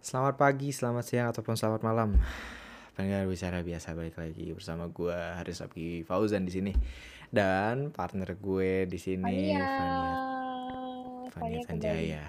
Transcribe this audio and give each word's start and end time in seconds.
Selamat 0.00 0.40
pagi, 0.40 0.72
selamat 0.72 1.04
siang, 1.04 1.28
ataupun 1.28 1.60
selamat 1.60 1.84
malam. 1.84 2.16
Pendengar 2.96 3.28
bicara 3.28 3.60
biasa 3.60 3.92
balik 3.92 4.16
lagi 4.16 4.48
bersama 4.56 4.88
gue 4.88 5.12
Haris 5.12 5.60
Abgi 5.60 6.08
Fauzan 6.08 6.48
di 6.48 6.52
sini 6.56 6.72
dan 7.28 7.92
partner 7.92 8.32
gue 8.32 8.88
di 8.88 8.96
sini 8.96 9.52
Fania. 9.52 9.68
Fania. 11.36 11.60
Sanjaya. 11.68 12.24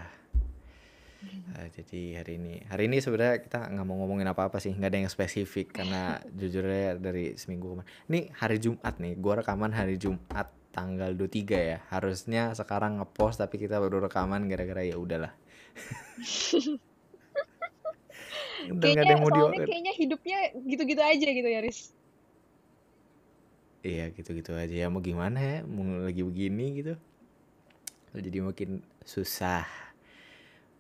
Eh, 1.56 1.68
jadi 1.72 2.20
hari 2.20 2.44
ini 2.44 2.60
hari 2.68 2.92
ini 2.92 3.00
sebenarnya 3.00 3.40
kita 3.40 3.64
nggak 3.72 3.88
mau 3.88 4.04
ngomongin 4.04 4.28
apa-apa 4.28 4.60
sih 4.60 4.76
nggak 4.76 4.92
ada 4.92 5.00
yang 5.08 5.12
spesifik 5.12 5.72
karena 5.72 6.20
jujurnya 6.44 7.00
dari 7.00 7.40
seminggu 7.40 7.72
kemarin 7.72 7.88
ini 8.12 8.20
hari 8.36 8.60
Jumat 8.60 9.00
nih 9.00 9.16
gue 9.16 9.34
rekaman 9.40 9.72
hari 9.72 9.96
Jumat 9.96 10.52
tanggal 10.76 11.16
23 11.16 11.56
ya 11.56 11.80
harusnya 11.88 12.52
sekarang 12.52 13.00
ngepost 13.00 13.40
tapi 13.40 13.56
kita 13.64 13.80
baru 13.80 14.12
rekaman 14.12 14.52
gara-gara 14.52 14.84
ya 14.84 15.00
udahlah 15.00 15.32
udah 18.70 18.88
nggak 18.94 19.06
ada 19.06 19.06
Kayaknya 19.06 19.12
yang 19.14 19.22
mau 19.24 19.30
soalnya 19.32 19.60
kayaknya 19.66 19.94
hidupnya 19.98 20.38
gitu-gitu 20.70 21.02
aja 21.02 21.28
gitu 21.34 21.50
ya, 21.50 21.60
Riz. 21.64 21.80
Iya 23.82 24.14
gitu-gitu 24.14 24.54
aja. 24.54 24.76
Ya 24.86 24.88
mau 24.94 25.02
gimana 25.02 25.42
ya? 25.42 25.58
Mau 25.66 26.06
lagi 26.06 26.22
begini 26.22 26.66
gitu. 26.82 26.94
Jadi 28.14 28.38
makin 28.44 28.70
susah. 29.02 29.66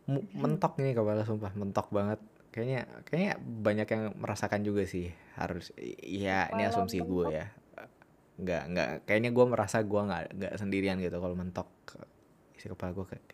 Mu- 0.05 0.29
mentok 0.37 0.77
nih 0.77 0.93
kepala 0.93 1.25
sumpah. 1.25 1.49
Mentok 1.57 1.89
banget. 1.89 2.21
Kayaknya 2.53 2.81
kayaknya 3.07 3.33
banyak 3.41 3.87
yang 3.89 4.03
merasakan 4.21 4.61
juga 4.61 4.85
sih. 4.85 5.09
Harus 5.33 5.73
iya 6.05 6.51
ini 6.53 6.69
asumsi 6.69 7.01
gue 7.01 7.25
ya. 7.33 7.49
Nggak 8.37 8.63
nggak. 8.69 8.89
Kayaknya 9.09 9.29
gue 9.33 9.45
merasa 9.49 9.77
gue 9.81 10.01
nggak 10.01 10.23
nggak 10.37 10.53
sendirian 10.61 11.01
gitu 11.01 11.17
kalau 11.17 11.33
mentok 11.33 11.69
isi 12.53 12.69
kepala 12.69 12.93
gue 12.93 13.05
kayak, 13.09 13.25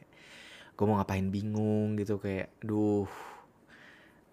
gue 0.79 0.85
mau 0.87 0.95
ngapain 0.95 1.27
bingung 1.27 1.99
gitu. 1.99 2.23
Kayak 2.23 2.55
duh 2.63 3.09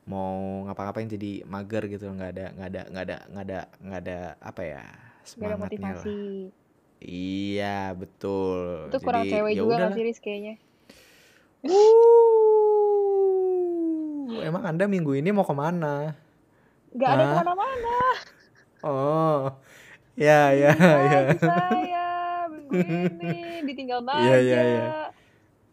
mau 0.05 0.65
ngapa-ngapain 0.69 1.09
jadi 1.09 1.49
mager 1.49 1.89
gitu 1.89 2.13
nggak 2.13 2.31
ada 2.37 2.47
nggak 2.53 2.69
ada 2.69 2.83
nggak 2.93 3.05
ada 3.09 3.17
nggak 3.33 3.45
ada 3.49 3.59
nggak 3.81 4.01
ada 4.05 4.19
apa 4.37 4.63
ya 4.63 4.85
semangatnya 5.25 5.57
lah 5.57 6.05
motivasi. 6.05 6.53
iya 7.01 7.97
betul 7.97 8.93
Itu 8.93 8.99
kurang 9.01 9.25
jadi 9.25 9.33
cewek 9.33 9.53
ya 9.53 9.57
juga 9.57 9.75
udah 9.75 9.89
gak 9.89 9.97
sih, 9.97 10.21
kayaknya? 10.21 10.55
Uh, 14.29 14.45
emang 14.45 14.65
anda 14.69 14.85
minggu 14.85 15.17
ini 15.17 15.33
mau 15.33 15.45
ke 15.45 15.55
mana 15.57 16.13
Gak 16.95 17.09
ada 17.09 17.25
ke 17.25 17.35
mana-mana. 17.41 17.97
oh 18.85 19.57
ya 20.15 20.53
ya 20.53 20.71
ya 20.77 21.21
Lagi 21.33 21.41
saya 21.41 22.07
minggu 22.53 22.77
ini 22.77 23.65
ditinggal 23.65 24.05
Naja. 24.05 24.21
Iya, 24.21 24.37
iya, 24.45 24.61
iya. 24.63 25.09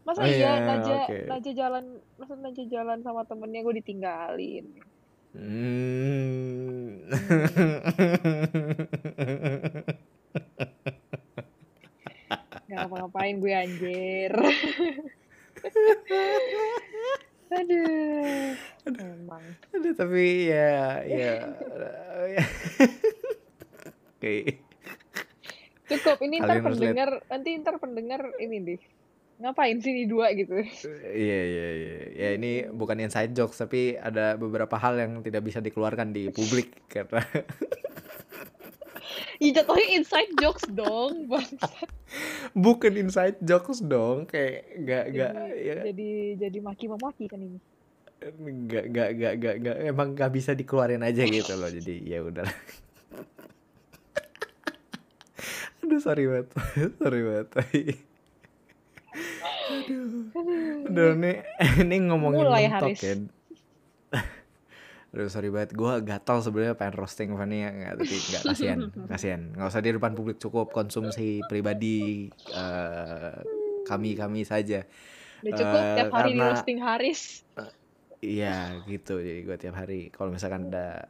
Masa 0.02 0.25
Oh, 0.25 0.27
iya 0.27 0.33
iya, 0.33 0.52
Naja, 0.66 0.97
oke. 1.05 1.17
Naja 1.30 1.52
jalan, 1.53 1.85
masa 2.17 2.33
Naja 2.33 2.63
jalan 2.66 2.99
sama 3.05 3.21
temennya 3.30 3.61
gue 3.61 3.75
ditinggalin. 3.81 4.66
Hmm. 5.31 7.07
Gak 12.67 12.77
ngapa-ngapain 12.88 13.35
gue 13.39 13.53
anjir. 13.53 14.33
Aduh. 17.52 18.55
Emang. 18.88 19.44
Aduh, 19.75 19.94
tapi 19.94 20.47
ya 20.47 21.03
ya 21.03 21.52
oke 24.16 24.35
Cukup, 25.91 26.23
ini 26.23 26.39
ntar 26.39 26.63
Kalian 26.63 26.72
pendengar, 26.72 27.09
nanti 27.27 27.49
ntar 27.59 27.75
pendengar 27.83 28.22
ini 28.39 28.57
deh. 28.63 28.79
Ngapain 29.42 29.81
sini 29.81 30.06
dua 30.06 30.30
gitu. 30.31 30.61
Iya 31.02 31.39
iya 31.42 31.67
iya. 31.73 31.95
Ya 32.14 32.30
ini 32.38 32.70
bukan 32.70 33.02
inside 33.02 33.34
jokes 33.34 33.58
tapi 33.58 33.97
ada 33.97 34.38
beberapa 34.38 34.78
hal 34.78 34.95
yang 34.95 35.25
tidak 35.25 35.42
bisa 35.42 35.58
dikeluarkan 35.58 36.14
di 36.14 36.30
publik 36.30 36.86
karena 36.86 37.25
Ih, 39.42 39.50
jatuhnya 39.58 39.97
inside 39.97 40.31
jokes 40.38 40.69
dong, 40.69 41.25
bangsat. 41.31 41.90
bukan 42.53 42.94
inside 42.96 43.41
jokes 43.41 43.81
dong 43.81 44.30
kayak 44.30 44.69
gak 44.84 45.06
gak 45.09 45.31
Jadi, 45.34 45.66
ya 45.66 45.75
jadi, 45.90 46.09
jadi 46.38 46.57
maki-memaki 46.62 47.25
kan 47.25 47.41
ini. 47.41 47.57
gak 48.69 48.85
gak 48.94 49.09
gak 49.18 49.34
gak 49.41 49.56
gak 49.57 49.78
emang 49.81 50.13
gak 50.13 50.30
bisa 50.30 50.53
dikeluarin 50.53 51.01
aja 51.01 51.25
gitu 51.25 51.57
loh 51.57 51.66
jadi 51.66 51.97
ya 52.06 52.22
udah 52.22 52.46
aduh 55.81 55.97
sorry 55.97 56.30
banget 56.30 56.53
sorry 57.01 57.25
banget 57.25 57.50
aduh. 59.11 60.31
Aduh 60.85 61.09
ini 61.16 61.31
ini 61.83 61.95
ngomongin 62.03 62.41
Mulai, 62.41 62.66
mentok 62.66 62.81
Haris. 62.88 62.99
ya. 63.01 63.13
Aduh 65.11 65.27
sorry 65.27 65.49
banget. 65.49 65.72
Gue 65.72 65.91
gatal 66.01 66.39
sebenarnya 66.39 66.73
pengen 66.73 66.95
roasting 66.95 67.29
Fanny 67.33 67.57
ya. 67.59 67.69
Nggak 67.69 67.94
tapi 67.97 68.16
nggak 68.17 68.44
kasihan. 68.45 68.79
Kasihan. 69.11 69.41
Nggak 69.51 69.67
usah 69.67 69.81
di 69.81 69.91
depan 69.91 70.11
publik 70.13 70.38
cukup 70.38 70.69
konsumsi 70.69 71.27
pribadi 71.45 72.31
eh, 72.47 73.35
kami 73.83 74.16
kami 74.16 74.41
saja. 74.41 74.88
Udah 75.41 75.51
cukup 75.51 75.79
Eh, 75.81 75.95
tiap 75.97 76.11
hari 76.13 76.27
di 76.27 76.31
karena- 76.33 76.47
roasting 76.50 76.79
Haris. 76.79 77.21
Iya 78.21 78.55
gitu. 78.85 79.17
Jadi 79.17 79.41
gue 79.41 79.57
tiap 79.57 79.75
hari 79.75 80.07
kalau 80.09 80.29
misalkan 80.29 80.69
ada 80.69 81.03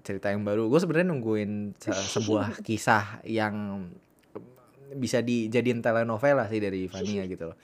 cerita 0.00 0.30
yang 0.30 0.42
baru 0.42 0.66
gue 0.66 0.78
sebenarnya 0.78 1.08
nungguin 1.08 1.76
se- 1.76 1.92
sebuah 1.92 2.58
kisah 2.60 3.20
yang 3.22 3.86
bisa 4.96 5.20
dijadiin 5.20 5.80
telenovela 5.80 6.46
sih 6.48 6.60
dari 6.62 6.86
Fania 6.86 7.24
gitu 7.26 7.52
loh 7.52 7.58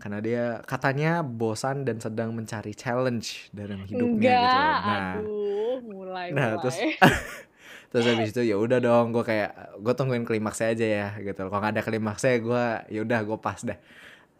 karena 0.00 0.18
dia 0.24 0.44
katanya 0.64 1.20
bosan 1.20 1.84
dan 1.84 2.00
sedang 2.00 2.32
mencari 2.32 2.72
challenge 2.72 3.52
dalam 3.52 3.84
hidupnya 3.84 4.32
Enggak, 4.32 4.40
gitu 4.40 4.56
loh. 4.56 4.72
nah 4.80 5.12
aduh, 5.20 5.76
mulai 5.84 6.26
nah 6.32 6.48
mulai. 6.56 6.60
terus 6.64 6.76
terus 7.92 8.04
habis 8.08 8.28
itu 8.32 8.42
ya 8.48 8.56
udah 8.56 8.78
dong 8.80 9.12
gue 9.12 9.20
kayak 9.20 9.76
gue 9.76 9.92
tungguin 9.92 10.24
klimaksnya 10.24 10.72
aja 10.72 10.86
ya 10.88 11.08
gitu 11.20 11.44
loh 11.44 11.50
kalau 11.52 11.60
nggak 11.68 11.74
ada 11.76 11.82
klimaksnya 11.84 12.32
gue 12.40 12.64
ya 12.96 13.00
udah 13.04 13.20
gue 13.28 13.38
pas 13.38 13.60
dah 13.60 13.76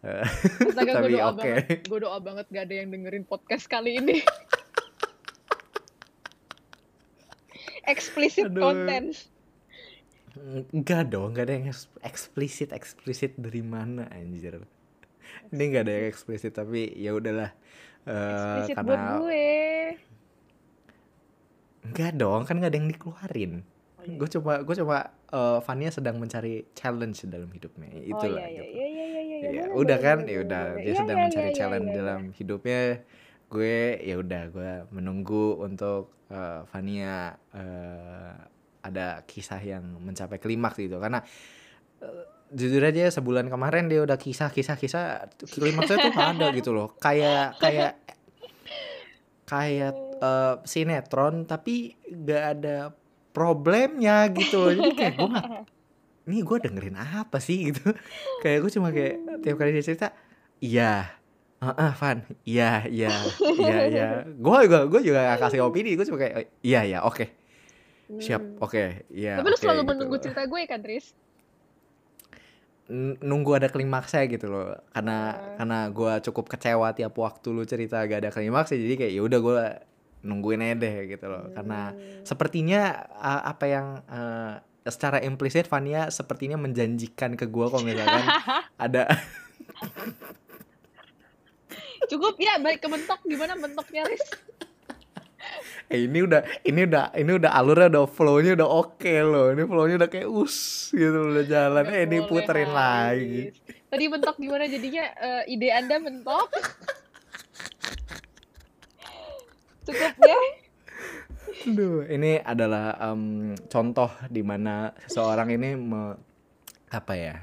Astaga, 0.01 0.81
gue 0.81 0.93
tapi 0.97 1.13
doa 1.13 1.29
oke. 1.29 1.37
banget, 1.37 1.85
gue 1.85 1.99
doa 2.01 2.17
banget 2.17 2.45
gak 2.49 2.63
ada 2.65 2.73
yang 2.73 2.89
dengerin 2.89 3.21
podcast 3.21 3.69
kali 3.69 4.01
ini. 4.01 4.17
Explicit 7.85 8.49
Aduh. 8.49 8.65
content. 8.65 9.13
Enggak 10.71 11.11
dong, 11.11 11.35
enggak 11.35 11.45
ada 11.47 11.53
yang 11.59 11.67
eks- 11.67 11.91
eksplisit 12.01 12.71
eksplisit 12.71 13.35
dari 13.35 13.59
mana 13.59 14.07
anjir. 14.09 14.63
Ini 15.51 15.63
enggak 15.69 15.83
ada 15.87 15.93
yang 15.99 16.07
eksplisit 16.07 16.53
tapi 16.55 16.87
ya 16.95 17.11
udahlah. 17.11 17.51
Eh 18.07 18.65
Explicit 18.65 18.75
buat 18.81 18.97
karena 18.97 19.19
gue. 19.19 19.45
enggak 21.81 22.11
dong, 22.15 22.41
kan 22.47 22.55
enggak 22.57 22.71
ada 22.71 22.79
yang 22.79 22.89
dikeluarin. 22.93 23.53
Oh, 23.99 24.03
iya. 24.07 24.17
Gue 24.17 24.29
coba 24.39 24.53
gue 24.63 24.75
coba 24.81 24.97
eh, 25.29 25.59
Fania 25.61 25.89
sedang 25.91 26.15
mencari 26.17 26.65
challenge 26.73 27.27
dalam 27.27 27.49
hidupnya. 27.51 27.89
Oh 27.91 28.01
Itulah 28.17 28.47
iya 28.47 28.63
iya 28.63 28.65
iya 28.65 28.85
iya 28.87 29.05
iya 29.05 29.37
iya. 29.37 29.37
Ya, 29.51 29.63
boleh, 29.67 29.81
udah 29.83 29.97
kan, 29.99 30.17
ya 30.25 30.37
udah 30.45 30.63
dia 30.79 30.93
Iya, 30.93 30.93
sedang 30.95 31.17
iya, 31.17 31.25
mencari 31.27 31.49
iya, 31.51 31.57
challenge 31.57 31.87
iya, 31.87 31.93
iya. 31.93 31.99
dalam 31.99 32.21
hidupnya. 32.31 32.79
Gue 33.51 33.75
ya 33.99 34.15
udah 34.15 34.43
gue 34.47 34.71
menunggu 34.95 35.59
untuk 35.59 36.03
eh, 36.31 36.61
Fania 36.71 37.35
eh, 37.51 38.33
ada 38.81 39.21
kisah 39.25 39.61
yang 39.61 39.83
mencapai 40.01 40.37
klimaks 40.37 40.77
gitu. 40.81 40.97
Karena 40.97 41.21
eh, 42.01 42.23
jujur 42.51 42.83
aja 42.83 43.07
sebulan 43.13 43.47
kemarin 43.47 43.87
dia 43.87 44.03
udah 44.03 44.19
kisah 44.19 44.51
kisah 44.51 44.75
kisah 44.75 45.31
klimaksnya 45.49 45.97
tuh 45.97 46.13
ada 46.13 46.47
gitu 46.51 46.75
loh. 46.75 46.93
Kayak 46.99 47.57
kayak 47.61 47.91
kayak 49.47 49.95
eh, 50.19 50.55
sinetron 50.67 51.47
tapi 51.47 51.95
nggak 52.07 52.43
ada 52.59 52.77
problemnya 53.31 54.27
gitu 54.35 54.75
jadi 54.75 54.91
kayak 54.91 55.13
gue 55.15 55.29
nggak 55.31 55.47
ini 56.27 56.37
gue 56.45 56.57
dengerin 56.61 56.97
apa 57.01 57.41
sih? 57.41 57.73
gitu. 57.73 57.91
Kayak 58.45 58.57
gue 58.63 58.71
cuma 58.77 58.93
kayak 58.93 59.41
tiap 59.41 59.55
kali 59.57 59.73
dia 59.73 59.83
cerita 59.83 60.07
iya 60.61 61.17
ah 61.61 61.93
Van 61.93 62.25
iya 62.41 62.85
iya 62.89 63.13
iya 63.57 63.77
iya. 63.89 64.07
Gue 64.25 64.57
juga 64.65 64.85
gue 64.89 65.01
juga 65.01 65.19
gak 65.33 65.49
kasih 65.49 65.61
opini 65.65 65.93
gue 65.97 66.05
cuma 66.05 66.21
kayak 66.21 66.53
iya 66.61 66.81
iya 66.85 66.99
oke. 67.05 67.25
siap 67.25 67.40
Hmm. 68.11 68.59
oke 68.59 68.83
iya 69.09 69.39
Tapi 69.39 69.47
lu 69.47 69.55
selalu 69.55 69.79
gitu 69.79 69.89
menunggu 69.89 70.15
loh. 70.15 70.21
cerita 70.21 70.41
gue 70.43 70.61
kan, 70.65 70.79
Tris? 70.79 71.05
Nunggu 73.21 73.55
ada 73.55 73.65
klimaksnya 73.65 74.27
gitu 74.27 74.45
loh 74.45 74.75
karena 74.91 75.17
Ah. 75.31 75.35
karena 75.55 75.79
gue 75.87 76.13
cukup 76.21 76.45
kecewa 76.49 76.91
tiap 76.91 77.15
waktu 77.15 77.47
lu 77.49 77.63
cerita 77.63 78.03
gak 78.03 78.19
ada 78.19 78.29
klimaksnya 78.29 78.75
jadi 78.77 78.95
kayak 78.97 79.13
ya 79.13 79.21
udah 79.21 79.39
gue 79.39 79.57
nungguin 80.21 80.61
aja 80.61 80.75
deh 80.77 80.95
gitu 81.07 81.25
loh 81.25 81.49
karena 81.49 81.79
Hmm. 81.89 82.21
sepertinya 82.21 82.81
uh, 83.11 83.41
apa 83.47 83.65
yang 83.65 83.87
uh, 84.05 84.53
secara 84.83 85.17
implisit 85.19 85.65
Fania 85.65 86.09
sepertinya 86.09 86.57
menjanjikan 86.57 87.33
ke 87.33 87.47
gue 87.47 87.65
kalau 87.65 87.81
misalkan 87.81 88.25
ada 88.85 89.07
Cukup 92.03 92.35
ya, 92.35 92.59
balik 92.59 92.81
ke 92.81 92.87
mentok. 92.87 93.23
Gimana 93.23 93.55
mentoknya, 93.55 94.03
Riz? 94.03 94.19
Eh 95.87 96.05
ini 96.05 96.23
udah 96.23 96.41
ini 96.63 96.81
udah 96.87 97.05
ini 97.13 97.31
udah 97.37 97.51
alurnya 97.53 97.87
udah 97.91 98.05
flownya 98.07 98.51
udah 98.55 98.69
oke 98.69 99.13
loh 99.21 99.51
ini 99.51 99.63
flownya 99.63 99.95
udah 100.01 100.09
kayak 100.09 100.29
us 100.29 100.57
gitu 100.91 101.31
udah 101.31 101.45
jalan 101.45 101.83
eh 101.89 102.01
ini 102.05 102.17
puterin 102.23 102.71
lagi. 102.71 103.51
Tadi 103.91 104.03
mentok 104.07 104.39
gimana 104.39 104.65
jadinya 104.65 105.03
eh, 105.19 105.43
ide 105.51 105.67
Anda 105.69 105.99
mentok? 105.99 106.47
Cukup 109.83 110.13
ya. 110.21 110.37
Aduh, 111.67 112.07
ini 112.07 112.39
adalah 112.39 112.95
em, 113.11 113.53
contoh 113.67 114.07
di 114.31 114.39
mana 114.41 114.95
seseorang 115.05 115.51
ini 115.51 115.75
me- 115.75 116.17
apa 116.87 117.13
ya? 117.13 117.35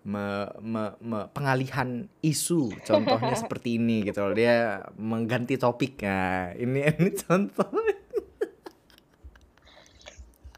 Me, 0.00 0.26
me- 0.58 0.96
me- 0.98 1.28
pengalihan 1.30 2.08
isu 2.20 2.72
contohnya 2.80 3.36
seperti 3.42 3.76
ini 3.76 4.00
gitu 4.02 4.22
loh. 4.22 4.32
Dia 4.32 4.80
mengganti 4.96 5.54
topik. 5.54 6.00
Nah 6.00 6.56
ini 6.56 6.80
ini 6.96 7.10
contoh 7.14 7.68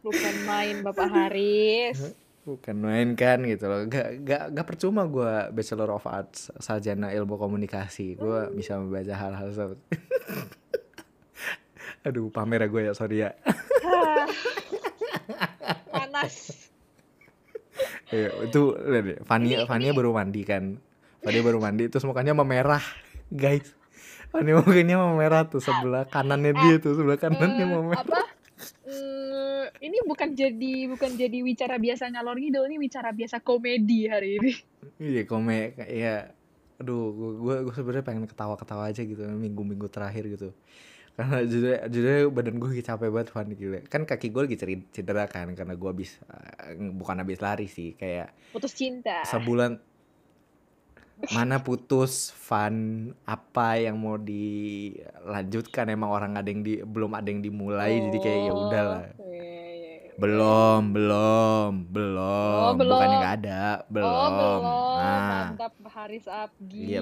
Bukan 0.02 0.34
main 0.42 0.82
Bapak 0.82 1.08
Haris. 1.08 2.18
bukan 2.42 2.74
main 2.74 3.14
kan 3.14 3.38
gitu 3.46 3.70
loh. 3.70 3.86
Gak, 3.86 4.26
gak, 4.26 4.44
gak 4.50 4.66
percuma 4.66 5.06
gue 5.06 5.50
bachelor 5.50 5.94
of 5.94 6.02
arts 6.04 6.50
sarjana 6.58 7.10
ilmu 7.10 7.38
komunikasi. 7.38 8.18
Gue 8.18 8.50
bisa 8.50 8.74
membaca 8.76 9.14
hal-hal 9.14 9.48
seperti 9.48 9.86
aduh 12.02 12.34
pamer 12.34 12.66
ya 12.66 12.68
gue 12.68 12.82
ya 12.82 12.92
sorry 12.98 13.22
ya 13.22 13.30
Hah. 13.46 14.26
Panas. 15.86 16.66
Iya, 18.12 18.28
itu 18.44 18.62
lihat 18.76 19.04
deh, 19.08 19.18
Fania 19.24 19.64
Fania 19.64 19.96
baru 19.96 20.12
mandi 20.12 20.44
kan. 20.44 20.76
Fania 21.24 21.40
baru 21.40 21.58
mandi 21.58 21.88
terus 21.88 22.04
mukanya 22.04 22.36
memerah, 22.36 22.84
guys. 23.32 23.72
Fania 24.28 24.60
mukanya 24.60 25.00
memerah 25.00 25.48
tuh 25.48 25.64
sebelah 25.64 26.04
kanannya 26.04 26.52
dia 26.52 26.76
tuh, 26.76 26.92
sebelah 26.92 27.16
kanannya 27.16 27.64
Eh, 27.64 27.68
memerah. 27.72 28.04
apa? 28.04 28.20
Mm, 28.84 29.62
ini 29.80 29.98
bukan 30.04 30.28
jadi 30.36 30.74
bukan 30.86 31.10
jadi 31.16 31.38
wicara 31.40 31.80
biasa 31.80 32.12
ngalor 32.12 32.36
ngidul, 32.36 32.68
ini 32.68 32.76
wicara 32.78 33.10
biasa 33.10 33.40
komedi 33.40 34.06
hari 34.06 34.38
ini. 34.38 34.52
Iya, 35.00 35.24
kome 35.24 35.72
ya 35.78 36.30
aduh 36.76 37.14
gue 37.14 37.54
gue 37.62 37.74
sebenarnya 37.78 38.02
pengen 38.02 38.26
ketawa-ketawa 38.26 38.90
aja 38.90 39.06
gitu 39.06 39.22
minggu-minggu 39.22 39.86
terakhir 39.86 40.26
gitu. 40.28 40.50
Karena 41.12 41.44
jujur 41.44 41.76
jujur 41.92 42.32
badan 42.32 42.56
gue 42.56 42.68
lagi 42.72 42.84
capek 42.84 43.08
banget 43.12 43.28
Fan 43.30 43.48
gila. 43.52 43.80
Kan 43.86 44.08
kaki 44.08 44.32
gue 44.32 44.42
lagi 44.48 44.56
cedera 44.90 45.28
kan 45.28 45.52
karena 45.52 45.76
gue 45.76 45.88
habis 45.88 46.16
eh, 46.24 46.72
bukan 46.78 47.20
habis 47.20 47.38
lari 47.38 47.68
sih, 47.68 47.92
kayak 47.94 48.32
Putus 48.50 48.72
cinta. 48.72 49.20
sebulan 49.28 49.76
mana 51.30 51.62
putus 51.62 52.34
fun 52.34 52.74
apa 53.22 53.78
yang 53.78 53.94
mau 53.94 54.18
dilanjutkan 54.18 55.86
emang 55.86 56.10
orang 56.10 56.34
ada 56.34 56.50
yang 56.50 56.66
di 56.66 56.82
belum 56.82 57.14
ada 57.14 57.30
yang 57.30 57.38
dimulai 57.38 58.10
jadi 58.10 58.18
kayak 58.18 58.40
ya 58.42 58.52
udahlah 58.52 59.04
Oh, 59.22 59.30
iya, 59.30 59.38
iya. 59.38 59.71
Belum 60.20 60.92
belum 60.92 61.70
belum. 61.88 62.60
Oh, 62.68 62.74
belum. 62.76 62.92
bukannya 62.92 63.16
nggak 63.16 63.36
ada. 63.44 63.64
Belum 63.88 64.12
Oh, 64.12 64.28
belum. 64.28 64.60
nah. 65.00 65.46
Mantap 65.52 65.74
Haris 65.88 66.26
Abgi. 66.28 66.84
Iya, 66.84 67.00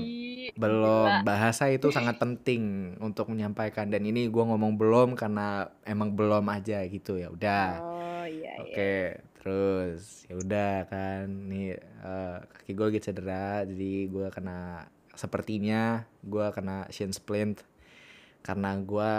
belum. 0.55 1.09
Gila. 1.11 1.27
bahasa 1.27 1.67
itu 1.71 1.91
sangat 1.91 2.23
penting 2.23 2.95
untuk 3.03 3.27
menyampaikan. 3.31 3.91
Dan 3.91 4.07
ini 4.07 4.31
gua 4.31 4.47
ngomong 4.55 4.79
belum 4.79 5.09
karena 5.19 5.67
emang 5.83 6.15
belum 6.15 6.47
aja 6.47 6.87
gitu. 6.87 7.19
Ya 7.19 7.29
udah. 7.35 7.69
Oh, 7.83 8.25
iya, 8.27 8.63
iya. 8.63 8.63
Oke, 8.63 8.95
terus 9.43 10.25
ya 10.31 10.35
udah 10.39 10.75
kan. 10.87 11.27
Nih 11.51 11.75
eh, 11.81 12.37
kaki 12.47 12.71
gue 12.73 12.87
lagi 12.95 13.01
cedera, 13.03 13.67
jadi 13.67 14.07
gue 14.07 14.27
kena 14.31 14.87
sepertinya 15.19 16.07
gue 16.23 16.47
kena 16.55 16.87
shin 16.95 17.11
splint. 17.11 17.67
Karena 18.41 18.73
gue 18.79 19.13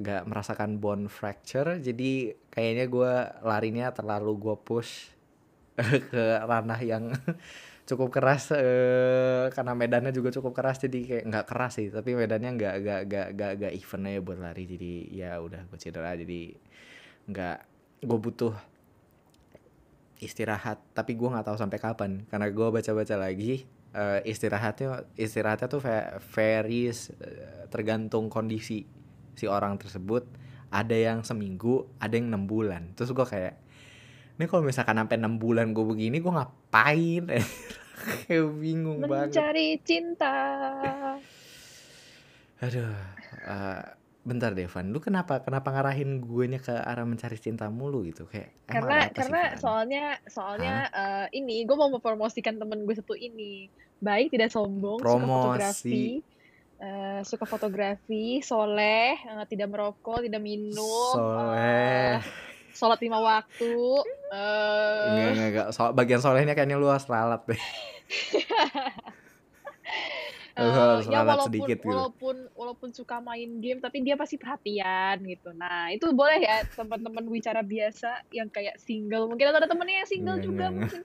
gak 0.00 0.26
merasakan 0.26 0.78
bone 0.82 1.06
fracture, 1.06 1.78
jadi 1.78 2.34
kayaknya 2.50 2.86
gue 2.90 3.12
larinya 3.46 3.90
terlalu 3.94 4.32
gue 4.38 4.56
push 4.62 5.14
ke 6.10 6.24
ranah 6.46 6.80
yang 6.82 7.10
cukup 7.88 8.16
keras 8.16 8.48
eh, 8.56 9.52
karena 9.52 9.76
medannya 9.76 10.08
juga 10.08 10.32
cukup 10.32 10.56
keras 10.56 10.80
jadi 10.80 11.00
kayak 11.04 11.24
nggak 11.28 11.46
keras 11.46 11.72
sih 11.76 11.92
tapi 11.92 12.16
medannya 12.16 12.56
nggak 12.56 12.74
nggak 12.80 13.00
nggak 13.04 13.26
nggak 13.36 13.52
nggak 13.60 13.72
even 13.76 14.08
aja 14.08 14.20
buat 14.24 14.38
lari 14.40 14.64
jadi 14.64 14.92
ya 15.12 15.30
udah 15.44 15.68
gue 15.68 15.76
cedera 15.76 16.16
jadi 16.16 16.56
nggak 17.28 17.58
gue 18.08 18.18
butuh 18.24 18.56
istirahat 20.24 20.80
tapi 20.96 21.12
gue 21.12 21.28
nggak 21.28 21.44
tahu 21.44 21.60
sampai 21.60 21.76
kapan 21.76 22.24
karena 22.32 22.48
gue 22.48 22.68
baca-baca 22.72 23.16
lagi 23.20 23.68
eh, 23.92 24.20
istirahatnya 24.24 25.04
istirahatnya 25.20 25.68
tuh 25.68 25.84
very 26.32 26.88
eh, 26.88 27.68
tergantung 27.68 28.32
kondisi 28.32 29.03
si 29.34 29.50
orang 29.50 29.78
tersebut 29.78 30.26
ada 30.74 30.96
yang 30.98 31.22
seminggu 31.22 31.86
ada 32.02 32.14
yang 32.18 32.34
enam 32.34 32.50
bulan. 32.50 32.90
Terus 32.98 33.14
gue 33.14 33.26
kayak 33.26 33.54
ini 34.34 34.44
kalau 34.50 34.66
misalkan 34.66 34.98
sampai 34.98 35.14
enam 35.14 35.38
bulan 35.38 35.70
gue 35.70 35.86
begini 35.86 36.18
gue 36.18 36.32
ngapain? 36.32 37.24
Kayak 38.26 38.50
bingung 38.58 39.06
banget. 39.06 39.30
Mencari 39.30 39.68
cinta. 39.86 40.34
aduh 42.58 42.90
eh, 43.46 43.82
bentar 44.26 44.50
deh 44.50 44.66
Van. 44.66 44.90
Lu 44.90 44.98
kenapa 44.98 45.38
kenapa 45.46 45.70
ngarahin 45.70 46.18
gue 46.18 46.58
ke 46.58 46.74
arah 46.74 47.06
mencari 47.06 47.38
cinta 47.38 47.70
mulu 47.70 48.02
gitu? 48.02 48.26
Kayak 48.26 48.50
emang 48.66 48.74
karena 48.74 48.98
sih, 48.98 49.10
karena 49.14 49.42
Van? 49.46 49.60
soalnya 49.62 50.04
soalnya 50.26 50.74
eh, 50.90 51.26
ini 51.38 51.62
gue 51.62 51.76
mau 51.78 51.86
mempromosikan 51.94 52.58
temen 52.58 52.82
gue 52.82 52.96
satu 52.98 53.14
ini. 53.14 53.70
Baik 54.02 54.34
tidak 54.34 54.50
sombong 54.50 54.98
suka 54.98 55.06
Promosi. 55.06 55.30
fotografi 55.30 56.33
eh, 56.84 57.20
suka 57.24 57.48
fotografi 57.48 58.44
soleh 58.44 59.16
eh, 59.16 59.44
tidak 59.48 59.72
merokok 59.72 60.20
tidak 60.28 60.44
minum 60.44 61.16
Soleh. 61.16 62.20
eh, 62.20 62.20
sholat 62.76 63.00
lima 63.00 63.18
waktu 63.24 63.74
eh, 64.34 65.08
Enggak, 65.08 65.30
enggak, 65.32 65.48
enggak. 65.48 65.68
So, 65.72 65.88
bagian 65.96 66.20
solehnya 66.20 66.52
kayaknya 66.52 66.76
lu 66.76 66.90
harus 66.92 67.08
ralat 67.08 67.40
deh. 67.48 67.62
Eh, 70.54 70.70
harus 70.70 71.10
ya 71.10 71.26
walaupun 71.26 71.50
sedikit 71.50 71.82
gitu. 71.82 71.90
walaupun 71.90 72.36
walaupun 72.54 72.94
suka 72.94 73.18
main 73.18 73.58
game 73.58 73.82
tapi 73.82 74.06
dia 74.06 74.14
pasti 74.14 74.38
perhatian 74.38 75.18
gitu 75.26 75.50
nah 75.50 75.90
itu 75.90 76.06
boleh 76.14 76.46
ya 76.46 76.62
teman-teman 76.78 77.26
bicara 77.26 77.58
biasa 77.58 78.22
yang 78.30 78.46
kayak 78.54 78.78
single 78.78 79.26
mungkin 79.26 79.50
ada 79.50 79.66
temennya 79.66 80.06
yang 80.06 80.10
single 80.14 80.38
Enggak, 80.38 80.46
juga 80.46 80.66
mungkin 80.70 81.02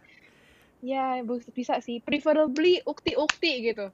ya 0.86 1.26
bisa 1.50 1.82
sih 1.82 1.98
preferably 1.98 2.86
ukti-ukti 2.86 3.74
gitu 3.74 3.90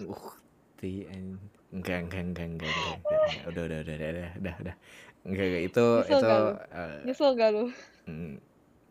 Ukti 0.00 0.41
an- 0.82 1.40
enggak, 1.72 1.98
enggak, 2.04 2.22
enggak, 2.26 2.46
enggak, 2.50 2.68
enggak, 2.68 2.96
enggak, 2.98 3.18
enggak. 3.22 3.42
Udah, 3.48 3.62
udah, 3.62 3.78
udah, 3.80 3.94
udah, 3.94 4.10
udah, 4.10 4.30
udah, 4.38 4.54
udah. 4.60 4.74
Enggak, 5.22 5.44
enggak. 5.46 5.62
Itu, 5.70 5.84
Nyesel 6.02 6.18
itu, 6.18 6.26
gak 6.26 6.40
eh, 6.74 6.98
nyesel 7.06 7.30
gak 7.38 7.50
lu 7.54 7.64
mm, 8.10 8.34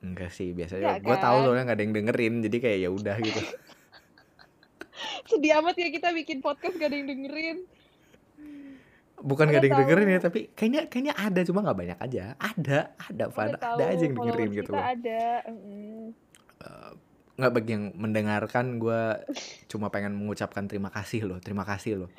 enggak 0.02 0.32
sih. 0.32 0.50
Biasanya 0.56 1.04
gue 1.04 1.16
tahu 1.20 1.38
kan? 1.38 1.44
soalnya 1.46 1.64
nggak 1.68 1.78
ada 1.78 1.84
yang 1.84 1.96
dengerin, 1.96 2.34
jadi 2.48 2.58
kayak 2.64 2.78
ya 2.80 2.90
udah 2.90 3.16
gitu. 3.20 3.42
sedih 5.30 5.58
amat 5.64 5.76
ya 5.80 5.88
kita 5.90 6.10
bikin 6.14 6.44
podcast 6.44 6.76
gak 6.78 6.92
ada 6.92 6.98
yang 6.98 7.08
dengerin 7.10 7.58
Bukan 9.22 9.54
nggak 9.54 9.62
ada 9.62 9.68
yang 9.70 9.80
dengerin 9.86 10.08
tahu. 10.10 10.16
ya, 10.18 10.20
tapi 10.20 10.40
kayaknya 10.58 10.82
kayaknya 10.90 11.14
ada, 11.14 11.46
cuma 11.46 11.62
nggak 11.62 11.78
banyak 11.78 12.00
aja. 12.02 12.24
Ada, 12.42 12.80
ada, 12.98 13.24
Van. 13.30 13.48
ada 13.54 13.58
tahu 13.62 13.78
Ada 13.78 13.86
aja 13.94 14.04
yang 14.10 14.16
dengerin 14.18 14.50
gitu 14.50 14.72
kita 14.74 14.82
ada 14.82 15.24
mm. 15.46 16.06
Eh, 16.62 16.92
nggak 17.42 17.54
bagi 17.58 17.72
yang 17.74 17.86
mendengarkan 17.98 18.78
gue 18.78 19.02
cuma 19.66 19.90
pengen 19.90 20.14
mengucapkan 20.14 20.70
terima 20.70 20.94
kasih 20.94 21.26
loh 21.26 21.40
terima 21.42 21.66
kasih 21.66 22.06
loh. 22.06 22.12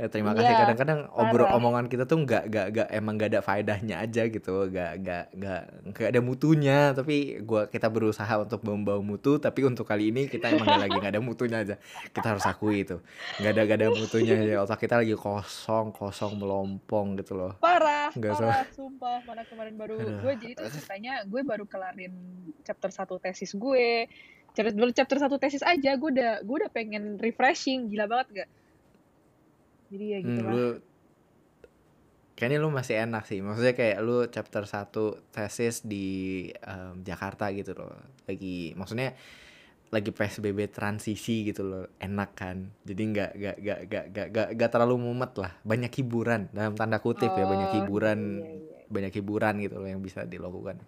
Eh, 0.00 0.08
terima 0.08 0.32
kasih. 0.32 0.48
Iya, 0.48 0.64
kadang-kadang 0.64 1.00
obrol 1.12 1.44
omongan 1.44 1.84
kita 1.92 2.08
tuh 2.08 2.24
nggak 2.24 2.48
nggak 2.48 2.66
nggak 2.72 2.88
emang 2.88 3.20
nggak 3.20 3.36
ada 3.36 3.40
faedahnya 3.44 4.00
aja 4.00 4.32
gitu 4.32 4.72
nggak 4.72 4.92
nggak 5.04 5.24
nggak 5.36 5.62
nggak 5.92 6.08
ada 6.08 6.20
mutunya. 6.24 6.96
Tapi 6.96 7.44
gua 7.44 7.68
kita 7.68 7.92
berusaha 7.92 8.32
untuk 8.40 8.64
membawa 8.64 9.04
mutu 9.04 9.36
tapi 9.36 9.60
untuk 9.68 9.84
kali 9.84 10.08
ini 10.08 10.24
kita 10.24 10.56
emang 10.56 10.64
nggak 10.64 10.82
lagi 10.88 10.96
nggak 10.96 11.12
ada 11.12 11.20
mutunya 11.20 11.58
aja. 11.60 11.76
Kita 12.16 12.32
harus 12.32 12.48
akui 12.48 12.88
itu. 12.88 12.96
Nggak 13.44 13.52
ada 13.52 13.60
nggak 13.68 13.76
ada 13.76 13.88
mutunya. 13.92 14.34
Aja 14.40 14.56
otak 14.64 14.78
kita 14.88 14.94
lagi 15.04 15.12
kosong 15.12 15.92
kosong 15.92 16.32
melompong 16.40 17.20
gitu 17.20 17.36
loh. 17.36 17.52
Parah 17.60 18.08
Nggak 18.16 18.40
parah. 18.40 18.64
sumpah 18.72 19.20
mana 19.28 19.44
kemarin 19.44 19.76
baru 19.76 20.00
gue 20.00 20.32
jadi 20.40 20.56
tuh 20.56 20.72
ceritanya 20.80 21.28
gue 21.28 21.44
baru 21.44 21.68
kelarin 21.68 22.16
chapter 22.64 22.88
1 22.88 23.04
tesis 23.20 23.52
gue 23.52 24.08
chapter 24.60 24.76
baru 24.76 24.92
chapter 24.92 25.16
1 25.18 25.32
tesis 25.36 25.64
aja 25.64 25.96
gue 25.96 26.10
udah 26.12 26.32
gue 26.40 26.56
udah 26.60 26.70
pengen 26.70 27.16
refreshing 27.16 27.88
gila 27.88 28.04
banget 28.04 28.44
gak 28.44 28.48
jadi 29.88 30.04
ya 30.06 30.18
gitu 30.20 30.38
Hmm, 30.38 30.44
lah. 30.44 30.52
lu 30.52 30.66
kayaknya 32.32 32.58
lu 32.58 32.70
masih 32.70 32.96
enak 32.98 33.28
sih. 33.28 33.44
Maksudnya 33.44 33.74
kayak 33.74 33.98
lu 34.00 34.24
chapter 34.28 34.64
1 34.64 34.88
tesis 35.28 35.84
di 35.84 36.06
em, 36.54 37.02
Jakarta 37.02 37.52
gitu 37.52 37.76
loh. 37.76 37.92
Lagi 38.24 38.72
maksudnya 38.72 39.12
lagi 39.90 40.08
PSBB 40.08 40.70
transisi 40.70 41.44
gitu 41.44 41.66
loh. 41.66 41.84
Enak 41.98 42.30
kan? 42.32 42.70
Jadi 42.80 43.02
nggak 43.12 43.30
nggak 43.36 43.56
nggak 43.60 43.78
nggak 43.90 44.26
nggak 44.32 44.48
nggak 44.56 44.70
terlalu 44.70 44.96
mumet 45.02 45.32
lah. 45.36 45.52
Banyak 45.66 45.92
hiburan. 45.92 46.48
Dalam 46.48 46.78
tanda 46.78 46.96
kutip 46.96 47.34
ya 47.34 47.44
banyak 47.44 47.68
Oh, 47.68 47.76
hiburan 47.76 48.18
iya, 48.40 48.50
iya. 48.56 48.88
banyak 48.88 49.12
hiburan 49.20 49.54
gitu 49.60 49.76
loh 49.76 49.88
yang 49.90 50.00
bisa 50.00 50.24
dilakukan 50.24 50.80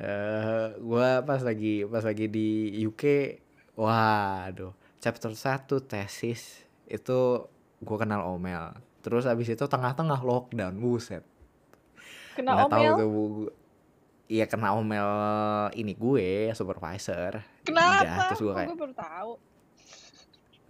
eh 0.00 0.66
gua 0.80 1.20
pas 1.20 1.44
lagi 1.44 1.84
pas 1.84 2.00
lagi 2.00 2.24
di 2.24 2.72
UK 2.88 3.36
waduh 3.76 4.72
chapter 4.96 5.32
1 5.36 5.68
tesis 5.84 6.64
itu 6.88 7.44
gua 7.80 7.96
kenal 8.00 8.24
Omel. 8.24 8.76
Terus 9.00 9.24
abis 9.24 9.52
itu 9.56 9.64
tengah-tengah 9.64 10.20
lockdown 10.20 10.76
buset. 10.76 11.24
Kena 12.36 12.52
nggak 12.56 12.68
tahu 12.68 12.84
omel? 12.84 12.96
tuh 12.96 13.08
bu- 13.08 13.54
iya 14.28 14.44
kena 14.44 14.76
Omel 14.76 15.08
ini 15.74 15.96
gue 15.96 16.52
supervisor. 16.52 17.40
Kenapa? 17.64 18.04
Udah 18.04 18.16
terus 18.28 18.40
gue 18.44 18.52
kayak 18.52 18.68
gue 18.68 18.78
baru 18.78 18.94
tahu 18.94 19.32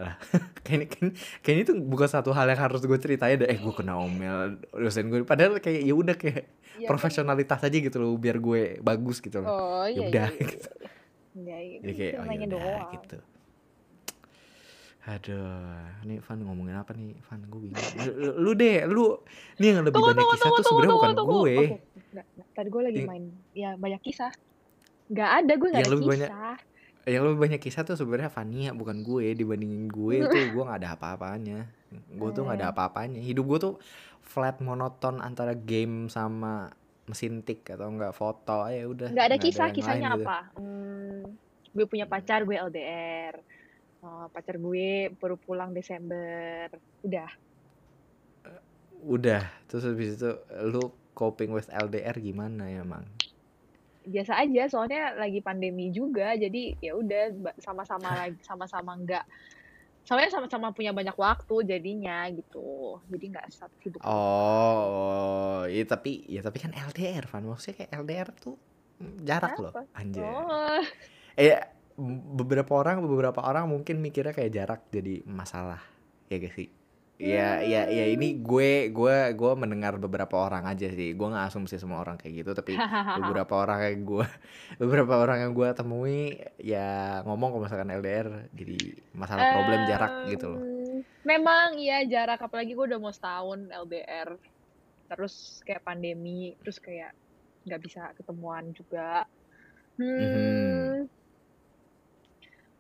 kayaknya 0.65 0.87
kan 0.89 1.07
kayaknya 1.41 1.63
itu 1.65 1.75
bukan 1.79 2.09
satu 2.09 2.31
hal 2.31 2.47
yang 2.47 2.61
harus 2.61 2.81
gue 2.81 2.99
ceritain 2.99 3.37
deh 3.37 3.45
eh 3.45 3.57
gue 3.57 3.73
kena 3.73 3.95
omel 3.95 4.37
dosen 4.71 5.07
gue 5.07 5.23
padahal 5.23 5.57
kayak 5.57 5.81
ya 5.81 5.93
udah 5.93 6.15
kayak 6.15 6.45
Iya 6.73 6.87
kan? 6.87 6.91
profesionalitas 6.91 7.61
aja 7.61 7.77
gitu 7.79 7.97
loh 7.97 8.15
biar 8.15 8.37
gue 8.37 8.61
bagus 8.79 9.19
gitu 9.19 9.39
loh 9.39 9.49
Oh 9.49 9.85
Ya 9.85 9.93
iya 9.93 10.01
udah, 10.07 10.27
iya. 10.27 10.39
iya, 10.39 10.47
gitu. 10.47 10.69
iya. 10.71 10.89
Ya, 11.43 11.59
iya. 11.59 11.79
jadi 11.81 11.93
kayak 11.95 12.13
oh 12.13 12.21
namanya 12.21 12.39
ya 12.39 12.47
udah 12.47 12.61
doang. 12.61 12.91
gitu 12.97 13.19
aduh 15.01 15.75
ini 16.03 16.15
Van 16.21 16.39
ngomongin 16.39 16.77
apa 16.77 16.93
nih 16.93 17.17
Van 17.23 17.41
gue 17.43 17.61
bingung 17.63 17.89
lu, 18.37 18.53
deh 18.53 18.85
lu 18.87 19.17
nih 19.57 19.69
yang 19.71 19.83
lebih 19.83 19.97
Tunggu, 19.97 20.09
banyak 20.09 20.21
tunggu, 20.21 20.35
kisah 20.35 20.45
tunggu, 20.47 20.57
tuh 20.57 20.65
sebenarnya 20.67 20.95
bukan 20.95 21.11
tunggu. 21.15 21.33
gue 21.35 21.55
enggak, 21.57 21.81
enggak. 22.29 22.49
Tadi 22.53 22.69
gue 22.69 22.83
lagi 22.83 22.99
Yang- 22.99 23.09
main 23.09 23.25
ya 23.53 23.71
banyak 23.75 24.01
kisah. 24.03 24.33
Enggak 25.09 25.31
ada 25.35 25.53
gue 25.53 25.69
enggak 25.69 25.81
Yang 25.81 25.89
ada 25.89 25.95
lebih 25.97 26.07
banyak- 26.07 26.31
kisah. 26.31 26.57
Yang 27.05 27.25
lebih 27.25 27.41
banyak 27.41 27.61
kisah 27.61 27.81
tuh 27.81 27.95
sebenarnya 27.95 28.29
Fania 28.29 28.71
bukan 28.71 29.01
gue 29.01 29.33
dibandingin 29.33 29.87
gue 29.87 30.17
tuh 30.29 30.45
gue 30.51 30.63
nggak 30.63 30.81
ada 30.81 30.91
apa-apanya 30.95 31.59
gue 31.91 32.29
tuh 32.31 32.43
nggak 32.45 32.59
ada 32.59 32.67
Hmm. 32.67 32.75
apa-apanya 32.75 33.21
hidup 33.21 33.45
gue 33.47 33.59
tuh 33.61 33.75
flat 34.21 34.61
monoton 34.61 35.19
antara 35.19 35.53
game 35.53 36.07
sama 36.07 36.71
mesin 37.05 37.43
tik 37.43 37.67
atau 37.67 37.91
enggak 37.91 38.13
foto 38.13 38.69
ya 38.69 38.87
udah 38.87 39.11
Enggak 39.11 39.27
ada 39.27 39.35
nggak 39.35 39.43
kisah, 39.43 39.67
yang 39.67 39.75
kisahnya 39.75 40.07
lain 40.07 40.15
gitu. 40.15 40.23
apa? 40.23 40.39
Hmm, 40.55 41.21
gue 41.71 41.87
punya 41.87 42.07
pacar, 42.07 42.47
gue 42.47 42.55
LDR. 42.55 43.35
Oh, 44.01 44.31
pacar 44.31 44.55
gue 44.55 44.89
baru 45.13 45.35
pulang 45.35 45.75
Desember. 45.75 46.71
Udah. 47.03 47.31
udah 49.01 49.49
terus 49.65 49.89
habis 49.89 50.15
itu 50.15 50.29
lu 50.63 50.85
coping 51.11 51.51
with 51.51 51.73
LDR 51.73 52.13
gimana 52.15 52.69
ya 52.69 52.85
emang 52.85 53.09
Biasa 54.01 54.33
aja, 54.41 54.63
soalnya 54.73 55.13
lagi 55.15 55.45
pandemi 55.45 55.93
juga, 55.93 56.33
jadi 56.37 56.77
ya 56.81 56.97
udah 56.97 57.53
sama-sama 57.61 58.09
lagi 58.27 58.41
sama-sama 58.41 58.97
enggak 58.97 59.25
soalnya 60.01 60.33
sama-sama 60.33 60.73
punya 60.73 60.97
banyak 60.97 61.13
waktu 61.13 61.55
jadinya 61.69 62.25
gitu. 62.33 62.99
Jadi 63.13 63.25
enggak 63.31 63.47
sat- 63.53 63.77
sibuk. 63.85 64.01
oh 64.01 65.69
ya 65.69 65.85
tapi 65.85 66.25
ya 66.27 66.41
tapi 66.41 66.59
kan 66.59 66.73
LDR 66.73 67.29
Van 67.29 67.45
maksudnya 67.45 67.85
kayak 67.85 67.91
LDR 68.01 68.29
tuh 68.33 68.57
jarak 69.21 69.57
loh 69.61 69.73
Apa? 69.77 69.83
anjay 69.97 70.25
Oh, 70.25 70.81
eh 71.37 71.61
beberapa 72.33 72.73
orang 72.81 73.05
beberapa 73.05 73.45
orang 73.45 73.69
mungkin 73.69 74.01
mikirnya 74.01 74.33
kayak 74.33 74.53
jarak 74.53 74.81
jadi 74.89 75.21
masalah 75.29 75.85
ya 76.33 76.41
gak 76.41 76.57
sih 76.57 76.69
ya 77.21 77.61
ya 77.61 77.85
ya 77.85 78.05
ini 78.09 78.41
gue 78.41 78.89
gue 78.89 79.17
gue 79.37 79.53
mendengar 79.53 80.01
beberapa 80.01 80.41
orang 80.41 80.65
aja 80.65 80.89
sih 80.89 81.13
gue 81.13 81.27
nggak 81.29 81.53
asumsi 81.53 81.77
semua 81.77 82.01
orang 82.01 82.17
kayak 82.17 82.45
gitu 82.45 82.51
tapi 82.57 82.73
beberapa 83.21 83.61
orang 83.61 83.81
yang 83.93 84.01
gue 84.09 84.27
beberapa 84.81 85.15
orang 85.21 85.39
yang 85.45 85.53
gue 85.53 85.69
temui 85.77 86.41
ya 86.57 87.21
ngomong 87.29 87.53
kalau 87.53 87.63
misalkan 87.69 87.93
LDR 87.93 88.49
jadi 88.57 88.77
masalah 89.13 89.45
problem 89.53 89.81
jarak 89.85 90.13
gitu 90.33 90.47
loh 90.49 90.63
Em, 90.65 91.05
Memang 91.21 91.77
iya 91.77 92.01
jarak 92.09 92.41
apalagi 92.41 92.73
gue 92.73 92.87
udah 92.89 93.01
mau 93.01 93.13
setahun 93.13 93.69
LDR. 93.69 94.41
Terus 95.11 95.61
kayak 95.67 95.85
pandemi, 95.85 96.57
terus 96.65 96.81
kayak 96.81 97.13
nggak 97.69 97.81
bisa 97.85 98.03
ketemuan 98.17 98.73
juga. 98.73 99.29
Hmm. 100.01 100.17
Mhm. 100.17 101.20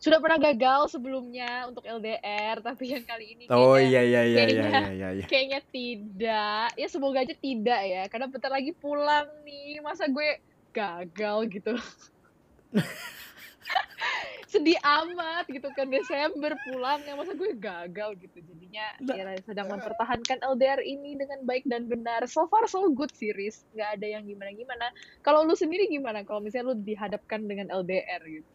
Sudah 0.00 0.16
pernah 0.16 0.40
gagal 0.40 0.96
sebelumnya 0.96 1.68
untuk 1.68 1.84
LDR, 1.84 2.64
tapi 2.64 2.96
yang 2.96 3.04
kali 3.04 3.36
ini 3.36 3.44
oh 3.52 3.76
kayaknya 3.76 3.84
iya 3.84 4.00
iya 4.00 4.20
iya 4.24 4.24
iya 4.24 4.40
kayaknya- 4.48 4.92
iya 4.96 5.08
iya 5.12 5.26
kayaknya 5.28 5.60
tidak. 5.68 6.68
Ya 6.72 6.88
semoga 6.88 7.20
aja 7.20 7.36
tidak 7.36 7.80
ya, 7.84 8.02
karena 8.08 8.26
bentar 8.32 8.48
lagi 8.48 8.72
pulang 8.80 9.28
nih. 9.44 9.84
Masa 9.84 10.08
gue 10.08 10.40
gagal 10.72 11.38
gitu. 11.52 11.76
Sedih 14.50 14.80
amat 14.82 15.46
gitu 15.46 15.70
kan 15.76 15.86
Desember 15.86 16.58
pulang 16.66 16.98
ya 17.06 17.14
masa 17.14 17.36
gue 17.36 17.54
gagal 17.54 18.18
gitu. 18.18 18.40
Jadinya 18.42 18.82
Nah. 18.98 19.14
ya 19.14 19.38
sedang 19.44 19.70
mempertahankan 19.70 20.42
LDR 20.42 20.82
ini 20.82 21.14
dengan 21.14 21.44
baik 21.44 21.68
dan 21.68 21.86
benar. 21.86 22.26
So 22.26 22.48
far 22.48 22.66
so 22.66 22.88
good 22.90 23.12
series. 23.14 23.62
Nggak 23.70 24.00
ada 24.00 24.06
yang 24.10 24.24
gimana-gimana. 24.24 24.90
Kalau 25.20 25.46
lu 25.46 25.54
sendiri 25.54 25.86
gimana 25.86 26.24
kalau 26.24 26.40
misalnya 26.40 26.72
lu 26.72 26.80
dihadapkan 26.80 27.46
dengan 27.46 27.70
LDR 27.70 28.24
gitu? 28.26 28.48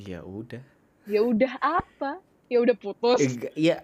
Ya 0.00 0.20
udah. 0.22 0.62
Ya 1.08 1.20
udah 1.24 1.52
apa? 1.60 2.20
Ya 2.48 2.64
udah 2.64 2.76
putus. 2.76 3.20
Eh, 3.20 3.28
enggak, 3.28 3.52
Iya, 3.56 3.76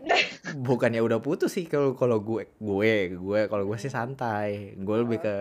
bukannya 0.64 1.04
udah 1.04 1.20
putus 1.20 1.52
sih. 1.52 1.68
Kalau 1.68 1.92
kalau 1.92 2.20
gue 2.20 2.48
gue 2.56 2.92
gue 3.12 3.40
kalau 3.48 3.64
gue 3.68 3.78
sih 3.80 3.92
santai. 3.92 4.72
Gue 4.80 4.96
lebih 5.04 5.20
ke 5.20 5.34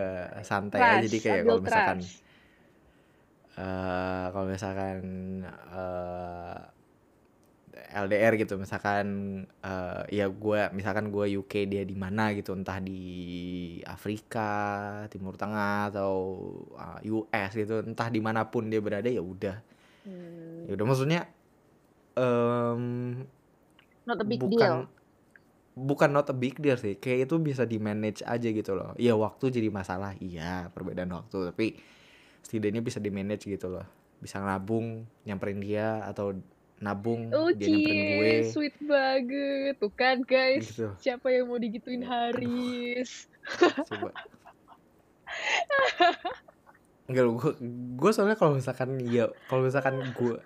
santai 0.44 0.80
aja. 0.80 0.88
Trust, 1.00 1.04
jadi 1.08 1.18
kayak 1.24 1.40
ambil 1.40 1.48
kalau 1.48 1.60
misalkan 1.64 1.98
eh 3.54 4.26
kalau 4.34 4.46
misalkan 4.50 4.98
eh 5.70 6.58
LDR 7.94 8.34
gitu 8.38 8.58
misalkan 8.58 9.06
eh 9.62 10.02
ya 10.10 10.26
gue 10.26 10.60
misalkan 10.74 11.14
gue 11.14 11.38
UK 11.38 11.70
dia 11.70 11.82
di 11.86 11.94
mana 11.94 12.34
gitu 12.34 12.50
entah 12.54 12.78
di 12.82 13.00
Afrika 13.86 14.50
Timur 15.10 15.38
Tengah 15.38 15.94
atau 15.94 16.12
eh, 16.74 16.98
US 17.14 17.50
gitu 17.54 17.82
entah 17.86 18.08
di 18.10 18.18
mana 18.18 18.46
pun 18.50 18.66
dia 18.66 18.82
berada 18.82 19.06
ya 19.06 19.22
udah 19.22 19.73
Hmm, 20.04 20.68
ya 20.68 20.72
udah 20.76 20.86
maksudnya 20.86 21.20
em 22.14 22.82
not 24.04 24.20
a 24.20 24.26
big 24.28 24.40
bukan 24.40 24.52
deal. 24.52 24.76
bukan 25.74 26.10
not 26.12 26.28
a 26.28 26.36
big 26.36 26.60
deal 26.60 26.76
sih 26.76 27.00
kayak 27.00 27.26
itu 27.26 27.40
bisa 27.40 27.64
di 27.64 27.80
manage 27.80 28.20
aja 28.22 28.48
gitu 28.52 28.76
loh 28.76 28.92
iya 29.00 29.16
waktu 29.16 29.48
jadi 29.48 29.72
masalah 29.72 30.12
iya 30.20 30.68
perbedaan 30.70 31.10
waktu 31.10 31.50
tapi 31.50 31.66
setidaknya 32.44 32.84
bisa 32.84 33.00
di 33.00 33.08
manage 33.08 33.48
gitu 33.48 33.72
loh 33.72 33.88
bisa 34.20 34.38
nabung 34.44 35.08
nyamperin 35.24 35.58
dia 35.58 36.04
atau 36.04 36.36
nabung 36.84 37.32
Oh 37.32 37.48
dia 37.48 37.70
nyamperin 37.70 37.96
gue 37.96 38.28
cie, 38.44 38.50
sweet 38.50 38.76
banget. 38.84 39.74
Tuh 39.78 39.92
kan 39.94 40.20
guys, 40.26 40.68
gitu 40.68 40.92
siapa 41.00 41.32
yang 41.32 41.48
mau 41.48 41.56
digituin. 41.56 42.04
Haris? 42.04 43.30
coba 43.88 44.12
enggak 47.04 47.24
gue 47.28 47.52
gue 48.00 48.10
soalnya 48.16 48.36
kalau 48.38 48.56
misalkan 48.56 48.96
ya 49.04 49.28
kalau 49.48 49.62
misalkan 49.64 50.00
gue 50.16 50.40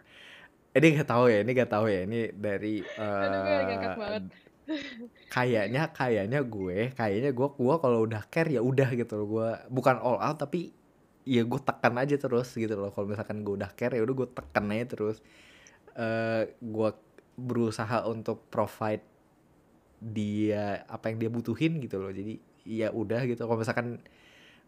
ini 0.78 0.86
gak 1.00 1.08
tahu 1.10 1.24
ya 1.30 1.38
ini 1.42 1.50
gak 1.54 1.70
tahu 1.72 1.86
ya 1.90 2.00
ini 2.04 2.20
dari 2.34 2.82
eh, 2.82 3.94
banget. 3.96 4.22
kayaknya 5.32 5.82
kayaknya 5.96 6.40
gue 6.44 6.92
kayaknya 6.92 7.30
gue 7.32 7.48
gue 7.56 7.74
kalau 7.80 7.98
udah 8.04 8.22
care 8.28 8.50
ya 8.52 8.60
udah 8.60 8.88
gitu 8.92 9.12
loh 9.22 9.26
gue 9.26 9.48
bukan 9.72 9.96
all 10.02 10.20
out 10.20 10.38
tapi 10.38 10.74
ya 11.28 11.44
gue 11.44 11.60
tekan 11.60 11.94
aja 11.96 12.16
terus 12.16 12.52
gitu 12.52 12.72
loh 12.76 12.92
kalau 12.92 13.08
misalkan 13.08 13.44
gue 13.44 13.54
udah 13.54 13.70
care 13.72 13.96
ya 13.96 14.02
udah 14.04 14.16
gue 14.24 14.28
tekan 14.32 14.64
aja 14.74 14.84
terus 14.92 15.16
eh 15.96 16.52
gue 16.60 16.90
berusaha 17.38 18.04
untuk 18.10 18.44
provide 18.50 19.04
dia 19.98 20.84
apa 20.86 21.10
yang 21.10 21.18
dia 21.22 21.30
butuhin 21.30 21.80
gitu 21.82 21.98
loh 21.98 22.10
jadi 22.12 22.34
ya 22.68 22.88
udah 22.92 23.24
gitu 23.24 23.46
kalau 23.46 23.60
misalkan 23.62 24.02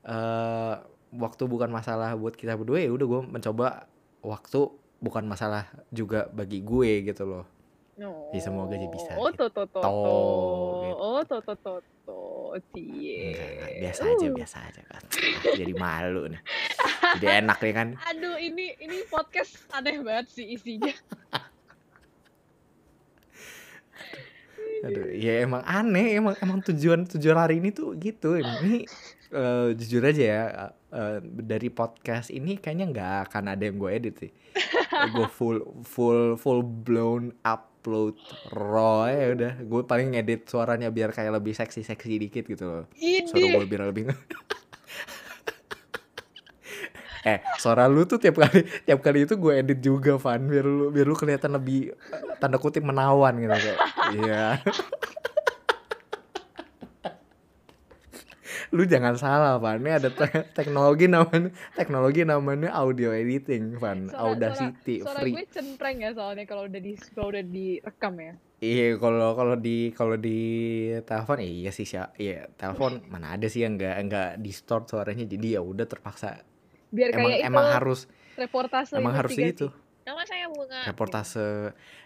eh 0.06 0.76
waktu 1.14 1.43
bukan 1.47 1.71
masalah 1.71 2.14
buat 2.14 2.38
kita 2.38 2.55
berdua 2.55 2.83
ya 2.83 2.90
udah 2.95 3.07
gue 3.07 3.21
mencoba 3.26 3.87
waktu 4.23 4.71
bukan 5.00 5.25
masalah 5.26 5.67
juga 5.90 6.31
bagi 6.31 6.62
gue 6.62 7.02
gitu 7.07 7.25
loh 7.26 7.47
No. 8.00 8.33
Ya, 8.33 8.40
semoga 8.40 8.81
aja 8.81 8.88
bisa 8.88 9.12
Oh, 9.12 9.29
to 9.29 9.45
to 9.52 9.61
to 9.69 9.76
gitu. 9.76 10.09
Oh, 10.97 11.21
to 11.21 11.37
to 11.45 11.52
to. 11.52 11.76
Cie. 12.73 13.37
Biasa 13.76 14.09
aja, 14.09 14.25
Uh. 14.25 14.33
biasa 14.33 14.57
aja 14.73 14.81
kan. 14.88 15.05
Jadi 15.52 15.76
malu 15.76 16.33
nih. 16.33 16.40
Jadi 17.21 17.26
enak 17.45 17.61
nih 17.61 17.75
kan. 17.76 17.88
Aduh, 18.09 18.40
ini 18.40 18.73
ini 18.81 19.05
podcast 19.05 19.69
aneh 19.76 20.00
banget 20.00 20.33
sih 20.33 20.49
isinya. 20.49 20.88
Aduh, 24.88 25.12
ya 25.12 25.45
emang 25.45 25.61
aneh, 25.69 26.17
emang 26.17 26.40
emang 26.40 26.64
tujuan 26.64 27.05
tujuan 27.05 27.37
hari 27.37 27.61
ini 27.61 27.69
tuh 27.69 28.00
gitu. 28.00 28.40
Ini 28.40 28.88
eh, 29.29 29.69
jujur 29.76 30.09
aja 30.09 30.25
ya, 30.25 30.73
eh, 30.90 31.18
dari 31.23 31.68
podcast 31.70 32.30
ini 32.30 32.59
kayaknya 32.59 32.87
nggak 32.90 33.14
akan 33.30 33.44
ada 33.56 33.62
yang 33.62 33.76
gue 33.78 33.90
edit 33.90 34.14
sih. 34.20 34.32
gue 35.14 35.28
full 35.30 35.62
full 35.87 36.37
full 36.37 36.61
blown 36.61 37.32
upload 37.47 38.18
raw 38.52 39.09
ya 39.09 39.32
udah. 39.35 39.52
Gue 39.64 39.82
paling 39.87 40.14
ngedit 40.18 40.50
suaranya 40.50 40.90
biar 40.92 41.14
kayak 41.14 41.40
lebih 41.40 41.54
seksi 41.54 41.87
seksi 41.87 42.20
dikit 42.20 42.44
gitu 42.47 42.64
loh. 42.66 42.85
Suara 43.26 43.47
gue 43.59 43.66
biar 43.66 43.82
lebih 43.90 44.11
Eh, 47.20 47.37
suara 47.61 47.85
lu 47.85 48.09
tuh 48.09 48.16
tiap 48.16 48.40
kali 48.40 48.64
tiap 48.88 49.04
kali 49.04 49.28
itu 49.28 49.37
gue 49.37 49.52
edit 49.52 49.78
juga, 49.85 50.16
Van, 50.16 50.40
biar 50.40 50.64
lu 50.64 50.88
biar 50.88 51.04
lu 51.04 51.12
kelihatan 51.12 51.52
lebih 51.52 51.92
eh, 51.92 52.23
tanda 52.40 52.56
kutip 52.56 52.80
menawan 52.80 53.37
gitu 53.37 53.52
kayak. 53.52 53.78
Iya. 54.16 54.44
lu 58.70 58.82
jangan 58.84 59.14
salah, 59.14 59.58
Van. 59.58 59.78
Ini 59.78 59.98
ada 59.98 60.08
te- 60.08 60.46
teknologi 60.54 61.06
namanya 61.06 61.50
teknologi 61.74 62.22
namanya 62.22 62.70
audio 62.72 63.10
editing, 63.10 63.74
Van. 63.76 64.06
suara, 64.06 64.14
suara, 64.14 64.22
Audacity 64.30 64.94
suara 65.02 65.20
free. 65.20 65.34
gue 65.34 65.44
centreng 65.48 65.96
ya 65.98 66.10
soalnya 66.10 66.44
kalau 66.44 66.64
udah 66.64 66.78
di 66.78 66.92
kalau 67.10 67.28
udah 67.30 67.44
direkam 67.44 68.14
ya. 68.16 68.34
Iya, 68.60 68.86
kalau 68.96 69.32
kalau 69.34 69.56
di 69.56 69.90
kalau 69.90 70.14
di 70.14 70.38
telepon 71.02 71.40
iya 71.40 71.70
sih 71.70 71.82
Sya. 71.82 72.12
Iya, 72.14 72.46
telepon 72.54 73.00
mana 73.08 73.34
ada 73.34 73.48
sih 73.48 73.64
yang 73.64 73.74
enggak 73.74 73.96
enggak 73.98 74.28
distort 74.38 74.84
suaranya 74.86 75.24
jadi 75.24 75.58
ya 75.58 75.60
udah 75.60 75.88
terpaksa 75.88 76.44
Biar 76.90 77.14
emang 77.14 77.30
kayak 77.32 77.46
emang 77.46 77.64
itu 77.64 77.74
harus 77.74 78.00
reportase 78.36 78.92
emang 78.98 79.14
harus 79.14 79.32
itu 79.32 79.68
Nama 80.00 80.22
saya 80.26 80.46
Bunga. 80.50 80.80
reportase 80.84 81.44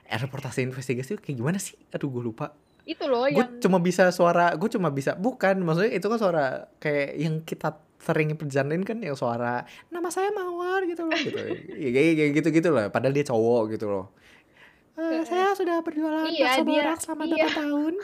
eh, 0.04 0.18
reportase 0.18 0.60
investigasi 0.60 1.16
kayak 1.16 1.36
gimana 1.40 1.56
sih 1.56 1.74
aduh 1.88 2.06
gue 2.06 2.22
lupa 2.22 2.52
Itu 2.84 3.08
loh 3.08 3.24
gue 3.24 3.40
yang 3.40 3.60
cuma 3.60 3.80
bisa 3.80 4.12
suara 4.12 4.52
gue 4.52 4.68
cuma 4.68 4.92
bisa 4.92 5.16
bukan 5.16 5.64
maksudnya 5.64 5.96
itu 5.96 6.04
kan 6.04 6.18
suara 6.20 6.44
kayak 6.76 7.10
yang 7.16 7.40
kita 7.40 7.80
sering 7.96 8.36
perjalanin 8.36 8.84
kan 8.84 9.00
yang 9.00 9.16
suara 9.16 9.64
nama 9.88 10.12
saya 10.12 10.28
mawar 10.28 10.84
gitu 10.84 11.08
loh 11.08 11.16
gitu. 11.16 11.40
Ya, 11.80 11.88
kayak 11.90 12.32
gitu 12.36 12.48
gitu 12.52 12.68
loh 12.68 12.92
padahal 12.92 13.16
dia 13.16 13.24
cowok 13.24 13.72
gitu 13.72 13.88
loh. 13.88 14.12
"Eh, 14.94 15.20
Eh, 15.20 15.22
saya 15.24 15.56
sudah 15.56 15.80
berjualan 15.80 16.28
iya, 16.28 16.54
bakso 16.54 16.62
borak 16.62 16.98
selama 17.00 17.24
iya. 17.24 17.48
8 17.48 17.56
tahun. 17.56 17.94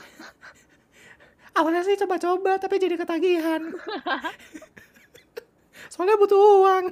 Awalnya 1.61 1.81
sih 1.83 1.95
coba-coba 1.95 2.57
tapi 2.57 2.75
jadi 2.79 2.95
ketagihan. 2.97 3.61
Soalnya 5.91 6.15
butuh 6.15 6.39
uang. 6.39 6.85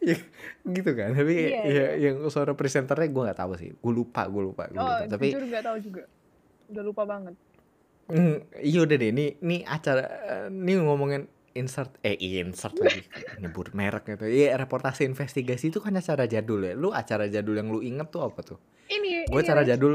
Ya, 0.00 0.16
gitu 0.62 0.92
kan 0.92 1.12
tapi 1.12 1.34
Iya, 1.48 1.60
ya, 1.64 1.64
iya. 1.64 1.86
yang 2.10 2.20
suara 2.28 2.52
presenternya 2.52 3.08
gue 3.08 3.22
nggak 3.24 3.40
tahu 3.40 3.52
sih 3.56 3.70
gue 3.72 3.92
lupa 3.92 4.28
gue 4.28 4.42
lupa 4.44 4.68
gue 4.68 4.76
oh, 4.76 4.84
lupa 4.84 5.08
tapi 5.08 5.32
jujur 5.32 5.44
nggak 5.48 5.64
tahu 5.64 5.76
juga. 5.80 6.02
Udah 6.70 6.84
lupa 6.84 7.02
banget. 7.02 7.34
Hmm, 8.06 8.42
iya 8.58 8.82
udah 8.82 8.94
deh, 8.94 9.10
ini 9.10 9.38
ini 9.38 9.56
acara 9.62 10.02
ini 10.46 10.78
ngomongin 10.78 11.26
insert 11.50 11.94
eh 12.02 12.14
insert 12.14 12.74
lagi 12.78 13.02
nyebut 13.42 13.70
merek 13.70 14.06
gitu. 14.06 14.26
Iya, 14.26 14.54
reportase 14.54 15.02
investigasi 15.02 15.70
itu 15.70 15.78
kan 15.78 15.94
acara 15.94 16.26
jadul 16.26 16.62
ya. 16.62 16.74
Lu 16.74 16.90
acara 16.90 17.26
jadul 17.26 17.58
yang 17.58 17.70
lu 17.70 17.82
inget 17.82 18.10
tuh 18.10 18.22
apa 18.22 18.42
tuh? 18.42 18.58
Ini 18.86 19.26
Gue 19.26 19.40
ini, 19.40 19.46
acara 19.46 19.62
Riz. 19.62 19.70
jadul 19.70 19.94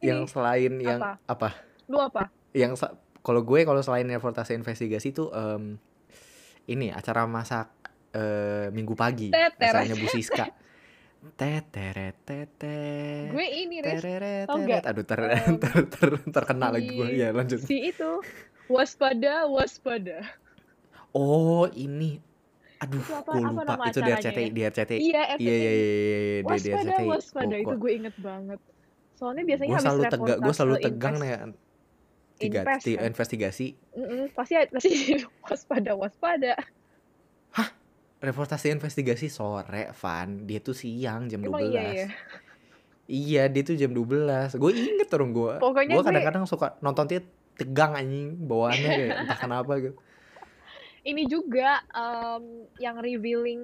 yang 0.00 0.22
ini. 0.22 0.30
selain 0.30 0.72
yang 0.78 0.98
Apa? 0.98 1.18
apa? 1.26 1.48
Lu 1.86 1.98
apa? 1.98 2.30
Yang 2.50 2.78
kalau 3.22 3.42
gue 3.42 3.60
kalau 3.62 3.82
selain 3.82 4.06
reportase 4.06 4.54
investigasi 4.54 5.10
tuh 5.10 5.30
em, 5.30 5.78
ini 6.66 6.90
acara 6.90 7.26
masak 7.26 7.70
eh, 8.12 8.66
minggu 8.70 8.92
pagi 8.92 9.30
acaranya 9.30 9.94
Bu 9.94 10.06
Siska. 10.06 10.46
Teteret 11.20 12.16
tetet. 12.24 13.28
Gue 13.28 13.44
ini. 13.44 13.84
Tereret, 13.84 14.48
teret. 14.48 14.84
Aduh 14.88 15.04
ter, 15.04 15.20
ter, 15.62 15.72
ter- 15.84 16.24
terkenal 16.32 16.72
lagi 16.72 16.88
gue. 16.88 17.06
si- 17.06 17.20
Ya 17.20 17.28
lanjut. 17.30 17.60
Si 17.60 17.76
itu 17.92 18.24
waspada 18.72 19.44
waspada. 19.44 20.24
Oh 21.12 21.68
ini, 21.70 22.22
aduh, 22.78 23.02
apa- 23.04 23.36
gue 23.36 23.42
apa 23.42 23.52
lupa. 23.52 23.72
nama 23.76 23.84
Itu 23.90 24.00
di 24.00 24.10
RCTI, 24.14 24.48
di 24.48 24.62
RCTI. 24.64 24.98
Iya, 25.02 25.22
Iya 25.36 25.36
iya 25.36 25.52
iya 25.52 25.72
iya, 25.74 25.74
iya, 25.76 26.40
Waspada, 26.46 26.94
waspada 27.04 27.56
itu 27.58 27.74
gue 27.76 27.92
inget 27.92 28.16
banget. 28.16 28.60
Soalnya 29.18 29.42
biasanya 29.44 29.68
Gue 29.68 29.80
selalu 29.82 30.02
tegang, 30.08 30.38
gue 30.40 30.54
selalu 30.54 30.76
tegang 30.80 31.16
nih. 31.20 31.30
Tiga, 32.40 32.64
kan? 32.64 32.80
investigasi, 33.04 33.76
Mm-mm, 33.92 34.32
pasti 34.32 34.56
pasti 34.72 34.90
waspada 35.44 35.92
waspada. 35.92 36.56
Reportase 38.20 38.68
investigasi 38.68 39.26
sore, 39.26 39.90
Van. 39.92 40.44
Dia 40.44 40.60
tuh 40.60 40.72
siang 40.72 41.26
jam 41.26 41.40
12 41.40 41.48
Emang 41.48 41.60
iya 41.66 41.82
ya. 41.90 42.06
Iya, 43.10 43.42
dia 43.50 43.62
tuh 43.66 43.74
jam 43.74 43.90
12 43.90 44.54
Gue 44.54 44.70
inget 44.70 45.10
orang 45.10 45.32
gue. 45.32 45.54
Pokoknya 45.58 45.94
Gue 45.98 46.04
kadang-kadang 46.06 46.44
suka 46.46 46.78
nonton 46.78 47.04
dia 47.04 47.20
tegang 47.56 47.92
anjing 47.92 48.38
bawaannya 48.38 48.88
kayak 48.88 49.10
entah 49.24 49.38
kenapa 49.40 49.72
gitu. 49.80 49.96
Ini 51.00 51.22
juga 51.26 51.80
em, 51.90 52.44
yang 52.76 53.00
revealing 53.00 53.62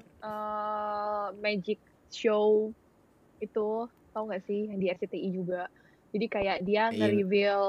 eh, 0.00 1.26
magic 1.36 1.82
show 2.08 2.70
itu 3.36 3.68
tau 4.14 4.24
gak 4.24 4.46
sih 4.46 4.70
yang 4.70 4.78
di 4.78 4.88
RCTI 4.88 5.28
juga. 5.34 5.66
Jadi 6.14 6.26
kayak 6.26 6.58
dia 6.62 6.88
Iya. 6.88 6.96
nge-reveal 6.96 7.62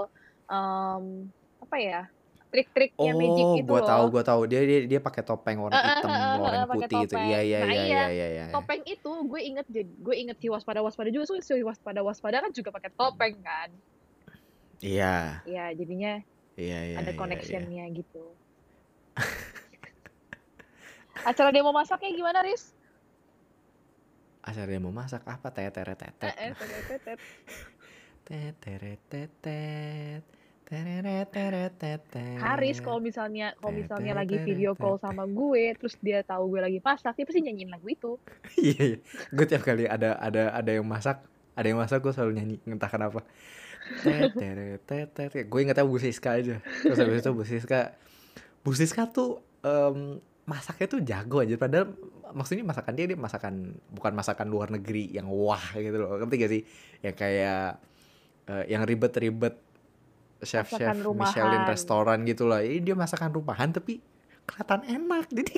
em, 0.47 1.03
apa 1.59 1.77
ya 1.81 2.01
trik-trik 2.47 2.91
yang 2.95 3.15
magic 3.19 3.43
Oh, 3.43 3.55
itu 3.59 3.67
gue 3.67 3.81
tahu, 3.83 4.03
loh. 4.07 4.11
gue 4.15 4.23
tahu. 4.23 4.41
Dia 4.47 4.61
dia 4.63 4.79
dia 4.87 4.99
pakai 5.03 5.21
topeng 5.23 5.57
warna 5.59 5.75
hitam, 5.77 6.09
eh, 6.09 6.15
eh, 6.15 6.35
warna 6.39 6.57
eh, 6.63 6.67
pakai 6.67 6.87
putih 6.87 6.99
itu. 7.03 7.15
Iya 7.17 7.39
iya 7.43 7.57
Nah, 7.59 7.73
iya 7.73 7.83
iya. 7.83 7.83
iya 7.83 8.07
iya. 8.07 8.27
iya. 8.31 8.45
Topeng 8.55 8.81
itu 8.87 9.11
gue 9.27 9.41
inget 9.43 9.65
gue 9.75 10.15
inget 10.15 10.37
si 10.39 10.47
waspada 10.47 10.79
waspada 10.79 11.09
juga 11.11 11.27
so 11.27 11.35
si 11.37 11.59
waspada 11.59 11.99
waspada 12.01 12.39
kan 12.39 12.51
juga 12.55 12.71
pakai 12.71 12.91
topeng 12.95 13.35
kan. 13.43 13.69
Iya, 14.77 15.41
Ya 15.49 15.73
jadinya 15.73 16.21
iya 16.55 16.79
iya. 16.93 16.95
ada 17.01 17.09
iya, 17.09 17.13
iya. 17.13 17.19
connectionnya 17.19 17.85
gitu. 17.91 18.23
Acara 21.25 21.49
demo 21.49 21.73
masaknya 21.73 22.13
gimana, 22.13 22.45
Riz? 22.45 22.77
Acara 24.45 24.69
dia 24.69 24.79
mau 24.79 24.93
masak 24.95 25.25
apa? 25.27 25.51
Teteret 25.51 25.97
tetet. 25.99 26.33
Eh, 26.39 26.53
eh, 28.53 28.95
tetet, 29.09 30.23
Haris 32.43 32.83
kalau 32.83 32.99
misalnya 32.99 33.55
kalau 33.55 33.71
misalnya 33.71 34.11
lagi 34.11 34.35
video 34.43 34.75
call 34.75 34.99
sama 34.99 35.23
gue, 35.23 35.71
terus 35.79 35.95
dia 36.03 36.19
tahu 36.27 36.51
gue 36.51 36.59
lagi 36.59 36.79
masak, 36.83 37.15
dia 37.15 37.23
pasti 37.23 37.39
nyanyiin 37.39 37.71
lagu 37.71 37.87
itu. 37.87 38.19
Iya, 38.59 38.81
iya. 38.83 38.97
Gue 39.31 39.45
tiap 39.47 39.63
kali 39.63 39.87
ada 39.87 40.19
ada 40.19 40.51
ada 40.51 40.71
yang 40.75 40.83
masak, 40.83 41.23
ada 41.55 41.63
yang 41.63 41.79
masak 41.79 42.03
gue 42.03 42.11
selalu 42.11 42.31
nyanyi, 42.35 42.55
entah 42.67 42.91
kenapa. 42.91 43.23
Gue 45.47 45.59
ingetnya 45.63 45.87
Bu 45.87 45.95
Siska 46.03 46.35
aja. 46.35 46.59
Terus 46.59 46.99
habis 46.99 47.23
itu 47.23 47.31
Bu 47.31 47.43
Siska, 47.47 47.95
Bu 48.59 48.75
Siska 48.75 49.07
tuh 49.07 49.39
em, 49.63 50.19
masaknya 50.43 50.87
tuh 50.91 50.99
jago 50.99 51.39
aja. 51.39 51.55
Padahal 51.55 51.95
maksudnya 52.35 52.67
masakan 52.67 52.91
dia 52.91 53.07
dia 53.07 53.15
masakan 53.15 53.71
bukan 53.95 54.11
masakan 54.11 54.51
luar 54.51 54.67
negeri 54.67 55.15
yang 55.15 55.31
wah 55.31 55.63
gitu 55.79 55.95
loh. 55.95 56.19
Ngerti 56.19 56.35
gak 56.35 56.51
sih? 56.51 56.61
Yang 57.07 57.15
kayak 57.15 57.79
eh, 58.51 58.63
yang 58.67 58.83
ribet-ribet 58.83 59.55
chef-chef 60.43 60.93
Masakan 60.93 61.17
Michelin 61.17 61.63
restoran 61.65 62.17
gitu 62.25 62.45
lah. 62.45 62.61
Ini 62.61 62.81
dia 62.81 62.95
masakan 62.97 63.33
rumahan 63.33 63.73
tapi 63.73 64.01
kelihatan 64.47 64.81
enak. 64.87 65.25
Jadi 65.37 65.55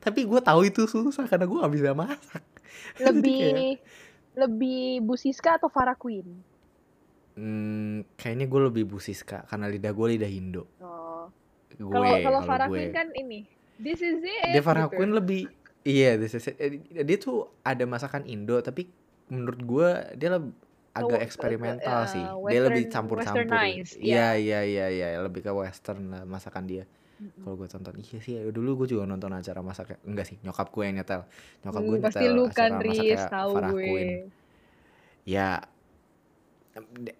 tapi 0.00 0.20
gue 0.24 0.40
tahu 0.42 0.60
itu 0.66 0.88
susah 0.88 1.28
karena 1.28 1.44
gue 1.44 1.58
gak 1.58 1.74
bisa 1.74 1.92
masak. 1.92 2.44
Jadi 3.00 3.04
kayak, 3.04 3.12
Lebih 3.12 3.66
lebih 4.38 4.82
Bu 5.02 5.14
Siska 5.18 5.58
atau 5.58 5.66
Farah 5.66 5.98
Queen? 5.98 6.46
hmm, 7.38 8.18
kayaknya 8.18 8.50
gue 8.50 8.60
lebih 8.66 8.84
Bu 8.90 8.98
Siska 8.98 9.46
karena 9.46 9.70
lidah 9.70 9.92
gue 9.94 10.06
lidah 10.18 10.30
Indo. 10.30 10.66
Oh. 10.82 11.30
Gue 11.78 11.94
Kalau 12.26 12.42
Farah. 12.42 12.66
Queen 12.66 12.90
kan 12.90 13.14
ini. 13.14 13.46
This 13.78 14.02
is 14.02 14.18
it. 14.18 14.50
Dia 14.50 14.62
Farah 14.62 14.90
gitu. 14.90 14.98
Queen 14.98 15.14
lebih 15.14 15.46
iya 15.86 16.18
this 16.18 16.34
is 16.34 16.50
it. 16.50 16.58
Eh, 16.58 16.82
dia 17.06 17.16
tuh 17.16 17.46
ada 17.62 17.86
masakan 17.86 18.26
Indo 18.26 18.58
tapi 18.58 18.90
menurut 19.30 19.60
gue 19.62 19.88
dia 20.18 20.28
lebih 20.34 20.52
agak 20.94 21.20
eksperimental 21.22 22.00
eh, 22.04 22.12
sih. 22.12 22.24
Dia 22.24 22.36
western- 22.38 22.66
lebih 22.70 22.84
campur-campur. 22.88 23.58
Iya 23.98 23.98
ya. 24.00 24.28
iya 24.36 24.60
iya 24.64 24.86
iya 24.90 25.08
lebih 25.20 25.40
ke 25.44 25.52
western 25.52 26.10
lah 26.12 26.22
masakan 26.24 26.64
dia. 26.68 26.84
Mm-mm. 27.18 27.42
Kalau 27.42 27.54
gue 27.58 27.66
tonton 27.66 27.94
iya 27.98 28.18
sih 28.22 28.38
dulu 28.54 28.84
gue 28.84 28.94
juga 28.94 29.02
nonton 29.02 29.34
acara 29.34 29.58
masaknya 29.58 29.98
enggak 30.06 30.26
sih 30.30 30.36
nyokap 30.46 30.70
gue 30.70 30.82
yang 30.86 30.96
nyetel. 31.02 31.22
Nyokap 31.66 31.82
gue 31.82 31.96
Hmm, 31.98 32.04
pasti 32.06 32.22
nyetel 32.22 32.36
lu 32.38 32.44
kan 32.46 32.70
acara 32.78 32.82
Riz, 32.86 33.22
tahu 33.26 33.50
Farah 33.58 33.70
gue. 33.74 33.82
Queen. 33.82 34.10
Ya 35.26 35.48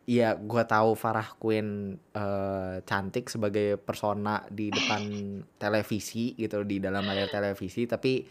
Iya, 0.06 0.38
gue 0.38 0.62
tahu 0.70 0.94
Farah 0.94 1.34
Queen 1.34 1.98
eh, 2.14 2.76
cantik 2.86 3.26
sebagai 3.26 3.74
persona 3.74 4.46
di 4.46 4.70
depan 4.70 5.02
televisi 5.62 6.38
gitu 6.38 6.62
di 6.62 6.78
dalam 6.78 7.02
layar 7.02 7.26
televisi, 7.26 7.82
tapi 7.90 8.22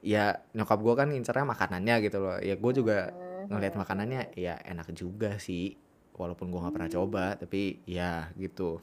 ya 0.00 0.32
nyokap 0.56 0.80
gue 0.80 0.94
kan 0.96 1.08
ngincernya 1.12 1.44
makanannya 1.44 1.94
gitu 2.00 2.18
loh. 2.24 2.40
Ya 2.40 2.56
gue 2.56 2.72
juga 2.72 3.12
Hmm. 3.12 3.29
Ngelihat 3.50 3.74
makanannya 3.74 4.30
ya 4.38 4.54
enak 4.62 4.94
juga 4.94 5.36
sih, 5.42 5.74
walaupun 6.14 6.48
gue 6.54 6.60
nggak 6.62 6.74
pernah 6.74 6.90
coba, 6.90 7.24
tapi 7.34 7.82
ya 7.84 8.30
gitu. 8.38 8.78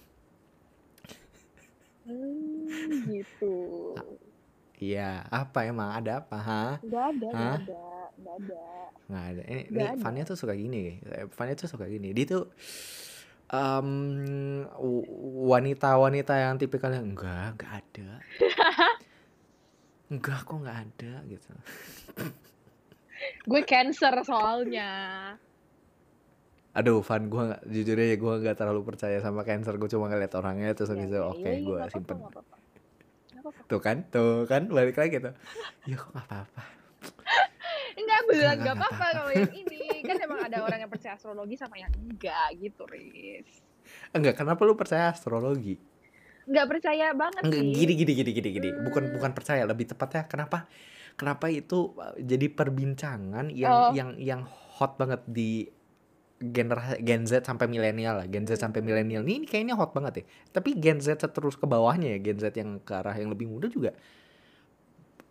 Hmm, 2.05 3.03
gitu. 3.07 3.55
Iya, 4.77 5.25
apa 5.33 5.65
emang 5.65 5.89
ada 5.89 6.21
apa? 6.21 6.37
Hah? 6.37 6.73
Nggak 6.85 7.05
ada, 7.17 7.27
nggak 7.33 7.33
Hah? 7.33 7.57
ada, 7.65 7.85
nggak 8.21 8.35
ada. 8.45 8.65
Nggak 9.09 9.23
ada. 9.25 9.41
Ini, 9.41 9.61
ini 9.65 9.65
Nggak 9.73 9.89
ada. 9.89 10.01
Fania 10.05 10.23
tuh 10.29 10.37
suka 10.37 10.53
gini. 10.53 11.01
Eh, 11.01 11.25
Fania 11.33 11.57
tuh 11.57 11.65
suka 11.65 11.89
gini. 11.89 12.13
Dia 12.13 12.25
tuh 12.29 12.43
w- 14.77 15.07
wanita-wanita 15.49 16.33
yang 16.37 16.61
tipikalnya 16.61 17.01
enggak, 17.01 17.57
enggak 17.57 17.73
ada. 17.81 18.09
Enggak 20.13 20.39
kok 20.47 20.55
enggak 20.55 20.77
ada 20.87 21.13
gitu. 21.27 21.51
Gue 23.43 23.61
cancer 23.63 24.13
soalnya. 24.21 24.91
Aduh, 26.71 27.01
Van, 27.01 27.25
gue 27.25 27.43
jujur 27.73 27.97
aja 27.97 28.15
gue 28.15 28.33
nggak 28.37 28.55
terlalu 28.55 28.81
percaya 28.85 29.17
sama 29.17 29.41
cancer. 29.41 29.73
Gue 29.75 29.89
cuma 29.89 30.05
ngeliat 30.07 30.33
orangnya 30.33 30.71
terus 30.71 30.89
Iya, 30.89 30.95
habis 30.95 31.09
itu 31.09 31.17
iya, 31.17 31.25
oke 31.25 31.41
iya, 31.41 31.51
iya, 31.51 31.65
gue 31.65 31.77
simpen. 31.89 32.15
nggak 32.15 32.31
apa-apa. 32.31 32.55
Nggak 33.27 33.41
apa-apa. 33.41 33.61
Tuh 33.65 33.79
kan, 33.81 33.97
tuh 34.07 34.31
kan 34.45 34.61
balik 34.69 34.95
lagi 34.95 35.17
tuh. 35.17 35.33
Ya 35.85 35.95
kok 35.97 36.09
nggak 36.13 36.27
apa-apa. 36.29 36.61
Enggak 37.97 38.19
beneran 38.23 38.37
Nggak, 38.37 38.53
nggak 38.53 38.57
nggak 38.61 38.75
apa-apa 38.77 39.05
kalau 39.09 39.29
yang 39.33 39.53
ini. 39.57 39.79
Kan 40.05 40.17
emang 40.21 40.39
ada 40.45 40.57
orang 40.61 40.79
yang 40.85 40.91
percaya 40.91 41.13
astrologi 41.17 41.55
sama 41.57 41.75
yang 41.81 41.89
enggak 41.97 42.47
gitu, 42.55 42.83
Riz. 42.85 43.49
Enggak, 44.13 44.37
kenapa 44.37 44.61
lu 44.61 44.77
percaya 44.77 45.09
astrologi? 45.09 45.81
Nggak 46.45 46.65
percaya 46.69 47.11
banget 47.11 47.41
Enggak, 47.41 47.63
sih. 47.65 47.73
gini 47.73 47.93
gini 47.97 48.11
gini 48.13 48.31
gini 48.31 48.49
gini. 48.53 48.69
Bukan 48.85 49.03
Hmm. 49.09 49.13
bukan 49.17 49.31
percaya, 49.33 49.65
lebih 49.65 49.89
tepatnya 49.89 50.29
kenapa 50.29 50.69
kenapa 51.17 51.49
itu 51.49 51.97
uh, 51.97 52.13
jadi 52.15 52.47
perbincangan 52.47 53.49
yang 53.49 53.73
Oh. 53.73 53.91
yang 53.91 54.09
yang 54.15 54.41
hot 54.77 54.95
banget 54.95 55.25
di 55.25 55.65
generasi 56.37 57.01
Gen 57.01 57.25
Z 57.25 57.43
sampai 57.43 57.65
milenial 57.65 58.21
lah, 58.21 58.29
Gen 58.29 58.45
Z 58.45 58.61
sampai 58.61 58.85
Hmm. 58.85 58.93
milenial. 58.93 59.25
Ini, 59.25 59.41
ini 59.41 59.47
kayaknya 59.49 59.73
hot 59.73 59.97
banget 59.97 60.21
ya. 60.21 60.25
Tapi 60.53 60.77
Gen 60.77 61.01
Z 61.01 61.17
terus 61.17 61.57
ke 61.57 61.65
bawahnya 61.65 62.13
ya, 62.13 62.19
Gen 62.21 62.37
Z 62.37 62.53
yang 62.53 62.77
ke 62.77 62.93
arah 62.93 63.17
yang 63.17 63.33
lebih 63.33 63.49
muda 63.49 63.65
juga. 63.65 63.97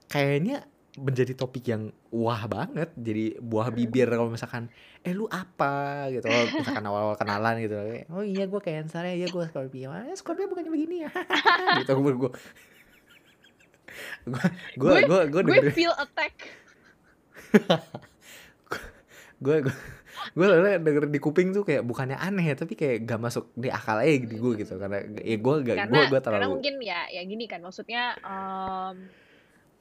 Kayaknya 0.07 0.67
menjadi 0.97 1.37
topik 1.37 1.63
yang 1.69 1.93
wah 2.11 2.49
banget. 2.49 2.91
Jadi 2.97 3.37
buah 3.39 3.69
bibir 3.69 4.09
kalau 4.09 4.33
misalkan 4.33 4.67
eh 5.05 5.13
lu 5.13 5.29
apa? 5.29 6.09
gitu. 6.11 6.27
Kalau 6.27 6.43
misalkan 6.49 6.85
awal-awal 6.89 7.15
kenalan 7.15 7.55
gitu. 7.61 7.77
Oh 8.11 8.27
iya 8.27 8.49
gue 8.49 8.59
cancer 8.59 9.05
ya. 9.05 9.15
Iya 9.15 9.29
gue 9.29 9.45
Scorpio. 9.47 9.93
Ah 9.93 10.11
Scorpio 10.17 10.51
bukannya 10.51 10.73
begini 10.73 11.07
ya? 11.07 11.11
Gitu 11.79 11.93
gue 11.95 12.33
gue 14.27 14.45
gue 14.77 14.93
gue 14.93 15.01
gue 15.07 15.07
gue 15.07 15.23
gue 15.31 15.43
dengerin 15.47 15.75
feel 15.75 15.95
attack. 15.97 16.35
Gue 19.37 19.61
gue 19.63 19.75
gue 20.33 20.47
soalnya 20.49 20.81
denger 20.81 21.13
di 21.13 21.21
kuping 21.21 21.53
tuh 21.53 21.63
kayak 21.63 21.85
bukannya 21.85 22.17
aneh 22.17 22.51
ya 22.51 22.57
tapi 22.57 22.73
kayak 22.73 23.05
gak 23.05 23.21
masuk 23.21 23.53
di 23.53 23.69
akal 23.69 24.01
aja 24.01 24.17
di 24.25 24.37
gue 24.37 24.53
gitu. 24.65 24.75
Karena 24.81 25.05
ya 25.21 25.37
gue 25.37 25.55
gak 25.61 25.77
gue 25.77 25.77
karena 25.77 25.93
gue 25.93 26.09
karena 26.09 26.25
terlalu 26.25 26.49
mungkin 26.57 26.75
ya 26.81 27.01
ya 27.13 27.23
gini 27.25 27.45
kan 27.45 27.61
maksudnya 27.61 28.17
em, 28.25 28.97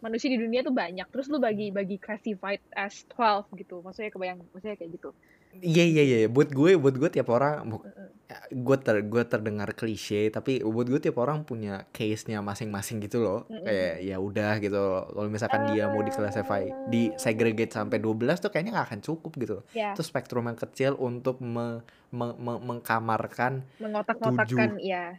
manusia 0.04 0.28
di 0.28 0.38
dunia 0.38 0.62
tuh 0.62 0.76
banyak. 0.76 1.08
Terus 1.08 1.32
lu 1.32 1.40
bagi 1.40 1.72
bagi 1.72 1.98
classified 1.98 2.62
as 2.76 3.08
12 3.16 3.56
gitu. 3.64 3.80
Maksudnya 3.80 4.12
kebayang 4.12 4.44
maksudnya 4.52 4.76
kayak 4.76 4.92
gitu 5.00 5.16
iya 5.62 5.84
iya 5.86 6.04
iya 6.04 6.18
buat 6.28 6.50
gue 6.52 6.76
buat 6.76 6.96
gue 6.96 7.10
tiap 7.12 7.30
orang 7.30 7.68
gue 8.52 8.78
ter 8.82 9.06
gue 9.06 9.24
terdengar 9.24 9.70
klise 9.78 10.28
tapi 10.34 10.60
buat 10.60 10.90
gue 10.90 10.98
tiap 10.98 11.22
orang 11.22 11.46
punya 11.46 11.86
case 11.94 12.26
nya 12.26 12.42
masing-masing 12.42 13.00
gitu 13.06 13.22
loh. 13.22 13.40
Mm-mm. 13.48 13.64
kayak 13.64 13.96
ya 14.02 14.18
udah 14.18 14.54
gitu 14.60 14.84
kalau 15.14 15.30
misalkan 15.30 15.72
dia 15.72 15.86
mau 15.88 16.02
diclassify 16.02 16.66
di 16.90 17.14
segregate 17.16 17.72
sampai 17.72 18.02
12 18.02 18.42
tuh 18.42 18.50
kayaknya 18.50 18.82
gak 18.82 18.88
akan 18.92 19.02
cukup 19.02 19.32
gitu 19.38 19.54
loh. 19.62 19.66
Ya 19.72 19.94
itu 19.94 20.02
spektrum 20.02 20.50
yang 20.50 20.58
kecil 20.58 20.98
untuk 20.98 21.40
me- 21.40 21.86
me- 22.12 22.38
me- 22.38 22.62
mengkamarkan 22.66 23.64
mengotak-ngotakkan 23.78 24.82
ya 24.82 25.16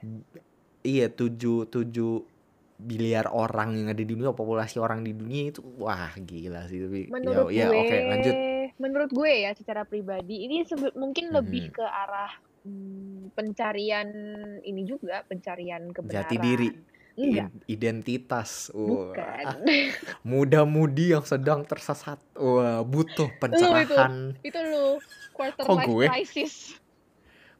iya 0.83 1.07
tujuh 1.11 1.67
tujuh 1.67 2.36
biliar 2.77 3.27
orang 3.27 3.73
yang 3.73 3.89
ada 3.89 3.99
di 3.99 4.07
dunia 4.07 4.31
populasi 4.31 4.77
orang 4.77 5.01
di 5.01 5.17
dunia 5.17 5.49
itu 5.49 5.65
wah 5.77 6.13
gila 6.15 6.69
sih 6.69 6.85
tapi 6.85 7.01
menurut 7.09 7.49
ya, 7.49 7.73
ya 7.73 7.73
oke 7.73 7.97
lanjut. 8.05 8.35
menurut 8.77 9.11
gue 9.11 9.33
ya 9.43 9.51
secara 9.57 9.89
pribadi 9.89 10.45
ini 10.45 10.61
mungkin 10.93 11.33
lebih 11.33 11.73
Mhm. 11.73 11.75
ke 11.75 11.85
arah 11.85 12.33
mm, 12.63 13.33
pencarian 13.33 14.09
ini 14.61 14.83
juga 14.85 15.25
pencarian 15.25 15.89
kebenaran. 15.89 16.17
Jati 16.21 16.37
diri. 16.37 16.69
enggak. 17.17 17.49
Identitas. 17.65 18.69
Wah. 18.77 19.17
Muda-mudi 20.29 21.17
yang 21.17 21.25
sedang 21.25 21.65
tersesat. 21.65 22.21
Wah 22.37 22.85
butuh 22.85 23.33
pencerahan. 23.41 24.37
itu 24.45 24.59
lu 24.61 25.01
quarter 25.33 25.65
Kok 25.65 25.77
life 25.81 25.89
gue? 25.89 26.07
crisis 26.13 26.55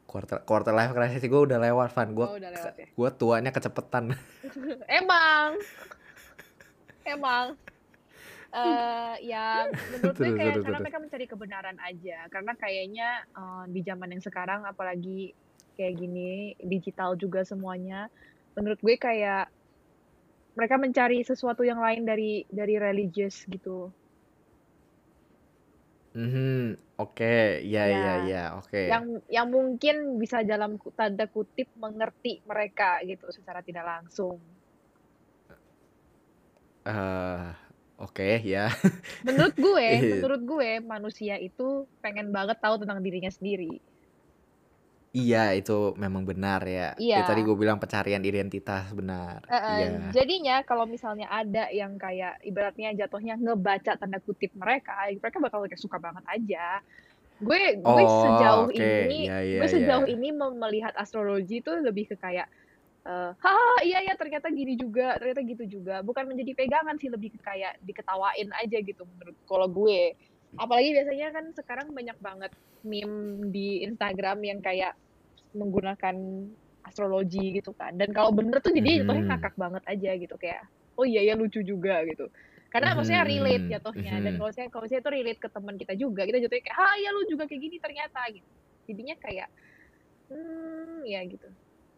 quarter 0.07 0.39
quarter 0.47 0.71
life 0.71 0.95
crisis 0.95 1.21
gue 1.21 1.41
udah 1.51 1.59
lewat 1.59 1.91
Van. 1.91 2.09
Gue 2.15 2.25
oh 2.25 2.39
lewat 2.39 2.75
ya? 2.79 2.87
gue 2.87 3.09
tuanya 3.19 3.51
kecepetan. 3.51 4.15
Emang. 5.03 5.59
Emang. 7.03 7.59
Eh 8.55 9.13
ya 9.27 9.67
menurut 9.91 10.15
gue 10.15 10.31
kayak 10.33 10.53
terus, 10.55 10.63
karena 10.63 10.79
terus. 10.79 10.85
mereka 10.87 10.99
mencari 11.03 11.25
kebenaran 11.27 11.77
aja. 11.83 12.17
Karena 12.31 12.51
kayaknya 12.55 13.09
eh, 13.35 13.63
di 13.67 13.81
zaman 13.83 14.15
yang 14.15 14.23
sekarang 14.23 14.63
apalagi 14.63 15.35
kayak 15.77 15.93
gini 15.99 16.57
digital 16.57 17.13
juga 17.13 17.45
semuanya 17.45 18.09
menurut 18.57 18.81
gue 18.81 18.97
kayak 18.97 19.53
mereka 20.57 20.75
mencari 20.81 21.21
sesuatu 21.21 21.61
yang 21.61 21.77
lain 21.77 22.01
dari 22.01 22.41
dari 22.49 22.81
religious 22.81 23.45
gitu. 23.45 23.93
Mhm, 26.17 26.81
oke 26.97 27.61
ya 27.63 27.83
ya 27.85 27.97
Ya. 27.97 28.13
ya 28.25 28.43
oke 28.57 28.81
yang 28.89 29.05
yang 29.29 29.47
mungkin 29.49 30.17
bisa 30.17 30.41
dalam 30.41 30.81
ku- 30.81 30.93
tanda 30.93 31.29
kutip 31.29 31.69
mengerti 31.77 32.41
mereka 32.43 32.99
gitu 33.05 33.29
secara 33.29 33.61
tidak 33.61 33.85
langsung 33.85 34.41
Eh, 36.87 37.47
oke 37.99 38.29
ya 38.47 38.71
menurut 39.27 39.55
gue 39.59 39.87
Iya. 39.91 39.99
menurut 40.23 40.41
gue 40.47 40.69
manusia 40.79 41.35
itu 41.35 41.83
pengen 41.99 42.31
banget 42.31 42.57
tahu 42.63 42.79
tentang 42.79 43.03
dirinya 43.03 43.27
sendiri 43.27 43.83
iya 45.17 45.43
itu 45.51 45.97
memang 45.97 46.23
benar 46.23 46.61
ya 46.61 46.93
Iya. 46.95 47.17
Ya, 47.19 47.25
tadi 47.25 47.41
gue 47.41 47.57
bilang 47.57 47.81
pencarian 47.81 48.21
identitas 48.21 48.85
benar 48.93 49.41
Eh, 49.45 49.55
eh, 49.55 49.75
iya 49.81 49.87
jadinya 50.13 50.55
kalau 50.61 50.85
misalnya 50.85 51.25
ada 51.27 51.67
yang 51.73 51.97
kayak 51.97 52.37
ibaratnya 52.41 52.93
jatuhnya 52.93 53.33
ngebaca 53.35 53.97
tanda 53.97 54.21
kutip 54.21 54.53
mereka, 54.53 54.93
mereka 55.09 55.37
bakal 55.37 55.65
kayak 55.65 55.77
suka 55.77 55.97
banget 55.97 56.23
aja. 56.27 56.79
Gue 57.37 57.77
gue 57.77 58.01
Oh, 58.01 58.21
sejauh 58.23 58.65
oke. 58.69 58.77
ini, 58.77 59.29
Iya, 59.29 59.37
iya, 59.41 59.59
gue 59.61 59.69
sejauh 59.69 60.05
iya. 60.05 60.13
ini 60.13 60.29
melihat 60.33 60.93
astrologi 60.93 61.61
itu 61.61 61.69
lebih 61.69 62.09
ke 62.09 62.17
kayak, 62.17 62.49
eh, 63.05 63.31
haha 63.37 63.77
iya 63.85 64.01
ya 64.03 64.17
ternyata 64.17 64.49
gini 64.49 64.73
juga, 64.73 65.21
ternyata 65.21 65.45
gitu 65.45 65.63
juga. 65.69 66.01
Bukan 66.01 66.25
menjadi 66.25 66.57
pegangan 66.57 66.97
sih, 66.97 67.07
lebih 67.07 67.37
ke 67.37 67.39
kayak 67.39 67.77
diketawain 67.81 68.49
aja 68.57 68.77
gitu 68.81 69.05
menurut 69.05 69.37
kalau 69.45 69.69
gue. 69.69 70.17
Apalagi 70.55 70.89
biasanya 70.97 71.27
kan 71.29 71.45
sekarang 71.53 71.87
banyak 71.93 72.17
banget 72.17 72.51
meme 72.81 73.51
di 73.51 73.85
Instagram 73.85 74.41
yang 74.41 74.59
kayak 74.59 74.97
menggunakan 75.57 76.15
astrologi 76.87 77.59
gitu 77.59 77.75
kan. 77.75 77.97
Dan 77.99 78.15
kalau 78.15 78.31
bener 78.31 78.63
tuh 78.63 78.71
jadi 78.71 79.03
jatuhnya 79.03 79.23
Mhm. 79.27 79.29
ngakak 79.35 79.55
banget 79.59 79.83
aja 79.89 80.11
gitu 80.15 80.35
kayak 80.39 80.63
oh 80.97 81.05
iya 81.05 81.21
ya 81.27 81.33
lucu 81.37 81.61
juga 81.61 82.01
gitu. 82.07 82.29
Karena 82.71 82.95
maksudnya 82.95 83.23
relate 83.23 83.65
jatuhnya 83.71 84.13
dan 84.23 84.33
mhm. 84.35 84.39
kalau 84.39 84.51
saya 84.55 84.67
kalau 84.71 84.85
saya 84.87 84.99
itu 85.03 85.11
relate 85.11 85.39
ke 85.39 85.49
teman 85.51 85.75
kita 85.79 85.93
juga, 85.99 86.21
kita 86.27 86.37
jatuhnya 86.43 86.63
kayak 86.63 86.77
ah 86.79 86.95
ya 86.99 87.09
lu 87.11 87.21
juga 87.27 87.43
kayak 87.49 87.61
gini 87.63 87.77
ternyata 87.81 88.21
gitu. 88.31 88.51
Jadinya 88.87 89.15
kayak 89.19 89.49
hmm 90.31 91.01
ya 91.07 91.21
gitu. 91.27 91.49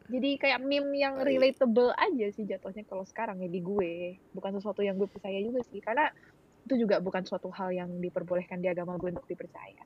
Jadi 0.09 0.29
kayak 0.41 0.59
meme 0.65 0.97
yang 0.97 1.21
relatable 1.21 1.93
aja 1.93 2.27
sih 2.33 2.45
jatuhnya 2.49 2.81
kalau 2.89 3.05
sekarang 3.05 3.37
ya 3.45 3.49
di 3.49 3.61
gue. 3.61 4.17
Bukan 4.33 4.57
sesuatu 4.57 4.81
yang 4.81 4.97
gue 4.97 5.05
percaya 5.05 5.37
juga 5.41 5.61
sih 5.69 5.77
karena 5.81 6.09
itu 6.65 6.85
juga 6.85 6.97
bukan 7.01 7.25
suatu 7.25 7.49
hal 7.53 7.73
yang 7.73 7.89
diperbolehkan 8.01 8.61
di 8.61 8.69
agama 8.69 8.97
gue 8.97 9.13
untuk 9.13 9.25
dipercaya. 9.29 9.85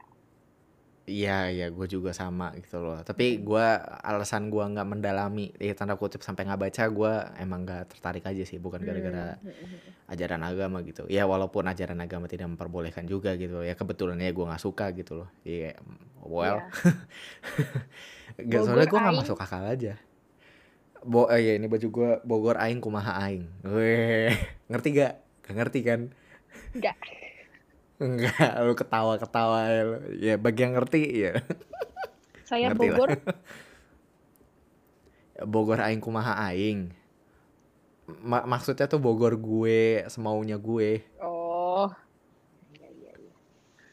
Iya, 1.04 1.52
iya, 1.52 1.68
gue 1.68 1.84
juga 1.92 2.16
sama 2.16 2.56
gitu 2.56 2.80
loh. 2.80 3.04
Tapi 3.04 3.36
Mhm. 3.36 3.44
gue 3.44 3.66
alasan 4.08 4.48
gue 4.48 4.63
nggak 4.63 4.88
mendalami, 4.88 5.52
ya 5.60 5.76
tanda 5.76 6.00
kutip 6.00 6.24
sampai 6.24 6.48
nggak 6.48 6.62
baca, 6.63 6.84
gue 6.88 7.13
emang 7.44 7.68
nggak 7.68 7.92
tertarik 7.92 8.24
aja 8.24 8.44
sih, 8.48 8.56
bukan 8.56 8.80
gara-gara 8.88 9.36
Hmm, 9.36 9.52
hmm, 9.52 9.68
hmm. 9.68 10.12
ajaran 10.16 10.42
agama 10.48 10.80
gitu. 10.88 11.04
Ya 11.12 11.28
walaupun 11.28 11.68
ajaran 11.68 12.00
agama 12.00 12.32
tidak 12.32 12.48
memperbolehkan 12.56 13.04
juga 13.04 13.36
gitu. 13.36 13.68
Ya 13.68 13.76
kebetulan 13.76 14.16
ya 14.16 14.32
gue 14.32 14.46
nggak 14.48 14.63
suka 14.63 14.96
gitu 14.96 15.20
loh. 15.24 15.30
Iya, 15.44 15.76
well, 16.24 16.63
Iya. 16.63 16.72
Gak, 18.48 18.62
soalnya 18.63 18.88
gue 18.88 19.00
nggak 19.04 19.20
masuk 19.20 19.38
akal 19.44 19.63
aja. 19.68 20.00
Bo, 21.04 21.28
eh, 21.28 21.44
iya 21.44 21.54
ini 21.60 21.68
baju 21.68 21.88
gue 21.92 22.10
Bogor 22.24 22.56
aing 22.56 22.80
kumaha 22.80 23.20
aing. 23.28 23.44
Weh, 23.68 24.32
ngerti 24.72 24.96
gak? 24.96 25.20
Gak 25.44 25.56
ngerti 25.60 25.80
kan? 25.84 26.02
Enggak. 26.72 26.96
Enggak, 28.04 28.52
lu 28.68 28.74
ketawa-ketawa 28.76 29.60
ya 29.72 29.82
lu. 29.88 29.98
Ya 30.20 30.36
bagi 30.36 30.68
yang 30.68 30.76
ngerti 30.76 31.02
ya. 31.24 31.34
Saya 32.44 32.68
Ngerti 32.70 32.88
lah. 32.92 32.98
Bogor 33.00 33.10
Bogor 35.48 35.80
aing 35.80 36.04
kumaha 36.04 36.36
aing. 36.52 36.92
Ma- 38.28 38.44
maksudnya 38.44 38.92
tuh 38.92 39.00
Bogor 39.00 39.39
gue 39.39 40.04
semaunya 40.12 40.60
gue. 40.60 41.08
Oh. 41.24 41.88
Iya, 42.76 42.88
iya, 42.92 43.12
iya. 43.16 43.34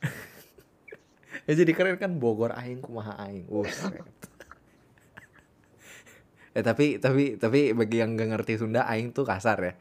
Ya 1.49 1.53
jadi 1.55 1.73
keren 1.73 1.97
kan 1.97 2.19
Bogor 2.19 2.51
aing 2.59 2.83
kumaha 2.83 3.15
aing. 3.31 3.47
Buset. 3.47 4.03
eh 6.59 6.67
tapi 6.67 6.99
tapi 6.99 7.39
tapi 7.39 7.71
bagi 7.79 8.03
yang 8.03 8.19
gak 8.19 8.35
ngerti 8.35 8.59
Sunda 8.59 8.83
aing 8.91 9.15
tuh 9.15 9.23
kasar 9.23 9.59
ya. 9.63 9.73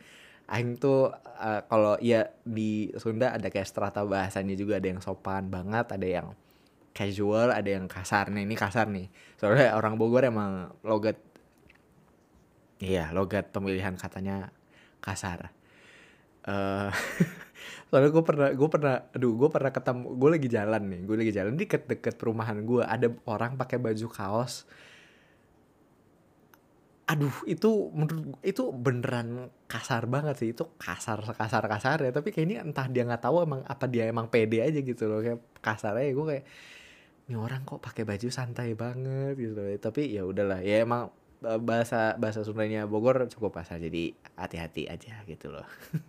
Aing 0.49 0.81
tuh 0.81 1.13
eh, 1.45 1.61
kalau 1.69 1.93
ya 2.01 2.21
di 2.41 2.89
Sunda 2.97 3.27
ada 3.37 3.47
kayak 3.53 3.69
strata 3.69 4.01
bahasanya 4.03 4.55
juga 4.57 4.73
ada 4.81 4.87
yang 4.91 5.01
sopan 5.05 5.43
banget, 5.53 5.85
ada 5.95 6.07
yang 6.07 6.27
casual, 6.97 7.53
ada 7.53 7.69
yang 7.69 7.85
kasar. 7.89 8.25
Nih 8.33 8.43
ini 8.49 8.55
kasar 8.57 8.87
nih. 8.89 9.07
Soalnya 9.39 9.77
orang 9.79 9.95
Bogor 10.01 10.23
emang 10.25 10.73
logat 10.85 11.17
Iya, 12.79 13.11
logat 13.11 13.51
pemilihan 13.51 13.95
katanya 13.99 14.51
kasar. 15.03 15.51
eh 16.47 16.89
soalnya 17.91 18.09
gue 18.15 18.23
pernah 18.23 18.49
gue 18.55 18.69
pernah 18.71 18.95
aduh 19.15 19.33
gue 19.35 19.49
pernah 19.51 19.71
ketemu 19.75 20.05
gue 20.21 20.29
lagi 20.35 20.47
jalan 20.57 20.83
nih 20.91 21.01
gue 21.07 21.17
lagi 21.21 21.33
jalan 21.35 21.53
di 21.59 21.65
deket-deket 21.67 22.15
perumahan 22.21 22.57
gue 22.63 22.83
ada 22.85 23.07
orang 23.27 23.59
pakai 23.59 23.77
baju 23.81 24.07
kaos 24.09 24.63
aduh 27.09 27.33
itu 27.49 27.89
menurut 27.89 28.37
itu 28.45 28.69
beneran 28.69 29.49
kasar 29.65 30.05
banget 30.05 30.35
sih. 30.37 30.49
Itu 30.53 30.77
kasar 30.77 31.25
kasar 31.33 31.65
kasar 31.65 31.97
ya. 32.05 32.13
Tapi 32.13 32.29
kayaknya 32.29 32.61
entah 32.61 32.85
dia 32.85 33.01
nggak 33.01 33.25
tahu 33.25 33.41
emang 33.49 33.65
apa 33.65 33.89
dia 33.89 34.05
emang 34.05 34.29
pede 34.29 34.61
aja 34.61 34.77
gitu 34.77 35.09
loh. 35.09 35.25
Kayak 35.25 35.41
kasar 35.57 35.97
aja. 35.97 36.13
Gue 36.13 36.25
kayak 36.29 36.45
ini 37.29 37.35
orang 37.37 37.65
kok 37.65 37.81
pakai 37.81 38.05
baju 38.05 38.29
santai 38.29 38.77
banget 38.77 39.33
gitu 39.41 39.57
loh. 39.57 39.65
Tapi 39.81 40.01
ya 40.13 40.21
udahlah. 40.21 40.61
Ya 40.61 40.85
emang 40.85 41.09
eh, 41.41 41.57
bahasa 41.57 42.13
bahasa 42.21 42.45
Sundanya 42.45 42.85
Bogor 42.85 43.25
cukup 43.25 43.57
pasar 43.57 43.81
jadi 43.81 44.13
hati-hati 44.37 44.85
aja 44.85 45.25
gitu 45.25 45.49
loh. 45.49 45.65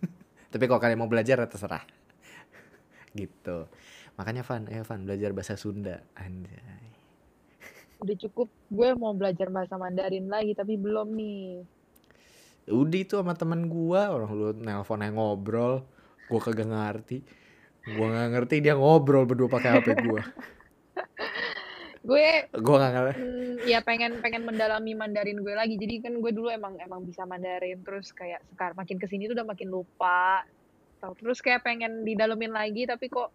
Tapi 0.53 0.63
kalau 0.69 0.77
kalian 0.77 1.01
mau 1.01 1.09
belajar 1.09 1.41
ya 1.41 1.49
terserah. 1.49 1.81
Gitu. 3.17 3.67
Makanya 4.15 4.45
Van 4.45 4.69
ya 4.69 4.85
Van 4.85 5.01
belajar 5.01 5.33
bahasa 5.33 5.55
Sunda. 5.57 6.05
Anjay 6.13 6.90
Udah 8.01 8.17
cukup 8.17 8.49
gue 8.73 8.89
mau 8.97 9.13
belajar 9.13 9.53
bahasa 9.53 9.77
Mandarin 9.77 10.25
lagi 10.25 10.57
tapi 10.57 10.73
belum 10.75 11.13
nih. 11.13 11.61
udah 12.69 12.99
itu 13.01 13.17
sama 13.17 13.33
teman 13.33 13.65
gua 13.65 14.13
orang 14.13 14.31
lu 14.37 14.53
nelpon 14.53 15.01
yang 15.01 15.17
ngobrol 15.17 15.85
gue 16.29 16.39
kagak 16.41 16.69
ngerti. 16.69 17.17
Gue 17.85 18.05
nggak 18.05 18.29
ngerti 18.33 18.55
dia 18.61 18.73
ngobrol 18.77 19.25
berdua 19.25 19.49
pakai 19.49 19.81
hp 19.81 19.87
gue 20.05 20.21
gue 22.01 22.27
gue 22.57 22.75
nggak 22.81 22.93
ngerti. 22.97 23.13
hmm, 23.21 23.53
ya 23.69 23.79
pengen 23.85 24.17
pengen 24.25 24.49
mendalami 24.49 24.97
Mandarin 24.97 25.41
gue 25.41 25.53
lagi. 25.53 25.77
Jadi 25.77 26.01
kan 26.01 26.13
gue 26.17 26.31
dulu 26.33 26.49
emang 26.49 26.77
emang 26.81 27.05
bisa 27.05 27.25
Mandarin 27.29 27.85
terus 27.85 28.09
kayak 28.13 28.41
sekarang 28.57 28.77
makin 28.77 28.97
ke 28.97 29.05
sini 29.05 29.29
tuh 29.29 29.37
udah 29.37 29.45
makin 29.45 29.69
lupa. 29.69 30.41
Terus 31.21 31.41
kayak 31.41 31.65
pengen 31.65 32.05
didalemin 32.05 32.53
lagi 32.53 32.85
tapi 32.89 33.09
kok 33.09 33.29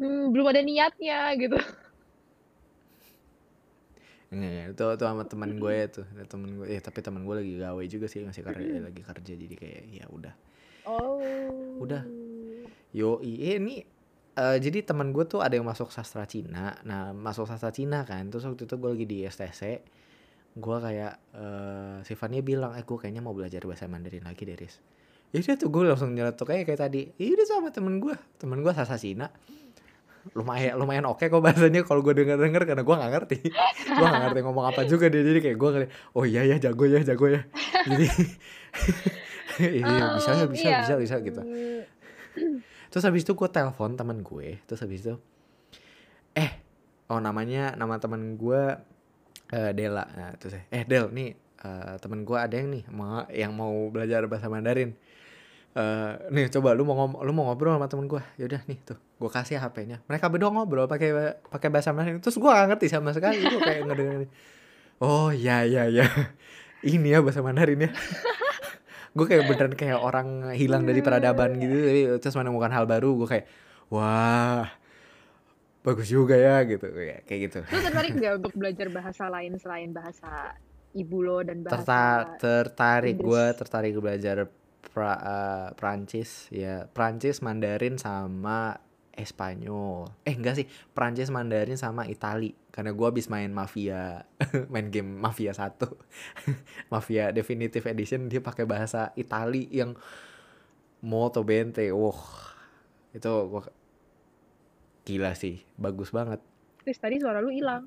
hmm, 0.00 0.32
belum 0.32 0.46
ada 0.52 0.60
niatnya 0.64 1.32
gitu 1.36 1.58
Nggak, 4.34 4.50
nggak. 4.50 4.66
itu 4.74 4.84
itu 4.98 5.04
sama 5.06 5.24
teman 5.24 5.50
gue 5.56 5.76
tuh 5.88 6.04
Ada 6.10 6.24
temen 6.26 6.50
gue. 6.58 6.66
Ya 6.66 6.80
tapi 6.82 6.98
teman 7.00 7.22
gue 7.22 7.34
lagi 7.34 7.52
gawe 7.56 7.84
juga 7.86 8.06
sih 8.10 8.26
masih 8.26 8.42
kerja 8.42 8.82
lagi 8.82 9.02
kerja. 9.02 9.32
Jadi 9.38 9.54
kayak 9.54 9.82
ya 9.90 10.04
udah. 10.10 10.34
Oh. 10.84 11.80
Udah. 11.80 12.02
yo 12.94 13.18
eh, 13.26 13.58
ini 13.58 13.82
eh, 14.38 14.58
jadi 14.62 14.86
teman 14.86 15.10
gue 15.10 15.26
tuh 15.26 15.42
ada 15.42 15.54
yang 15.58 15.66
masuk 15.66 15.90
sastra 15.90 16.26
Cina. 16.26 16.78
Nah 16.86 17.14
masuk 17.14 17.46
sastra 17.46 17.70
Cina 17.70 18.02
kan. 18.02 18.26
Terus 18.28 18.46
waktu 18.46 18.66
itu 18.66 18.74
gue 18.78 18.90
lagi 18.90 19.06
di 19.06 19.18
STC 19.26 19.62
gue 20.54 20.76
kayak 20.78 21.12
eh 21.34 21.96
si 22.06 22.14
Fania 22.14 22.38
bilang 22.38 22.78
eh 22.78 22.86
gue 22.86 22.94
kayaknya 22.94 23.18
mau 23.18 23.34
belajar 23.34 23.58
bahasa 23.66 23.90
Mandarin 23.90 24.22
lagi 24.22 24.46
deh 24.46 24.54
Riz. 24.54 24.78
Ya 25.34 25.42
udah 25.42 25.58
tuh 25.58 25.66
gue 25.66 25.82
langsung 25.82 26.14
nyeletuk 26.14 26.46
kayak 26.46 26.70
kayak 26.70 26.80
tadi. 26.86 27.10
Ya 27.18 27.34
udah 27.34 27.46
sama 27.46 27.68
temen 27.74 27.98
gue. 27.98 28.14
Temen 28.38 28.62
gue 28.62 28.70
sastra 28.70 28.94
Cina 28.94 29.34
lumayan 30.32 30.80
lumayan 30.80 31.04
oke 31.04 31.20
kok 31.20 31.44
bahasanya 31.44 31.84
kalau 31.84 32.00
gue 32.00 32.16
denger 32.16 32.40
denger 32.40 32.64
karena 32.64 32.80
gue 32.80 32.94
nggak 32.96 33.12
ngerti. 33.12 33.38
Gue 34.00 34.06
nggak 34.08 34.22
ngerti 34.24 34.40
ngomong 34.40 34.64
apa 34.72 34.80
juga 34.88 35.12
dia 35.12 35.20
jadi 35.20 35.38
kayak 35.44 35.56
gue 35.60 35.70
kayak 35.70 35.90
oh 36.16 36.24
iya 36.24 36.42
ya 36.48 36.56
jago 36.56 36.88
ya 36.88 37.04
jago 37.04 37.28
ya. 37.28 37.44
Jadi 37.92 38.08
iya 39.84 40.16
bisa 40.16 40.30
ya 40.32 40.46
bisa 40.48 40.64
iya, 40.66 40.78
bisa 40.80 40.94
bisa 40.96 41.14
gitu. 41.20 41.40
Terus 42.90 43.04
habis 43.04 43.22
itu 43.22 43.36
gue 43.36 43.48
telepon 43.50 43.94
teman 43.94 44.22
gue 44.22 44.62
terus 44.64 44.80
habis 44.80 45.02
itu 45.02 45.14
eh 46.32 46.50
oh 47.10 47.18
namanya 47.18 47.76
nama 47.76 48.00
teman 48.00 48.40
gue 48.40 48.62
eh, 49.52 49.70
Dela. 49.76 50.06
Nah, 50.14 50.32
terus 50.40 50.56
eh 50.56 50.82
Del 50.88 51.10
nih 51.10 51.30
eh, 51.60 51.94
teman 52.00 52.24
gue 52.24 52.38
ada 52.38 52.54
yang 52.54 52.72
nih 52.72 52.82
mau 52.88 53.26
yang 53.28 53.52
mau 53.52 53.70
belajar 53.90 54.24
bahasa 54.24 54.48
Mandarin. 54.48 54.94
Eh, 55.74 56.12
nih 56.30 56.54
coba 56.54 56.70
lu 56.70 56.86
mau 56.86 56.94
ngom- 56.94 57.18
lu 57.26 57.34
mau 57.34 57.50
ngobrol 57.50 57.74
sama 57.74 57.90
temen 57.90 58.06
gue 58.06 58.22
yaudah 58.38 58.62
nih 58.70 58.78
tuh 58.86 58.98
gue 59.14 59.30
kasih 59.30 59.56
HP-nya 59.56 60.02
mereka 60.04 60.26
berdua 60.26 60.50
ngobrol 60.50 60.84
pakai 60.84 61.10
pakai 61.46 61.68
bahasa 61.70 61.94
Mandarin. 61.94 62.18
Terus 62.18 62.34
gue 62.34 62.46
gak 62.46 62.66
ngerti 62.68 62.86
sama 62.88 63.14
sekali. 63.14 63.40
Gue 63.40 63.60
kayak 63.60 63.86
ngedengerin. 63.86 64.30
Oh 64.98 65.30
ya 65.30 65.62
ya 65.62 65.86
ya 65.86 66.06
ini 66.82 67.10
ya 67.10 67.22
bahasa 67.22 67.40
Mandarin 67.40 67.80
ya. 67.80 67.90
Gue 69.14 69.30
kayak 69.30 69.46
beneran 69.46 69.74
kayak 69.78 70.02
orang 70.02 70.50
hilang 70.58 70.82
dari 70.82 70.98
peradaban 70.98 71.54
gitu. 71.62 71.70
Tapi 71.70 72.00
terus 72.18 72.34
menemukan 72.34 72.66
hal 72.68 72.82
baru 72.82 73.14
gue 73.14 73.28
kayak 73.30 73.46
wah 73.86 74.66
bagus 75.86 76.10
juga 76.10 76.34
ya 76.34 76.66
gitu. 76.66 76.90
Kayak 76.90 77.22
kayak 77.22 77.40
gitu. 77.46 77.58
Lu 77.62 77.78
tertarik 77.78 78.12
nggak 78.18 78.32
untuk 78.42 78.52
belajar 78.58 78.90
bahasa 78.90 79.30
lain 79.30 79.54
selain 79.54 79.94
bahasa 79.94 80.58
ibu 80.94 81.22
lo 81.22 81.46
dan 81.46 81.62
bahasa 81.62 81.78
Terta- 81.78 82.26
tertarik 82.42 83.14
gue 83.18 83.44
tertarik 83.54 83.94
belajar 83.98 84.50
pra, 84.90 85.12
eh, 85.14 85.68
Prancis 85.74 86.50
ya 86.50 86.86
Prancis 86.86 87.38
Mandarin 87.38 87.98
sama 87.98 88.78
Espanyol. 89.14 90.10
Eh 90.26 90.34
enggak 90.34 90.58
sih. 90.58 90.66
Prancis 90.92 91.30
Mandarin 91.30 91.78
sama 91.78 92.10
Itali. 92.10 92.52
Karena 92.74 92.90
gue 92.90 93.06
habis 93.06 93.30
main 93.30 93.50
Mafia 93.54 94.26
main 94.72 94.90
game 94.90 95.06
Mafia 95.06 95.54
1 95.54 95.78
Mafia 96.92 97.30
Definitive 97.30 97.86
Edition 97.86 98.26
dia 98.26 98.42
pakai 98.42 98.66
bahasa 98.66 99.14
Itali 99.14 99.70
yang 99.70 99.94
molto 101.00 101.46
bene. 101.46 101.94
Wah 101.94 102.22
itu 103.14 103.30
gua 103.46 103.64
gila 105.06 105.32
sih. 105.38 105.62
Bagus 105.78 106.10
banget. 106.10 106.42
Chris 106.82 106.98
tadi 106.98 107.22
suara 107.22 107.38
lu 107.38 107.54
hilang. 107.54 107.86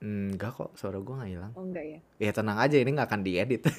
Enggak 0.00 0.56
kok 0.56 0.70
suara 0.80 0.96
gue 0.96 1.12
nggak 1.12 1.30
hilang. 1.32 1.52
Oh 1.56 1.64
enggak 1.64 1.84
ya? 1.84 2.00
Ya 2.16 2.30
tenang 2.32 2.56
aja 2.56 2.76
ini 2.76 2.90
nggak 2.96 3.08
akan 3.08 3.20
diedit. 3.20 3.62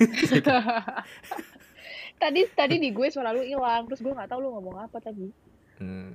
Tadi 2.21 2.45
tadi 2.53 2.77
di 2.77 2.93
gue 2.93 3.09
suara 3.09 3.33
lu 3.33 3.41
hilang 3.41 3.89
terus 3.89 4.05
gue 4.05 4.13
nggak 4.13 4.29
tahu 4.29 4.45
lu 4.45 4.53
ngomong 4.53 4.85
apa 4.85 5.01
tadi 5.01 5.33
Hmm, 5.81 6.13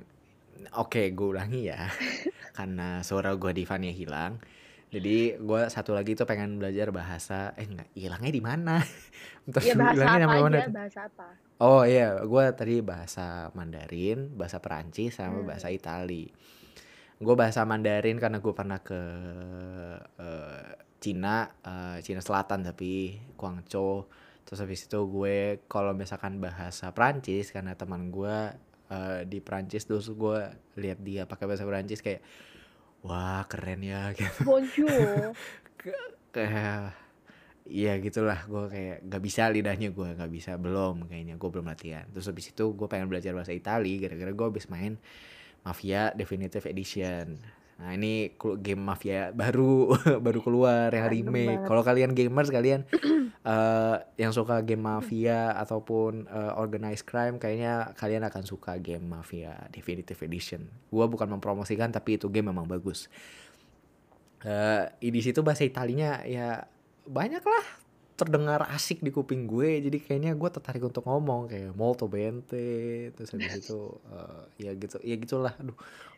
Oke, 0.79 1.12
gue 1.12 1.29
ulangi 1.35 1.68
ya. 1.68 1.90
Karena 2.57 3.02
suara 3.05 3.35
gue 3.37 3.52
di 3.52 3.64
hilang. 3.92 4.40
Jadi 4.87 5.37
gue 5.37 5.61
satu 5.68 5.92
lagi 5.92 6.14
tuh 6.14 6.24
pengen 6.24 6.57
belajar 6.62 6.88
bahasa. 6.94 7.52
Eh 7.59 7.66
enggak, 7.68 7.90
hilangnya 7.92 8.33
di 8.33 8.42
mana? 8.42 8.76
Bentar 9.44 9.62
ya 9.66 9.74
bahasa 9.74 9.92
hilangnya 9.92 10.24
apa 10.24 10.35
aja 10.38 10.64
bahasa 10.70 11.00
apa 11.11 11.29
Oh 11.57 11.83
iya, 11.88 12.20
gue 12.20 12.44
tadi 12.52 12.85
bahasa 12.85 13.48
Mandarin, 13.57 14.29
bahasa 14.37 14.61
Perancis, 14.61 15.16
sama 15.16 15.40
Hmm. 15.40 15.48
bahasa 15.48 15.68
Itali. 15.72 16.29
Gue 17.16 17.35
bahasa 17.37 17.64
Mandarin 17.64 18.20
karena 18.20 18.44
gue 18.44 18.52
pernah 18.52 18.81
ke 18.85 19.00
eh, 20.20 20.66
Cina, 21.00 21.48
eh, 21.64 21.96
Cina 22.05 22.20
Selatan 22.20 22.61
tapi 22.64 23.16
Guangzhou. 23.37 24.09
Terus 24.46 24.59
habis 24.62 24.87
itu 24.87 25.00
gue 25.11 25.59
kalau 25.66 25.92
misalkan 25.96 26.38
bahasa 26.38 26.94
Perancis 26.94 27.50
karena 27.50 27.74
teman 27.74 28.14
gue 28.14 28.55
eh, 28.90 29.20
di 29.27 29.38
Perancis 29.42 29.87
terus 29.87 30.11
gue 30.11 30.38
lihat 30.79 30.99
dia 31.03 31.27
pakai 31.27 31.44
bahasa 31.46 31.64
Perancis 31.66 32.03
kayak 32.03 32.22
wah 33.07 33.42
keren 33.46 33.83
ya 33.83 34.11
gitu. 34.18 34.42
Bonjour. 34.46 35.35
Kayak 36.35 36.96
Iya 37.66 37.99
gitulah 37.99 38.46
gue 38.46 38.70
kayak 38.70 38.96
gak 39.11 39.22
bisa 39.27 39.51
lidahnya 39.51 39.90
gue 39.90 40.14
gak 40.14 40.31
bisa 40.31 40.55
belum 40.55 41.11
kayaknya 41.11 41.35
gue 41.35 41.51
belum 41.51 41.66
latihan. 41.66 42.07
Terus 42.14 42.31
habis 42.31 42.55
itu 42.55 42.64
gue 42.79 42.87
pengen 42.87 43.11
belajar 43.11 43.35
bahasa 43.35 43.51
Itali 43.51 43.99
gara-gara 43.99 44.31
gue 44.31 44.46
habis 44.46 44.70
main 44.70 44.94
Mafia 45.66 46.14
Definitive 46.14 46.62
Edition. 46.70 47.42
Nah 47.83 47.90
ini 47.90 48.38
game 48.62 48.83
Mafia 48.87 49.35
baru 49.35 49.90
baru 50.27 50.40
keluar 50.46 50.94
Random 50.94 51.11
remake. 51.11 51.66
kalau 51.66 51.83
kalian 51.83 52.14
gamers 52.14 52.55
kalian 52.55 52.87
eh, 53.46 53.96
yang 54.18 54.35
suka 54.35 54.61
game 54.66 54.82
Mafia 54.82 55.54
ataupun 55.54 56.26
eh, 56.26 56.52
organized 56.59 57.06
crime 57.06 57.38
kayaknya 57.38 57.94
kalian 57.94 58.26
akan 58.26 58.42
suka 58.42 58.74
game 58.82 59.06
Mafia 59.06 59.70
Definitive 59.70 60.18
Edition. 60.26 60.66
Gue 60.90 61.06
bukan 61.06 61.30
mempromosikan 61.30 61.94
tapi 61.94 62.18
itu 62.18 62.26
game 62.26 62.50
memang 62.50 62.66
bagus. 62.66 63.06
Eh 64.42 64.85
di 64.98 65.22
situ 65.22 65.40
bahasa 65.46 65.62
Italinya 65.62 66.26
ya 66.26 66.66
banyak 67.06 67.42
lah 67.46 67.66
terdengar 68.16 68.64
asik 68.72 69.04
di 69.04 69.12
kuping 69.12 69.44
gue 69.44 69.76
jadi 69.85 69.98
kayaknya 70.00 70.32
gue 70.32 70.48
tertarik 70.48 70.80
untuk 70.80 71.04
ngomong 71.04 71.52
kayak 71.52 71.76
molto 71.76 72.09
bene 72.09 72.40
terus 73.12 73.28
habis 73.37 73.61
itu 73.61 73.80
eh, 74.11 74.66
ya 74.66 74.70
gitu 74.74 74.98
ya 75.06 75.14
gitulah. 75.14 75.54
Aduh 75.62 75.76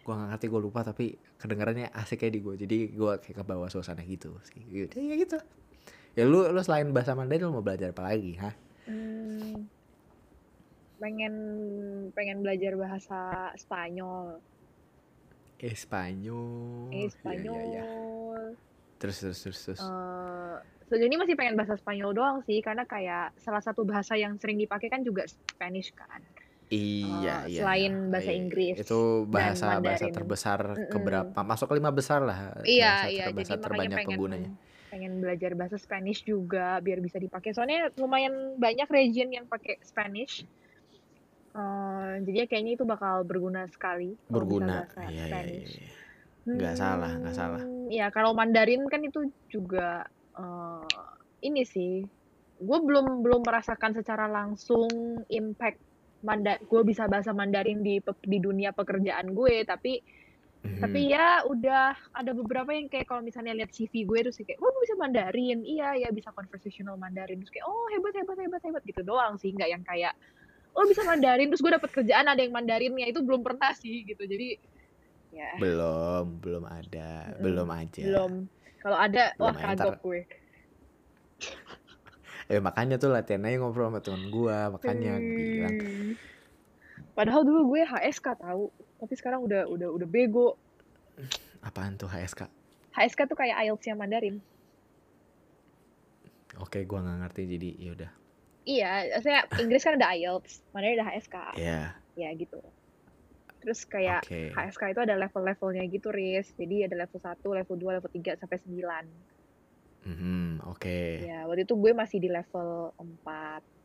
gue 0.09 0.13
gak 0.17 0.29
ngerti 0.33 0.47
gue 0.49 0.61
lupa 0.65 0.81
tapi 0.81 1.21
kedengarannya 1.37 1.93
asik 1.93 2.25
kayak 2.25 2.33
di 2.33 2.41
gue 2.41 2.55
jadi 2.57 2.79
gue 2.97 3.13
kayak 3.21 3.37
ke 3.37 3.45
bawah 3.45 3.69
suasana 3.69 4.01
gitu 4.09 4.33
sih. 4.49 4.65
Gitu 4.65 4.97
ya 4.97 5.15
gitu 5.21 5.37
ya 6.19 6.27
lu 6.27 6.43
lu 6.45 6.61
selain 6.61 6.91
bahasa 6.91 7.15
Mandarin 7.15 7.47
lu 7.47 7.55
mau 7.55 7.63
belajar 7.63 7.95
apa 7.95 8.03
lagi 8.05 8.35
hah 8.37 8.55
Hmm, 8.89 9.69
pengen 10.97 11.35
pengen 12.11 12.41
belajar 12.41 12.73
bahasa 12.75 13.19
Spanyol 13.55 14.41
Espanyol 15.61 16.89
eh 16.89 17.05
Ya, 17.05 17.11
Spanyol 17.13 17.55
ya, 17.55 17.67
ya. 17.77 17.85
terus 18.97 19.17
terus 19.21 19.39
terus 19.39 19.59
terus 19.63 19.81
Eh, 19.81 20.55
sejauh 20.89 21.05
ini 21.05 21.17
masih 21.17 21.37
pengen 21.37 21.55
bahasa 21.55 21.77
Spanyol 21.77 22.11
doang 22.11 22.41
sih 22.43 22.59
karena 22.59 22.83
kayak 22.83 23.37
salah 23.37 23.61
satu 23.61 23.85
bahasa 23.85 24.17
yang 24.17 24.35
sering 24.37 24.57
dipakai 24.57 24.89
kan 24.89 25.03
juga 25.03 25.23
Spanish 25.29 25.93
kan 25.93 26.23
Iya, 26.69 27.49
Eh, 27.49 27.57
iya. 27.57 27.61
selain 27.61 27.93
bahasa 28.09 28.29
Iya, 28.29 28.41
Inggris 28.41 28.77
Itu 28.79 29.25
bahasa 29.25 29.79
bahasa 29.79 30.07
terbesar 30.09 30.61
Mm-mm. 30.75 30.89
keberapa? 30.89 31.39
Masuk 31.41 31.69
ke 31.69 31.75
lima 31.77 31.89
besar 31.89 32.21
lah. 32.21 32.61
iya 32.63 32.93
bahasa 32.99 33.09
iya 33.09 33.25
terbesar 33.29 33.57
jadi 33.57 33.65
terbanyak 33.65 33.89
pengen 33.95 34.09
penggunanya. 34.09 34.51
pengen 34.53 34.68
belajar 34.97 35.53
bahasa 35.53 35.77
Spanish 35.77 36.25
juga 36.25 36.81
biar 36.81 37.05
bisa 37.05 37.21
dipakai 37.21 37.53
soalnya 37.53 37.93
lumayan 38.01 38.57
banyak 38.57 38.89
region 38.89 39.29
yang 39.29 39.45
pakai 39.45 39.77
Spanish 39.85 40.49
Eh, 41.59 42.13
jadi 42.29 42.45
ya 42.45 42.47
kayaknya 42.47 42.73
itu 42.79 42.85
bakal 42.87 43.25
berguna 43.27 43.67
sekali 43.67 44.15
Berguna. 44.31 44.87
bahasa 44.87 45.11
Iya, 45.11 45.11
iya, 45.11 45.27
Spanish. 45.27 45.73
iya. 45.81 45.91
Nggak 46.49 46.75
salah, 46.79 47.13
nggak 47.19 47.37
salah. 47.37 47.61
Hmm, 47.65 47.87
Ya 47.89 48.07
kalau 48.13 48.33
Mandarin 48.37 48.85
kan 48.87 49.01
itu 49.03 49.27
juga 49.51 50.07
eh, 50.39 51.03
ini 51.49 51.63
sih, 51.67 52.05
gue 52.59 52.79
belum 52.85 53.25
belum 53.25 53.43
merasakan 53.43 53.97
secara 53.97 54.29
langsung 54.31 54.87
impact 55.33 55.81
Manda, 56.19 56.59
gue 56.59 56.83
bisa 56.83 57.07
bahasa 57.07 57.31
Mandarin 57.31 57.79
di 57.79 58.03
di 58.03 58.39
dunia 58.43 58.75
pekerjaan 58.75 59.31
gue, 59.35 59.63
tapi 59.63 60.03
Mhm. 60.59 60.83
tapi 60.83 61.01
ya 61.15 61.47
udah 61.47 61.95
ada 62.19 62.35
beberapa 62.35 62.75
yang 62.75 62.91
kayak 62.91 63.07
kalau 63.07 63.23
misalnya 63.23 63.55
lihat 63.55 63.71
CV 63.71 64.03
gue 64.03 64.19
terus 64.27 64.39
kayak, 64.43 64.59
oh 64.59 64.75
bisa 64.83 64.99
Mandarin, 64.99 65.63
iya 65.63 65.95
ya 65.95 66.11
bisa 66.11 66.35
conversational 66.35 66.99
Mandarin, 66.99 67.39
terus 67.39 67.51
kayak 67.55 67.67
oh 67.67 67.87
hebat 67.95 68.15
hebat 68.19 68.39
hebat 68.43 68.63
hebat 68.67 68.83
gitu 68.83 69.03
doang 69.07 69.39
sih, 69.39 69.55
nggak 69.55 69.71
yang 69.71 69.83
kayak 69.87 70.15
oh 70.75 70.83
bisa 70.91 71.07
Mandarin 71.07 71.47
terus 71.51 71.63
gue 71.63 71.71
dapet 71.71 71.91
kerjaan 71.95 72.27
ada 72.27 72.43
yang 72.43 72.51
Mandarinnya 72.51 73.07
itu 73.07 73.23
belum 73.23 73.47
pernah 73.47 73.71
sih 73.75 74.03
gitu, 74.03 74.23
jadi 74.27 74.59
ya 75.31 75.51
belum, 75.63 76.43
belum 76.43 76.65
ada, 76.67 77.11
Mm-mm. 77.31 77.43
belum 77.43 77.69
aja. 77.71 78.03
belum 78.03 78.33
kalau 78.83 78.99
ada 78.99 79.23
Belum 79.39 79.55
wah 79.55 79.55
kagok 79.55 79.97
gue 80.03 80.21
Eh 82.49 82.65
makanya 82.65 82.97
tuh 82.97 83.13
latihan 83.13 83.45
aja 83.45 83.61
ngobrol 83.61 83.93
sama 83.93 84.01
temen 84.01 84.33
gua, 84.33 84.73
makanya 84.73 85.21
gue 85.21 85.47
bilang. 85.53 85.77
Hmm. 85.77 86.13
Padahal 87.13 87.43
dulu 87.45 87.77
gue 87.77 87.83
HSK 87.85 88.41
tahu, 88.41 88.73
tapi 88.99 89.15
sekarang 89.15 89.47
udah 89.47 89.71
udah 89.71 89.89
udah 89.95 90.09
bego. 90.11 90.59
Apaan 91.63 91.99
tuh 91.99 92.11
HSK? 92.11 92.47
HSK 92.95 93.21
tuh 93.31 93.39
kayak 93.39 93.59
IELTS-nya 93.63 93.95
Mandarin. 93.95 94.43
Oke, 96.59 96.83
gua 96.83 97.07
nggak 97.07 97.19
ngerti 97.27 97.43
jadi 97.47 97.69
ya 97.79 97.91
udah. 97.95 98.11
Iya, 98.69 98.91
maksudnya 99.17 99.43
Inggris 99.63 99.83
kan 99.87 99.95
ada 99.97 100.13
IELTS, 100.13 100.53
Mandarin 100.75 100.99
ada 100.99 101.07
HSK. 101.15 101.37
Ya, 101.57 101.83
Ya 102.19 102.35
gitu. 102.35 102.59
Terus 103.63 103.87
kayak 103.87 104.27
oke. 104.27 104.55
HSK 104.55 104.83
itu 104.95 105.01
ada 105.03 105.15
level-levelnya 105.19 105.87
gitu, 105.91 106.11
Riz. 106.11 106.51
Jadi 106.55 106.87
ada 106.87 106.95
level 106.99 107.19
1, 107.19 107.43
level 107.43 107.77
2, 107.79 107.97
level 108.03 108.11
3 108.11 108.39
sampai 108.39 108.59
9. 108.63 109.07
Mhm, 110.07 110.63
oke. 110.67 110.99
Ya, 111.27 111.47
waktu 111.47 111.67
itu 111.67 111.75
gue 111.75 111.93
masih 111.95 112.19
di 112.23 112.31
level 112.31 112.95
4. 112.99 113.78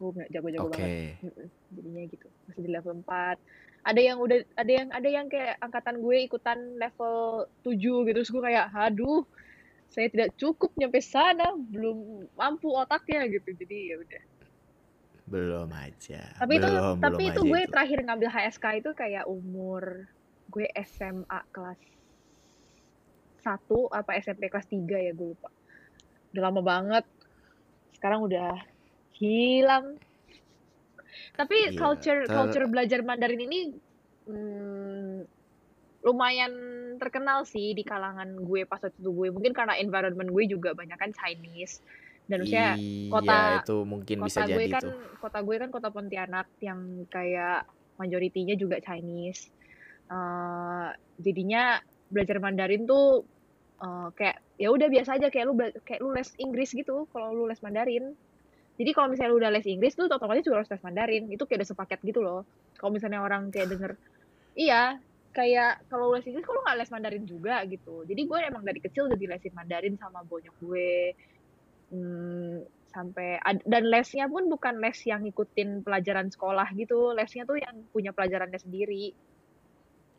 Nggak 0.00 0.28
jago-jago 0.30 0.68
banget. 0.68 0.80
Oke. 0.80 0.98
Mm-mm, 1.20 1.46
jadinya 1.70 2.02
gitu 2.08 2.26
masih 2.44 2.62
di 2.62 2.70
level 2.70 2.92
4 2.98 3.36
ada 3.80 3.96
yang 3.96 4.18
udah 4.18 4.38
ada 4.54 4.72
yang 4.72 4.88
ada 4.90 5.08
yang 5.08 5.26
kayak 5.26 5.56
angkatan 5.58 5.96
gue 5.98 6.16
ikutan 6.22 6.58
level 6.76 7.16
7 7.62 7.76
gitu 7.78 8.12
terus 8.14 8.28
gue 8.28 8.42
kayak 8.42 8.68
aduh 8.70 9.24
saya 9.88 10.06
tidak 10.06 10.36
cukup 10.36 10.70
nyampe 10.74 11.00
sana 11.00 11.52
belum 11.52 11.96
mampu 12.32 12.68
otaknya 12.70 13.24
gitu 13.26 13.52
jadi 13.54 13.76
ya 13.86 13.96
udah 13.98 14.22
Belum 15.24 15.70
aja. 15.70 16.26
tapi 16.36 16.58
itu 16.58 16.66
Belum, 16.66 16.96
tapi 16.98 17.22
belum 17.22 17.30
itu 17.30 17.40
gue 17.46 17.60
itu. 17.60 17.70
terakhir 17.70 17.98
ngambil 18.02 18.28
HSK 18.30 18.64
itu 18.78 18.90
kayak 18.92 19.24
umur 19.24 20.10
gue 20.46 20.66
SMA 20.76 21.40
kelas 21.50 21.80
1 23.40 23.48
apa 23.90 24.10
SMP 24.18 24.46
kelas 24.46 24.66
3 24.66 24.76
ya 24.90 25.12
gue 25.12 25.28
lupa 25.30 25.48
udah 26.30 26.42
lama 26.42 26.60
banget 26.60 27.04
sekarang 27.94 28.22
udah 28.22 28.58
hilang 29.20 30.00
tapi 31.36 31.70
Iya, 31.70 31.76
culture 31.76 32.22
ter- 32.26 32.32
culture 32.32 32.66
belajar 32.66 33.00
Mandarin 33.04 33.42
ini 33.44 33.60
hmm, 34.26 35.26
lumayan 36.00 36.52
terkenal 36.96 37.44
sih 37.44 37.76
di 37.76 37.84
kalangan 37.84 38.40
gue 38.40 38.64
pas 38.64 38.80
waktu 38.80 38.96
itu 38.96 39.10
gue. 39.12 39.28
Mungkin 39.36 39.52
karena 39.52 39.76
environment 39.76 40.32
gue 40.32 40.44
juga 40.48 40.72
banyak 40.72 40.96
kan 40.96 41.12
Chinese. 41.12 41.84
Dan 42.24 42.44
maksudnya 42.44 42.72
Iya, 42.78 43.10
kota- 43.10 43.56
itu 43.60 43.76
mungkin 43.84 44.16
bisa 44.24 44.44
kota 44.44 44.54
gue 44.54 44.64
jadi 44.64 44.72
kan 44.72 44.84
tuh. 44.86 44.96
kota 45.20 45.38
gue 45.44 45.56
kan 45.60 45.70
kota 45.72 45.88
Pontianak 45.92 46.48
yang 46.64 46.80
kayak 47.12 47.68
majoritinya 48.00 48.54
juga 48.56 48.80
Chinese. 48.80 49.52
Eh, 50.08 50.88
jadinya 51.20 51.76
belajar 52.08 52.36
Mandarin 52.40 52.88
tuh 52.88 53.28
eh, 53.80 54.08
kayak 54.16 54.36
ya 54.56 54.68
udah 54.72 54.88
biasa 54.88 55.20
aja 55.20 55.28
kayak 55.28 55.46
lu 55.48 55.54
kayak 55.84 56.00
lu 56.00 56.12
les 56.16 56.30
Inggris 56.40 56.70
gitu 56.72 57.08
kalau 57.12 57.32
lu 57.32 57.44
les 57.48 57.60
Mandarin 57.60 58.12
jadi 58.80 58.90
kalau 58.96 59.12
misalnya 59.12 59.30
lu 59.30 59.38
udah 59.44 59.52
les 59.52 59.66
Inggris 59.68 59.92
tuh 59.92 60.08
otomatis 60.08 60.42
juga 60.42 60.64
harus 60.64 60.70
les 60.72 60.80
Mandarin 60.80 61.24
itu 61.28 61.42
kayak 61.44 61.58
udah 61.60 61.68
sepaket 61.68 62.00
gitu 62.08 62.20
loh 62.24 62.48
kalau 62.80 62.96
misalnya 62.96 63.20
orang 63.20 63.52
kayak 63.52 63.68
denger 63.68 63.92
iya 64.56 64.96
kayak 65.36 65.84
kalau 65.92 66.16
les 66.16 66.24
Inggris 66.24 66.48
kalau 66.48 66.64
nggak 66.64 66.76
les 66.80 66.90
Mandarin 66.90 67.24
juga 67.28 67.54
gitu 67.68 68.02
jadi 68.08 68.22
gue 68.24 68.38
emang 68.48 68.64
dari 68.64 68.80
kecil 68.80 69.12
udah 69.12 69.18
dilesin 69.20 69.52
Mandarin 69.52 69.94
sama 70.00 70.24
bonyok 70.24 70.56
gue 70.64 71.12
Hmm, 71.90 72.62
sampai 72.94 73.42
dan 73.66 73.82
lesnya 73.90 74.30
pun 74.30 74.46
bukan 74.46 74.78
les 74.78 74.94
yang 75.10 75.26
ngikutin 75.26 75.82
pelajaran 75.82 76.30
sekolah 76.30 76.70
gitu 76.78 77.10
lesnya 77.18 77.42
tuh 77.42 77.58
yang 77.58 77.82
punya 77.90 78.14
pelajarannya 78.14 78.62
sendiri 78.62 79.10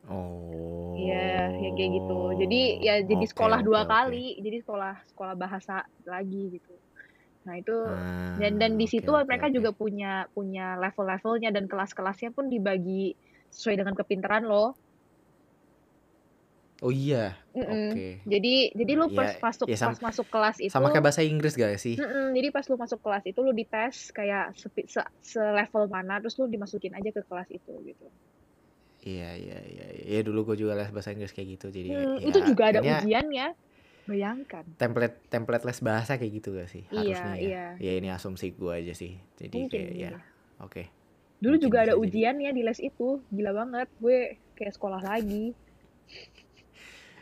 Oh. 0.09 0.97
Iya, 0.97 1.55
yang 1.61 1.73
kayak 1.77 1.91
gitu. 2.03 2.19
Jadi 2.41 2.61
ya 2.83 2.93
jadi 3.05 3.25
Oke, 3.25 3.31
sekolah 3.31 3.59
dua 3.63 3.85
oke. 3.85 3.91
kali, 3.93 4.41
jadi 4.41 4.57
sekolah 4.65 4.93
sekolah 5.13 5.35
bahasa 5.39 5.85
lagi 6.03 6.57
gitu. 6.57 6.73
Nah 7.45 7.55
itu 7.61 7.71
Ah, 7.85 8.37
dan 8.39 8.51
dan 8.61 8.71
di 8.81 8.85
situ 8.93 9.09
oke, 9.11 9.25
mereka 9.29 9.47
oke. 9.47 9.57
juga 9.57 9.69
punya 9.81 10.07
punya 10.35 10.61
level-levelnya 10.83 11.49
dan 11.55 11.65
kelas-kelasnya 11.71 12.29
pun 12.37 12.45
dibagi 12.53 13.17
sesuai 13.53 13.75
dengan 13.79 13.95
kepintaran 13.99 14.43
lo. 14.51 14.79
Oh 16.81 16.91
iya, 16.93 17.37
Mm-mm. 17.51 17.87
oke. 17.91 18.05
Jadi 18.31 18.71
jadi 18.79 18.91
lu 18.99 19.05
Ya, 19.11 19.17
pas 19.17 19.31
masuk 19.43 19.69
ya 19.69 19.75
sam- 19.81 19.97
pas 19.97 19.97
masuk 19.99 20.27
kelas 20.31 20.57
itu 20.63 20.71
Sama 20.73 20.87
kayak 20.91 21.05
bahasa 21.05 21.23
Inggris 21.25 21.53
gak 21.59 21.75
sih? 21.81 21.97
Mm-mm, 21.99 22.31
jadi 22.37 22.47
pas 22.55 22.65
lu 22.71 22.75
masuk 22.83 22.99
kelas 23.03 23.23
itu 23.29 23.39
lu 23.45 23.51
dites 23.59 23.97
kayak 24.17 24.43
sepi- 24.61 24.87
se, 25.31 25.39
level 25.59 25.83
mana 25.95 26.13
terus 26.23 26.35
lu 26.39 26.45
dimasukin 26.53 26.93
aja 26.97 27.09
ke 27.15 27.21
kelas 27.29 27.49
itu 27.57 27.71
gitu. 27.89 28.05
Iya, 29.07 29.25
iya, 29.41 29.55
iya. 29.71 29.83
Iya 30.09 30.19
dulu 30.27 30.39
gue 30.47 30.55
juga 30.61 30.73
les 30.79 30.89
bahasa 30.93 31.09
Inggris 31.13 31.33
kayak 31.35 31.49
gitu. 31.57 31.65
Jadi 31.77 31.89
Hmm, 31.89 32.21
ya 32.25 32.29
itu 32.29 32.39
juga 32.49 32.63
ada 32.71 32.81
kayaknya 32.81 32.91
ujiannya. 32.91 33.45
Bayangkan. 34.03 34.65
template 34.75 35.17
template 35.27 35.63
les 35.63 35.79
bahasa 35.79 36.15
kayak 36.15 36.33
gitu 36.33 36.53
gak 36.53 36.67
sih? 36.67 36.83
Iya, 36.87 36.97
Harusnya 36.97 37.31
ya. 37.31 37.37
iya. 37.37 37.65
Ya 37.77 37.91
ini 37.95 38.07
asumsi 38.07 38.51
gue 38.51 38.71
aja 38.71 38.91
sih. 38.91 39.15
Jadi 39.35 39.57
Mungkin, 39.61 39.71
kayak 39.71 39.91
ya, 39.91 40.09
iya. 40.09 40.19
oke. 40.57 40.83
Dulu 41.37 41.55
Mungkin 41.55 41.65
juga 41.65 41.77
ada 41.81 41.93
jadi. 41.93 42.01
ujiannya 42.01 42.51
di 42.51 42.61
les 42.61 42.79
itu. 42.79 43.09
Gila 43.27 43.51
banget. 43.51 43.87
Gue 43.97 44.17
kayak 44.53 44.73
sekolah 44.73 45.01
lagi. 45.01 45.53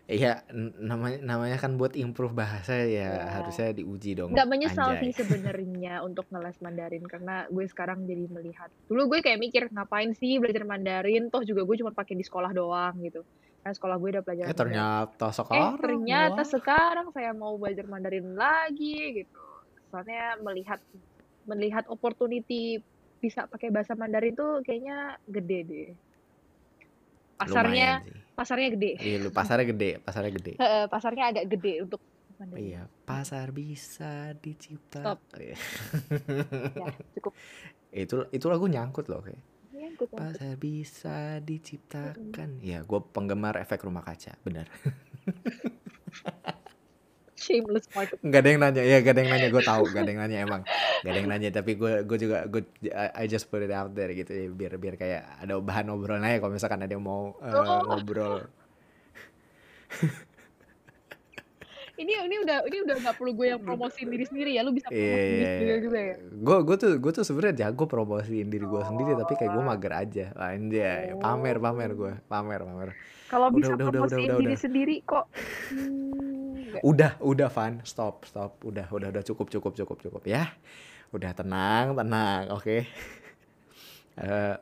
Iya, 0.10 0.42
namanya 0.82 1.22
namanya 1.22 1.62
kan 1.62 1.78
buat 1.78 1.94
improve 1.94 2.34
bahasa 2.34 2.74
ya 2.74 3.14
Ya. 3.14 3.30
harusnya 3.30 3.70
diuji 3.72 4.18
dong. 4.18 4.34
Nggak 4.34 4.50
menyesal 4.50 4.98
Anjay. 4.98 5.06
sih 5.06 5.22
sebenarnya 5.22 6.02
untuk 6.08 6.26
ngeles 6.28 6.58
Mandarin 6.60 7.06
karena 7.06 7.46
gue 7.46 7.62
sekarang 7.64 8.10
jadi 8.10 8.26
melihat. 8.26 8.74
Dulu 8.90 9.06
gue 9.08 9.20
kayak 9.22 9.38
mikir 9.38 9.70
ngapain 9.70 10.10
sih 10.12 10.42
belajar 10.42 10.66
Mandarin? 10.66 11.30
Toh 11.30 11.46
juga 11.46 11.62
gue 11.62 11.78
cuma 11.78 11.94
pakai 11.94 12.18
di 12.18 12.26
sekolah 12.26 12.50
doang 12.50 12.98
gitu. 13.00 13.22
Karena 13.60 13.76
sekolah 13.76 13.96
gue 14.00 14.10
udah 14.16 14.24
pelajaran 14.24 14.48
Eh 14.48 14.54
Mandarin. 14.56 14.64
ternyata 14.64 15.26
Eh 15.28 15.34
sekarang. 15.36 15.74
ternyata 15.84 16.42
wah. 16.42 16.48
sekarang 16.48 17.08
saya 17.12 17.32
mau 17.36 17.54
belajar 17.60 17.86
Mandarin 17.86 18.28
lagi 18.34 18.98
gitu. 19.24 19.42
Soalnya 19.92 20.40
melihat 20.40 20.80
melihat 21.44 21.84
opportunity 21.90 22.80
bisa 23.20 23.50
pakai 23.52 23.68
bahasa 23.74 24.00
Mandarin 24.00 24.32
tuh 24.38 24.64
kayaknya 24.64 25.20
gede 25.28 25.60
deh. 25.68 25.90
Pasarnya 27.40 28.04
pasarnya 28.36 28.70
gede. 28.76 28.92
Iya, 29.00 29.18
lu 29.24 29.30
pasarnya 29.32 29.68
gede, 29.76 29.92
pasarnya 30.04 30.32
gede. 30.36 30.54
Pasarnya 30.94 31.24
agak 31.32 31.46
gede 31.52 31.74
untuk 31.84 32.00
Mandarin. 32.40 32.64
Iya, 32.64 32.82
pasar 33.04 33.52
bisa 33.52 34.32
dicipta. 34.40 35.04
Stop. 35.04 35.20
Iya. 35.36 35.56
Ya, 36.80 36.88
cukup. 37.20 37.34
itu 38.08 38.16
itu 38.32 38.46
lagu 38.48 38.66
nyangkut 38.72 39.12
loh 39.12 39.20
kayak. 39.20 39.44
Ikut 40.00 40.16
nyangkut. 40.16 40.40
Pasar 40.40 40.56
bisa 40.56 41.18
diciptakan. 41.44 42.64
Ya, 42.64 42.80
gue 42.82 43.00
penggemar 43.12 43.60
efek 43.60 43.84
rumah 43.84 44.00
kaca, 44.00 44.32
benar. 44.48 44.72
Shameless 47.40 47.88
market. 47.92 48.20
Gak 48.20 48.40
ada 48.44 48.50
yang 48.52 48.60
nanya, 48.60 48.84
ya 48.84 48.98
gak 49.00 49.12
ada 49.16 49.22
yang 49.24 49.32
nanya, 49.32 49.48
gue 49.48 49.64
tahu, 49.64 49.84
gak 49.92 50.02
ada 50.04 50.12
yang 50.12 50.22
nanya 50.24 50.38
emang, 50.44 50.62
gak 51.04 51.12
ada 51.12 51.20
yang 51.20 51.30
nanya. 51.32 51.50
Tapi 51.52 51.76
gue 51.76 52.04
gue 52.04 52.18
juga 52.20 52.48
gue 52.48 52.64
I, 52.92 53.28
just 53.28 53.48
put 53.48 53.60
it 53.60 53.72
out 53.72 53.92
there 53.92 54.12
gitu, 54.12 54.32
ya, 54.32 54.48
biar 54.48 54.76
biar 54.76 54.96
kayak 54.96 55.24
ada 55.44 55.60
bahan 55.60 55.88
obrolan 55.92 56.24
aja 56.24 56.40
kalau 56.40 56.52
misalkan 56.52 56.84
ada 56.84 56.92
yang 56.92 57.04
mau 57.04 57.36
eh, 57.40 57.52
Oh. 57.52 57.84
ngobrol. 57.88 58.44
Ini 62.00 62.14
ini 62.32 62.36
udah 62.40 62.58
ini 62.64 62.78
udah 62.88 62.96
nggak 62.96 63.16
perlu 63.20 63.32
gue 63.36 63.48
yang 63.52 63.60
promosiin 63.60 64.08
diri 64.08 64.24
sendiri 64.24 64.56
ya. 64.56 64.64
Lu 64.64 64.72
bisa 64.72 64.88
Iya, 64.88 64.96
promosiin 64.96 65.20
diri 65.28 65.36
iya, 65.44 65.52
sendiri 65.52 65.72
iya. 65.76 65.84
juga 65.84 66.00
ya. 66.00 66.16
Gue 66.32 66.58
gue 66.64 66.76
tuh 66.80 66.92
gue 66.96 67.12
tuh 67.12 67.24
sebenarnya 67.28 67.56
jago 67.68 67.84
promosiin 67.86 68.48
diri 68.48 68.64
gue 68.64 68.82
sendiri, 68.88 69.12
tapi 69.20 69.34
kayak 69.36 69.52
gue 69.52 69.64
Oh. 69.64 69.68
mager 69.68 69.94
aja. 69.94 70.26
Anjay, 70.40 71.20
pamer 71.20 71.56
pamer 71.60 71.92
gue, 71.92 72.14
pamer 72.26 72.60
pamer. 72.64 72.90
Kalau 73.28 73.48
bisa 73.52 73.76
udah, 73.76 73.76
udah, 73.76 73.88
udah, 73.92 73.92
promosiin 74.08 74.30
udah, 74.32 74.40
diri 74.40 74.56
udah. 74.56 74.64
sendiri 74.64 74.96
kok. 75.04 75.26
Hmm. 75.76 76.80
Udah, 76.86 77.12
udah 77.20 77.50
Van, 77.52 77.82
stop, 77.84 78.24
stop, 78.24 78.62
udah, 78.64 78.88
udah, 78.90 79.10
udah 79.12 79.24
cukup, 79.26 79.52
cukup, 79.52 79.74
cukup, 79.76 79.98
cukup 80.00 80.24
ya. 80.24 80.48
Udah 81.12 81.36
tenang, 81.36 82.00
tenang, 82.00 82.56
oke. 82.56 82.78
Eh, 84.20 84.56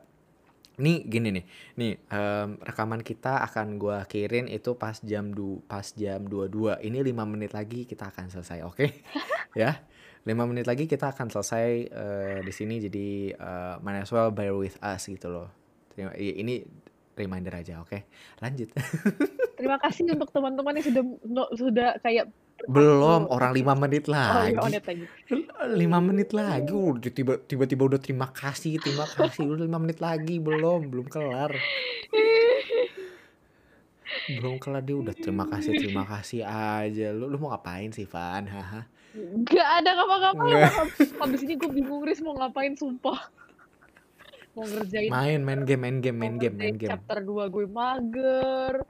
nih 0.78 1.04
gini 1.04 1.28
nih, 1.34 1.44
nih 1.74 1.92
em, 2.06 2.48
rekaman 2.62 3.02
kita 3.02 3.42
akan 3.44 3.76
gua 3.76 4.06
akhirin 4.06 4.46
itu 4.46 4.78
pas 4.78 4.94
jam 5.02 5.34
du, 5.34 5.58
pas 5.66 5.82
jam 5.82 6.22
22 6.22 6.78
Ini 6.80 6.98
5 7.02 7.26
menit 7.26 7.50
lagi 7.50 7.82
kita 7.82 8.14
akan 8.14 8.30
selesai, 8.30 8.62
oke? 8.62 8.86
ya, 9.58 9.82
5 10.22 10.50
menit 10.50 10.70
lagi 10.70 10.86
kita 10.86 11.10
akan 11.10 11.28
selesai 11.28 11.68
eh, 11.90 12.38
di 12.40 12.52
sini. 12.54 12.78
Jadi 12.78 13.34
eh, 13.34 13.74
might 13.82 14.06
as 14.06 14.10
well 14.14 14.30
bear 14.30 14.54
with 14.54 14.78
us 14.78 15.04
gitu 15.04 15.26
loh. 15.26 15.50
Terima- 15.90 16.14
Ini 16.14 16.62
reminder 17.18 17.58
aja, 17.58 17.82
oke? 17.82 18.06
Lanjut. 18.38 18.70
Terima 19.58 19.76
kasih 19.82 20.06
untuk 20.14 20.30
teman-teman 20.30 20.78
yang 20.78 20.86
sudah 20.86 21.04
sudah 21.58 21.88
kayak 21.98 22.30
Belum, 22.66 23.30
orang 23.30 23.54
5 23.54 23.62
menit 23.78 24.04
Oh, 24.04 24.16
iya, 24.16 24.50
lagi. 24.50 24.80
lagi. 24.82 25.06
lima 25.68 25.98
menit 26.00 26.32
lagi 26.32 26.72
udah 26.72 27.12
tiba 27.12 27.38
tiba-tiba 27.38 27.82
udah 27.86 28.00
terima 28.00 28.28
kasih 28.28 28.78
terima 28.78 29.04
kasih 29.04 29.46
udah 29.46 29.62
lima 29.62 29.76
menit 29.76 30.00
lagi 30.00 30.38
belum 30.38 30.88
belum 30.88 31.06
kelar 31.06 31.52
belum 34.28 34.56
kelar 34.58 34.80
dia 34.80 34.96
udah 34.96 35.12
terima 35.12 35.44
kasih 35.46 35.72
terima 35.74 36.04
kasih 36.04 36.40
aja 36.42 37.12
lu 37.12 37.28
lu 37.28 37.36
mau 37.36 37.52
ngapain 37.52 37.90
sih 37.90 38.04
Van 38.04 38.44
haha 38.44 38.88
Gak 39.42 39.68
ada 39.82 39.96
ngapa-ngapain. 39.96 40.68
Habis 41.18 41.40
ini 41.42 41.56
gue 41.56 41.66
bingung 41.66 42.04
Riz 42.04 42.20
mau 42.20 42.36
ngapain 42.36 42.76
sumpah. 42.76 43.32
Mau 44.52 44.62
ngerjain 44.62 45.08
main 45.08 45.40
main 45.40 45.64
game 45.64 45.80
main 45.80 45.96
game 45.98 46.14
main 46.14 46.34
game 46.36 46.54
main 46.54 46.76
game 46.76 46.92
chapter 46.92 47.24
2 47.24 47.48
gue 47.48 47.66
mager. 47.66 48.84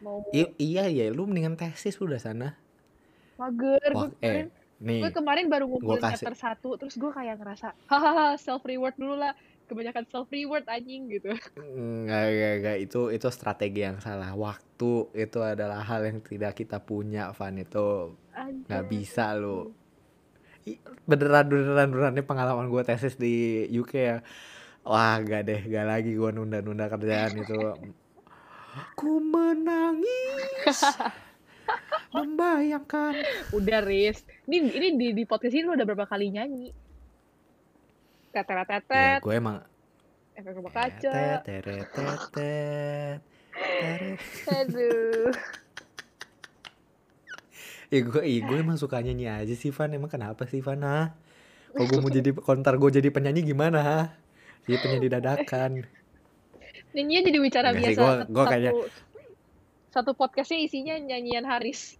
Mau 0.00 0.22
I- 0.30 0.54
iya 0.56 0.86
ya 0.86 1.10
lu 1.10 1.26
mendingan 1.26 1.58
tesis 1.58 1.98
udah 1.98 2.16
sana 2.16 2.54
mager. 3.36 3.90
wah 3.92 4.08
Gue 4.08 4.16
kemarin 4.20 4.46
eh 4.48 4.64
nih 4.76 5.00
gue 5.00 5.12
kemarin 5.12 5.44
baru 5.48 5.64
ngumpulin 5.72 6.04
kasih 6.04 6.28
chapter 6.28 6.36
1 6.36 6.80
terus 6.84 6.94
gue 7.00 7.10
kayak 7.10 7.40
ngerasa 7.40 7.68
hahaha 7.88 8.36
self 8.36 8.60
reward 8.68 8.92
dulu 9.00 9.16
lah 9.16 9.32
kebanyakan 9.66 10.04
self 10.06 10.28
reward 10.28 10.68
anjing 10.68 11.08
gitu 11.08 11.32
Enggak, 11.58 12.22
enggak, 12.30 12.52
enggak. 12.62 12.76
Itu 12.86 13.10
itu 13.10 13.26
strategi 13.34 13.82
yang 13.82 13.98
salah. 13.98 14.30
Waktu 14.30 14.92
itu 15.10 15.38
adalah 15.42 15.82
hal 15.82 16.06
yang 16.06 16.22
tidak 16.22 16.54
kita 16.54 16.78
punya, 16.78 17.34
Van. 17.34 17.58
Itu 17.58 18.14
nggak 18.70 18.84
bisa 18.86 19.34
lo. 19.34 19.74
Beneran, 21.02 21.50
beneran, 21.50 21.90
beneran. 21.90 22.12
Ini 22.14 22.22
pengalaman 22.22 22.70
gue 22.70 22.82
tesis 22.86 23.18
di 23.18 23.66
UK 23.70 23.92
ya. 23.94 24.18
Wah, 24.86 25.18
gak 25.18 25.50
deh. 25.50 25.60
Gak 25.66 25.86
lagi 25.86 26.14
gue 26.14 26.30
nunda-nunda 26.30 26.86
kerjaan 26.86 27.34
itu. 27.34 27.58
Ku 28.98 29.18
menangis. 29.18 30.78
Membayangkan. 32.16 33.12
udah 33.52 33.80
Riz. 33.84 34.24
Ini 34.48 34.72
ini 34.72 34.88
di, 34.96 35.06
di 35.12 35.24
podcast 35.28 35.52
ini 35.52 35.68
lu 35.68 35.76
udah 35.76 35.84
berapa 35.84 36.08
kali 36.08 36.32
nyanyi? 36.32 36.72
Tetet 38.32 38.84
Ya, 38.88 39.20
gue 39.20 39.34
emang... 39.34 39.60
efek 40.36 40.52
rumah 40.52 40.72
kaca. 40.72 41.40
Aduh 44.52 45.32
Ya 47.88 47.98
gue, 48.02 48.20
ya 48.20 48.38
gue 48.44 48.56
emang 48.58 48.76
suka 48.76 49.00
nyanyi 49.00 49.30
aja 49.30 49.54
sih 49.56 49.72
Van. 49.72 49.92
Emang 49.92 50.12
kenapa 50.12 50.44
sih 50.44 50.60
Van 50.60 50.80
ha? 50.84 51.16
Kalau 51.72 51.86
gue 51.86 51.98
mau 52.00 52.12
jadi 52.18 52.32
kontar 52.32 52.76
gue 52.76 52.90
jadi 52.92 53.08
penyanyi 53.08 53.44
gimana 53.44 53.78
ha? 53.80 54.00
Jadi 54.64 54.76
penyanyi 54.76 55.08
dadakan. 55.08 55.72
Nyanyinya 56.92 57.22
jadi 57.28 57.38
bicara 57.40 57.68
Enggak 57.72 57.92
biasa. 57.92 58.00
satu, 58.00 58.32
gua 58.32 58.44
kayaknya- 58.44 58.74
satu 59.88 60.12
podcastnya 60.12 60.60
isinya 60.60 60.94
nyanyian 60.98 61.48
Haris 61.48 61.96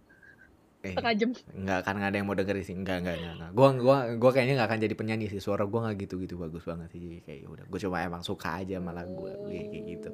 eh, 0.87 0.93
setengah 0.93 1.13
jam 1.13 1.29
Enggak 1.51 1.79
kan 1.83 1.93
nggak 1.93 2.09
ada 2.09 2.17
yang 2.17 2.27
mau 2.27 2.33
dengerin 2.33 2.63
sih 2.63 2.71
Enggak, 2.71 2.97
enggak, 3.01 3.15
enggak, 3.17 3.33
enggak. 3.35 3.51
Gue 3.51 3.67
gua, 3.77 3.97
gua 4.15 4.31
kayaknya 4.31 4.53
gak 4.57 4.69
akan 4.71 4.79
jadi 4.81 4.95
penyanyi 4.95 5.25
sih 5.27 5.37
Suara 5.37 5.63
gue 5.63 5.75
gak 5.77 5.95
gitu-gitu 5.99 6.35
bagus 6.35 6.63
banget 6.63 6.87
sih 6.89 6.99
Jadi 6.99 7.17
kayak 7.21 7.39
udah 7.45 7.65
Gue 7.65 7.79
cuma 7.79 7.99
emang 7.99 8.23
suka 8.23 8.57
aja 8.57 8.79
sama 8.79 8.91
lagu 8.91 9.27
lagu 9.27 9.45
kayak 9.45 9.67
kayak 9.67 9.83
gitu 9.85 10.09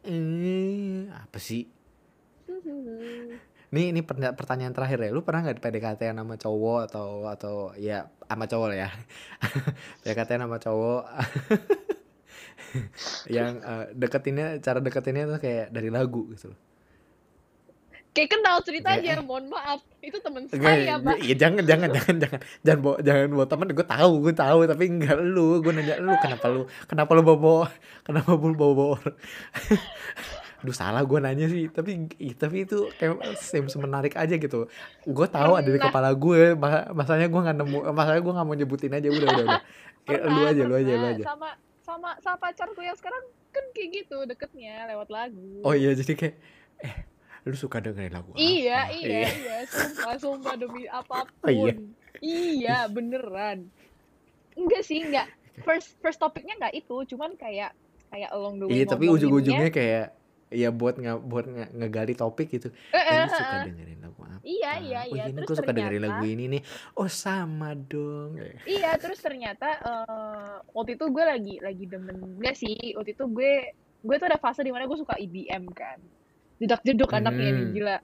Eh, 0.00 1.10
apa 1.10 1.36
sih? 1.36 1.66
Ini 3.68 4.00
pernya- 4.00 4.32
pertanyaan 4.32 4.72
terakhir 4.72 4.96
ya. 5.04 5.10
Lu 5.12 5.20
pernah 5.20 5.44
nggak 5.44 5.60
PDKT 5.60 6.16
sama 6.16 6.40
cowok 6.40 6.80
atau 6.88 7.08
atau 7.28 7.54
ya 7.76 8.08
sama 8.24 8.48
cowok 8.48 8.66
lah 8.72 8.78
ya? 8.86 8.90
PDKT 10.00 10.30
sama 10.40 10.56
cowok 10.56 11.02
yang 13.36 13.60
eh, 13.60 13.84
deketinnya 13.92 14.60
cara 14.60 14.80
deketinnya 14.80 15.28
tuh 15.28 15.40
kayak 15.40 15.68
dari 15.68 15.90
lagu 15.92 16.24
gitu 16.32 16.54
loh. 16.54 16.58
Kayak 18.18 18.28
kenal 18.28 18.56
ceritanya 18.60 19.14
Kayak- 19.14 19.22
mohon 19.22 19.46
maaf. 19.46 19.78
Itu 19.98 20.18
Enggak, 20.18 20.58
saya 20.74 20.94
mbak 20.96 21.16
ya 21.20 21.34
jangan 21.36 21.62
jangan 21.62 21.88
jangan 21.92 22.16
jangan. 22.18 22.40
Jangan 22.60 22.80
bawa 22.80 22.96
jangan 23.00 23.26
bawa 23.30 23.46
temen 23.46 23.66
gue 23.70 23.86
tahu 23.86 24.12
gue 24.20 24.34
tahu 24.34 24.58
tapi 24.66 24.84
enggak 24.88 25.16
lu. 25.20 25.48
Gue 25.60 25.70
nanya 25.70 25.94
lu 25.96 26.10
kenapa 26.18 26.46
lu 26.48 26.62
kenapa 26.84 27.10
lu 27.12 27.22
bawa 27.22 27.70
kenapa 28.02 28.30
lu 28.34 28.54
bawa 28.54 28.72
bawa 28.74 28.96
Aduh 30.58 30.72
salah 30.72 31.00
gue 31.00 31.18
nanya 31.18 31.46
sih. 31.46 31.68
Tapi 31.68 32.10
tapi 32.34 32.56
itu 32.64 32.90
kayak 32.92 33.14
seems 33.36 33.74
menarik 33.76 34.14
aja 34.14 34.34
gitu. 34.34 34.66
Gue 35.04 35.26
tahu 35.28 35.54
ada 35.54 35.62
di 35.64 35.72
Pernah. 35.72 35.86
kepala 35.88 36.10
gue 36.12 36.40
ma- 36.54 36.90
masanya 36.92 37.26
gue 37.26 37.40
nggak 37.40 37.56
nemu 37.56 37.78
masanya 37.92 38.20
gue 38.20 38.32
nggak 38.32 38.46
mau 38.46 38.56
nyebutin 38.56 38.92
aja. 38.92 39.08
Udah 39.08 39.28
udah 39.28 39.44
udah. 39.44 39.62
Ya, 40.04 40.18
lu 40.18 40.26
Pernah, 40.34 40.48
aja 40.48 40.62
lu 40.64 40.74
aja 40.74 40.88
lu 40.88 40.96
pernah. 40.96 41.12
aja. 41.12 41.24
sama 41.24 41.48
sama 41.80 42.10
sama 42.18 42.36
pacarku 42.38 42.80
yang 42.80 42.94
sekarang 42.94 43.22
kan 43.48 43.64
kayak 43.70 43.88
gitu 43.94 44.16
deketnya 44.24 44.88
lewat 44.88 45.08
lagu. 45.08 45.62
Oh 45.62 45.72
iya 45.72 45.92
jadi 45.92 46.12
kayak 46.12 46.34
eh 46.80 46.94
lu 47.48 47.56
suka 47.56 47.80
dengerin 47.80 48.12
lagu 48.12 48.30
Iya, 48.32 48.84
apa? 48.84 48.94
iya, 48.94 49.18
iya, 49.26 49.56
sumpah, 49.64 50.14
sumpah 50.14 50.54
demi 50.54 50.84
apa 50.84 51.24
pun. 51.24 51.42
Oh, 51.42 51.50
iya? 51.50 51.74
Iya, 52.20 52.78
beneran. 52.86 53.72
Enggak 54.52 54.82
sih, 54.82 55.00
enggak. 55.00 55.32
First 55.58 55.96
first 55.98 56.18
topiknya 56.18 56.54
enggak 56.54 56.76
itu, 56.76 56.96
cuman 57.08 57.34
kayak 57.34 57.72
kayak 58.08 58.30
along 58.30 58.58
the 58.58 58.64
way 58.64 58.72
Iya, 58.74 58.84
tapi 58.86 59.08
ujung-ujungnya 59.08 59.70
kayak 59.70 60.06
ya 60.48 60.68
buat 60.70 60.96
nggak 60.96 61.18
buat 61.22 61.44
nge- 61.44 61.72
ngegali 61.74 62.14
topik 62.14 62.48
gitu. 62.50 62.68
Eh, 62.88 62.96
Eh, 62.96 63.28
suka 63.28 63.64
dengerin 63.64 64.00
lagu 64.00 64.20
apa? 64.22 64.40
Iya, 64.40 64.70
iya, 64.78 65.00
Oh 65.02 65.12
iya. 65.12 65.24
ini 65.24 65.36
Terus 65.36 65.46
gue 65.46 65.56
suka 65.56 65.72
dengerin 65.72 65.92
ternyata- 65.98 66.14
lagu 66.14 66.24
ini 66.26 66.44
nih. 66.48 66.62
Oh 66.94 67.04
sama 67.06 67.70
dong. 67.74 68.40
Iya, 68.64 68.96
terus 68.96 69.18
ternyata 69.18 69.68
eh, 69.74 70.54
waktu 70.70 70.94
itu 70.94 71.04
gue 71.06 71.20
lagi 71.22 71.54
lagi 71.60 71.84
demen 71.84 72.16
enggak 72.34 72.54
sih, 72.54 72.76
waktu 72.92 73.12
itu 73.12 73.24
gue 73.26 73.52
gue 73.98 74.14
tuh 74.16 74.26
ada 74.26 74.36
fase 74.36 74.60
di 74.60 74.70
mana 74.70 74.84
gue 74.84 74.96
suka 74.96 75.16
EDM 75.16 75.68
kan. 75.70 75.98
Jedak-jeduk 76.58 77.08
anaknya 77.08 77.50
nih, 77.50 77.64
Hmm. 77.64 77.72
gila. 77.72 77.96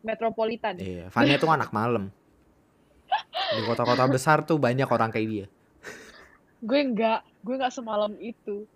Metropolitan. 0.00 0.74
Iya, 0.76 1.06
Fania 1.08 1.36
tuh 1.36 1.48
anak 1.48 1.70
malam. 1.70 2.10
Di 3.52 3.62
kota-kota 3.62 4.06
besar 4.06 4.42
tuh 4.42 4.56
banyak 4.56 4.86
orang 4.86 5.10
kayak 5.10 5.28
dia. 5.28 5.46
gue 6.60 6.78
enggak 6.78 7.26
gue 7.42 7.54
enggak 7.54 7.74
semalam 7.74 8.14
itu 8.16 8.70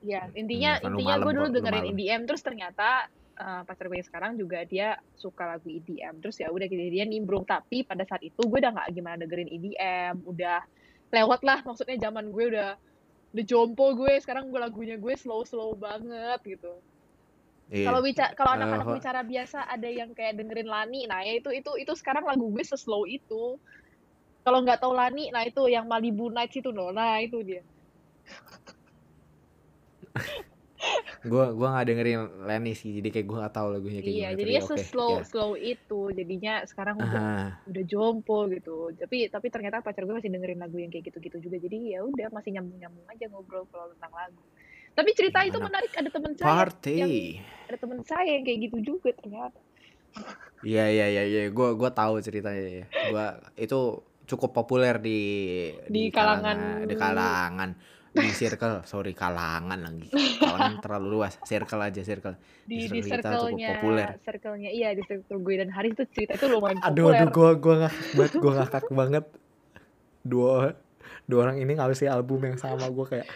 ya 0.00 0.30
intinya 0.32 0.76
Hmm, 0.76 0.82
kan 0.84 0.90
intinya 0.94 1.14
gue 1.18 1.32
dulu 1.34 1.48
dengerin. 1.50 1.84
EDM 1.90 2.22
terus 2.22 2.38
ternyata 2.38 3.10
eh, 3.34 3.60
pacar 3.64 3.90
gue 3.90 3.98
sekarang 3.98 4.36
juga 4.36 4.62
dia 4.62 4.94
suka 5.12 5.42
lagu 5.48 5.66
EDM 5.66 6.22
terus 6.22 6.38
ya 6.38 6.48
udah 6.48 6.62
gitu 6.62 6.78
dia 6.78 7.02
nimbrung 7.02 7.42
tapi 7.42 7.82
pada 7.82 8.04
saat 8.04 8.22
itu 8.22 8.38
gue 8.38 8.58
udah 8.60 8.70
nggak 8.70 8.88
gimana 8.92 9.18
dengerin 9.18 9.50
EDM 9.50 10.22
udah 10.22 10.62
lewat 11.10 11.40
lah 11.42 11.58
maksudnya 11.62 11.98
zaman 12.00 12.30
gue 12.30 12.44
udah 12.46 12.70
udah 13.34 13.44
jompo 13.44 13.96
gue 13.96 14.14
sekarang 14.20 14.46
gue 14.46 14.60
lagunya 14.60 14.94
gue 14.94 15.14
slow 15.14 15.42
slow 15.42 15.74
banget 15.74 16.38
gitu 16.46 16.78
Iya. 17.68 17.86
kalau 17.86 18.00
bicara 18.06 18.30
kalau 18.38 18.52
Eh, 18.52 18.58
anak-anak 18.58 18.86
ho- 18.86 18.96
bicara 18.96 19.20
biasa 19.32 19.58
ada 19.74 19.88
yang 20.00 20.10
kayak 20.16 20.34
dengerin 20.38 20.68
Lani 20.74 21.00
nah 21.10 21.20
ya 21.26 21.32
itu 21.40 21.50
itu 21.58 21.70
itu 21.82 21.92
sekarang 22.00 22.24
lagu 22.30 22.46
gue 22.54 22.64
seslow 22.70 23.02
itu 23.16 23.34
kalau 24.44 24.58
nggak 24.64 24.80
tahu 24.82 24.92
Lani 25.00 25.24
nah 25.34 25.42
itu 25.50 25.62
yang 25.74 25.84
Malibu 25.92 26.24
Nights 26.36 26.56
itu 26.60 26.70
no 26.78 26.86
nah 26.98 27.14
itu 27.26 27.38
dia 27.48 27.62
gua 31.30 31.42
gua 31.58 31.66
nggak 31.72 31.86
dengerin 31.88 32.18
Lenny 32.48 32.70
sih, 32.80 32.90
jadi 32.98 33.08
kayak 33.12 33.26
gua 33.28 33.36
nggak 33.42 33.54
tahu 33.56 33.68
lagunya 33.74 34.00
kayak 34.04 34.16
iya 34.16 34.24
gimana. 34.24 34.36
jadinya 34.38 34.62
tapi 34.62 34.62
oke, 34.64 34.80
seslow 34.80 35.12
ya. 35.14 35.20
slow 35.30 35.50
itu 35.70 35.94
jadinya 36.18 36.50
sekarang 36.70 36.96
udah 37.06 37.22
Ah, 37.28 37.64
udah 37.70 37.82
jompo 37.92 38.34
gitu 38.54 38.70
tapi 39.00 39.16
tapi 39.34 39.46
ternyata 39.54 39.80
pacar 39.86 40.02
gue 40.06 40.14
masih 40.18 40.28
dengerin 40.34 40.60
lagu 40.64 40.76
yang 40.82 40.90
kayak 40.92 41.04
gitu-gitu 41.08 41.36
juga 41.48 41.56
jadi 41.64 41.76
ya 41.96 41.98
udah 42.10 42.26
masih 42.36 42.50
nyambung 42.54 42.76
nyambung 42.82 43.06
aja 43.12 43.24
ngobrol 43.32 43.64
kalau 43.72 43.86
tentang 43.96 44.12
lagu 44.20 44.44
tapi 44.94 45.10
cerita 45.12 45.38
Ya, 45.40 45.50
itu 45.50 45.58
menarik 45.60 45.92
ada 45.92 46.08
teman 46.08 46.32
saya 46.32 46.46
party. 46.48 46.96
yang 46.96 47.12
ada 47.64 47.76
teman 47.76 48.00
saya 48.00 48.28
yang 48.30 48.42
kayak 48.42 48.58
gitu 48.62 48.76
juga 48.86 49.10
ternyata 49.12 49.58
Iya 50.62 50.84
iya 50.88 51.06
iya 51.10 51.22
iya, 51.24 51.42
gua 51.50 51.74
gua 51.74 51.90
tahu 51.90 52.16
ceritanya 52.18 52.62
ya. 52.62 52.86
Gua 53.04 53.26
itu 53.54 53.98
cukup 54.24 54.54
populer 54.54 54.96
di 54.96 55.20
Di 55.84 56.08
kalangan- 56.08 56.86
di 56.86 56.94
kalangan 56.94 57.70
di 58.08 58.30
circle, 58.30 58.80
sorry 58.84 59.10
kalangan 59.10 59.74
lagi. 59.76 60.06
Kalangan 60.38 60.78
terlalu 60.78 61.06
luas, 61.12 61.34
circle 61.42 61.82
aja 61.82 62.00
circle. 62.00 62.38
di 62.62 62.86
di 62.86 63.02
cukup 63.02 63.10
circle-nya 63.10 63.68
populer. 63.74 64.08
circle-nya 64.22 64.70
iya 64.70 64.94
di 64.94 65.02
circle 65.02 65.36
gue 65.36 65.54
dan 65.58 65.68
Haris 65.68 65.92
tuh 65.92 66.06
cerita 66.08 66.32
itu 66.32 66.46
lumayan 66.48 66.78
Aduh 66.80 66.88
populer 67.04 67.18
aduh 67.18 67.28
gua 67.28 67.50
gua 67.54 67.74
ngakak 67.82 68.06
banget, 68.14 68.32
gua 68.38 68.52
ngakak 68.54 68.84
banget. 68.88 69.24
Dua 70.22 70.52
dua 71.26 71.40
orang 71.42 71.58
ini 71.58 71.72
ngasih 71.74 72.08
album 72.08 72.40
yang 72.40 72.56
sama 72.56 72.86
gua 72.88 73.04
kayak 73.04 73.26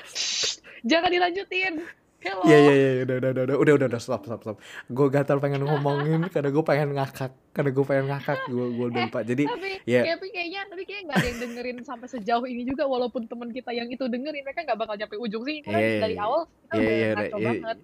jangan 0.84 1.10
dilanjutin. 1.10 1.82
Hello. 2.18 2.42
Iya 2.50 2.58
iya 2.58 2.72
iya. 2.74 2.90
Udah 3.06 3.16
udah 3.22 3.30
udah 3.30 3.42
udah 3.46 3.56
udah 3.62 3.74
udah 3.78 3.86
udah. 3.94 4.00
Stop 4.02 4.26
stop 4.26 4.42
stop. 4.42 4.56
Gue 4.90 5.06
gatal 5.06 5.38
pengen 5.38 5.62
ngomongin 5.62 6.26
karena 6.34 6.50
gue 6.50 6.64
pengen 6.66 6.90
ngakak. 6.98 7.30
Karena 7.54 7.70
gue 7.70 7.84
pengen 7.86 8.06
ngakak. 8.10 8.38
Gue 8.50 8.66
gue 8.74 8.86
udah 8.90 9.02
lupa. 9.06 9.20
Jadi 9.22 9.46
tapi 9.46 9.70
ya. 9.86 10.02
Tapi 10.02 10.26
kayaknya 10.34 10.60
tapi 10.66 10.82
kayaknya 10.82 11.04
nggak 11.06 11.18
ada 11.18 11.28
yang 11.30 11.38
dengerin 11.46 11.78
sampai 11.86 12.08
sejauh 12.10 12.46
ini 12.50 12.66
juga. 12.66 12.90
Walaupun 12.90 13.30
teman 13.30 13.54
kita 13.54 13.70
yang 13.70 13.86
itu 13.86 14.02
dengerin 14.10 14.42
mereka 14.42 14.66
nggak 14.66 14.78
bakal 14.82 14.94
nyampe 14.98 15.14
ujung 15.14 15.46
sih. 15.46 15.62
Karena 15.62 15.78
Iya, 15.78 15.86
iya, 15.86 16.00
dari 16.02 16.16
iya. 16.18 16.26
awal 16.26 16.40
kita 16.42 16.74
Iya, 16.74 16.82
udah 16.82 16.90
iya, 16.90 17.08
ngaco 17.14 17.38
iya, 17.38 17.46
banget. 17.46 17.78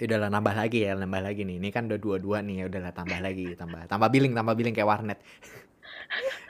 Ya 0.00 0.04
udahlah 0.08 0.30
nambah 0.32 0.54
lagi 0.54 0.78
ya 0.86 0.92
nambah 0.94 1.20
lagi 1.26 1.42
nih. 1.42 1.56
Ini 1.58 1.68
kan 1.74 1.82
udah 1.90 1.98
dua 1.98 2.16
dua 2.22 2.38
nih 2.46 2.54
ya 2.62 2.64
udahlah 2.70 2.92
tambah 2.94 3.18
lagi 3.18 3.46
tambah 3.58 3.80
tambah 3.90 4.08
billing 4.08 4.32
tambah 4.38 4.54
billing 4.54 4.74
kayak 4.78 4.86
warnet. 4.86 5.18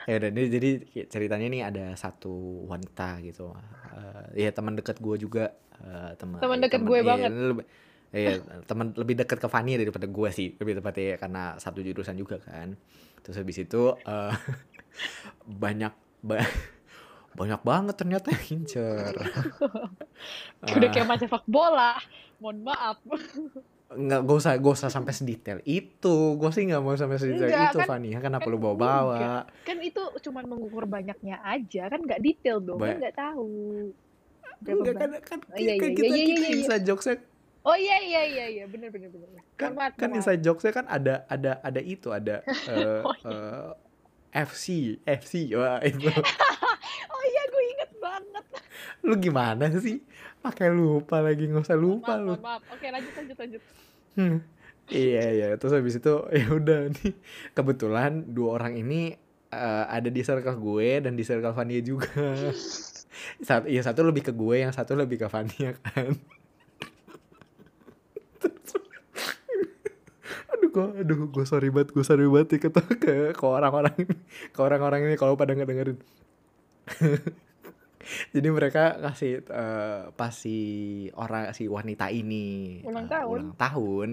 Ya 0.03 0.15
udah 0.15 0.29
ini 0.29 0.41
jadi 0.47 0.69
ceritanya 1.05 1.47
nih 1.47 1.61
ada 1.63 1.85
satu 1.93 2.31
wanita 2.65 3.21
gitu. 3.21 3.53
Eh, 3.91 4.41
ya 4.41 4.51
teman 4.51 4.73
dekat 4.73 4.97
gue 4.97 5.15
juga 5.17 5.51
eh, 5.77 6.11
teman 6.15 6.37
Teman 6.37 6.57
ya, 6.57 6.63
deket 6.63 6.79
teman- 6.79 6.87
gue 6.87 6.97
iya, 6.97 7.05
banget. 7.05 7.29
lebih- 7.31 7.69
Iya, 8.11 8.31
teman 8.61 8.91
lebih 8.91 9.15
dekat 9.17 9.39
ke 9.39 9.47
Fanny 9.47 9.75
daripada 9.75 10.03
gue 10.03 10.29
sih, 10.29 10.51
lebih 10.53 10.75
tepatnya 10.75 11.15
karena 11.15 11.43
satu 11.55 11.79
jurusan 11.79 12.13
juga 12.13 12.37
kan. 12.39 12.75
Terus 13.21 13.37
habis 13.37 13.55
itu 13.57 13.81
eh, 13.97 14.33
banyak 15.63 15.93
ba- 16.19 16.43
banyak 17.39 17.61
banget 17.61 17.95
ternyata 17.95 18.27
yang 18.29 18.45
incer. 18.59 19.15
udah 20.75 20.83
Ah. 20.83 20.91
kayak 20.91 21.07
macam 21.07 21.23
sepak 21.23 21.47
bola 21.47 21.95
mohon 22.37 22.59
maaf 22.61 22.99
nggak 23.93 24.19
gak 24.21 24.37
usah 24.37 24.51
gak 24.55 24.73
usah 24.73 24.87
sampai 24.87 25.11
sedetail 25.11 25.59
itu. 25.61 26.15
Gue 26.33 26.49
sih 26.49 26.63
nggak 26.63 26.79
mau 26.79 26.93
sampai 26.93 27.15
sedetail 27.15 27.49
Enggak, 27.49 27.69
itu 27.69 27.79
kan- 27.79 27.89
Fani. 27.89 28.09
Kenapa 28.13 28.41
kan 28.41 28.47
lu 28.47 28.57
bawa 28.57 28.75
bawa 28.75 29.17
kan 29.61 29.77
itu 29.77 29.99
cuman 30.21 30.43
mengukur 30.45 30.83
banyaknya 30.85 31.39
aja. 31.41 31.87
Kan 31.87 32.01
nggak 32.01 32.19
detail 32.19 32.57
dong 32.59 32.77
kan 32.77 32.87
Ba- 32.87 32.99
nggak 32.99 33.15
tahu. 33.15 33.49
Enggak 34.61 34.95
kan 34.95 35.09
kan, 35.19 35.39
Oh, 35.43 35.57
iya, 35.57 35.73
kan 35.75 35.89
iya, 35.89 35.97
kita 35.97 36.05
iya, 36.07 36.15
iya, 36.15 36.25
kita 36.25 36.39
iya, 36.39 36.47
iya. 36.47 36.57
inside 36.57 36.85
jokesnya. 36.85 37.15
Oh 37.61 37.75
iya 37.75 37.97
iya 37.99 38.21
iya 38.23 38.45
iya. 38.49 38.63
Benar 38.65 38.89
benar 38.89 39.09
benar 39.09 39.27
kan 39.53 39.71
maaf, 39.73 39.93
kan 39.93 40.09
inside 40.11 40.39
jokesnya 40.39 40.73
kan 40.73 40.85
ada 40.85 41.25
ada 41.25 41.59
ada 41.59 41.77
itu 41.79 42.09
ada 42.09 42.41
eh, 42.45 43.01
Oh, 43.01 43.13
iya. 43.13 43.29
eh, 43.29 43.69
FC 44.41 44.65
FC 45.03 45.33
wah 45.53 45.77
itu. 45.81 46.07
Oh 47.07 47.23
iya 47.23 47.41
gue 47.45 47.63
inget 47.67 47.91
banget. 47.95 48.45
Lu 49.01 49.13
gimana 49.15 49.65
sih 49.75 49.99
pakai 50.41 50.67
lupa 50.73 51.21
lagi 51.21 51.45
nggak 51.45 51.63
usah 51.63 51.77
lupa 51.77 52.17
Maaf, 52.17 52.25
lu 52.25 52.33
mohon 52.33 52.41
maaf. 52.41 52.61
Oke, 52.73 52.87
lanjut 52.89 53.13
lanjut 53.13 53.37
lanjut. 53.37 53.61
Hmm. 54.17 54.37
Iya 54.91 55.23
iya 55.31 55.47
terus 55.55 55.71
habis 55.77 55.95
itu 56.01 56.13
ya 56.39 56.47
udah 56.51 56.91
nih 56.91 57.13
kebetulan 57.55 58.27
dua 58.33 58.59
orang 58.59 58.73
ini 58.75 59.15
eh, 59.53 59.85
ada 59.87 60.09
di 60.09 60.21
circle 60.25 60.57
gue 60.57 60.89
dan 61.05 61.13
di 61.15 61.23
circle 61.23 61.53
Fania 61.53 61.79
juga. 61.79 62.09
Satu, 63.43 63.67
ya 63.69 63.83
satu 63.85 64.01
lebih 64.07 64.23
ke 64.23 64.33
gue, 64.33 64.65
yang 64.65 64.73
satu 64.73 64.95
lebih 64.97 65.19
ke 65.21 65.27
Fania 65.29 65.75
kan. 65.77 66.15
Aduh 70.57 70.69
gue, 70.71 70.87
aduh 71.03 71.19
gue 71.29 71.45
sorry 71.45 71.69
banget, 71.69 71.91
gue 71.91 72.05
sorry 72.07 72.25
banget 72.25 72.47
nih 72.55 72.59
ke 72.65 72.69
ke, 73.35 73.45
orang-orang 73.45 73.93
ini, 73.99 74.15
ke 74.49 74.59
orang-orang 74.63 75.05
ini 75.05 75.15
kalau 75.19 75.35
pada 75.35 75.53
ngedengerin. 75.53 75.99
Jadi 78.31 78.47
mereka 78.51 78.97
kasih 78.99 79.43
eh, 79.43 80.01
pas 80.11 80.33
si 80.33 80.57
orang 81.15 81.55
si 81.55 81.67
wanita 81.67 82.11
ini 82.11 82.81
Ulang 82.83 83.07
eh, 83.07 83.11
tahun. 83.11 83.29
ulang 83.31 83.51
tahun 83.55 84.09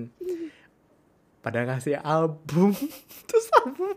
pada 1.38 1.64
ngasih 1.64 1.96
album. 2.02 2.74
Terus 3.28 3.46
album 3.56 3.96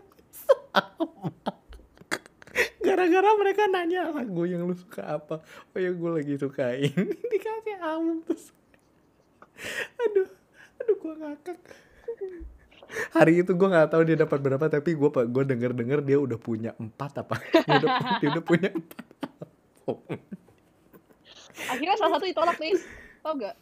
gara-gara 2.82 3.30
mereka 3.40 3.62
nanya 3.70 4.10
lagu 4.12 4.42
yang 4.44 4.68
lu 4.68 4.76
suka 4.76 5.16
apa. 5.18 5.40
Oh 5.72 5.78
ya 5.80 5.90
gue 5.90 6.10
lagi 6.12 6.34
suka 6.36 6.76
ini 6.76 7.14
dikasih 7.32 7.76
album 7.80 8.20
terus. 8.26 8.52
Aduh 9.96 10.28
aduh 10.76 10.96
gue 11.00 11.14
ngakak. 11.24 11.58
Hari 13.16 13.40
itu 13.40 13.52
gue 13.56 13.68
nggak 13.72 13.88
tahu 13.88 14.02
dia 14.04 14.16
dapat 14.20 14.38
berapa 14.44 14.68
tapi 14.68 14.92
gue 14.92 15.08
gue 15.08 15.44
denger 15.48 15.72
denger 15.72 16.00
dia 16.04 16.18
udah 16.20 16.36
punya 16.36 16.70
empat 16.76 17.24
apa. 17.24 17.40
Dia 17.64 17.80
udah, 17.80 17.92
dia 18.20 18.28
udah 18.36 18.44
punya 18.44 18.68
empat. 18.68 19.04
Akhirnya 21.68 21.96
salah 21.96 22.12
satu 22.18 22.24
ditolak 22.24 22.56
nih. 22.58 22.74
Tau 23.22 23.34
gak? 23.38 23.54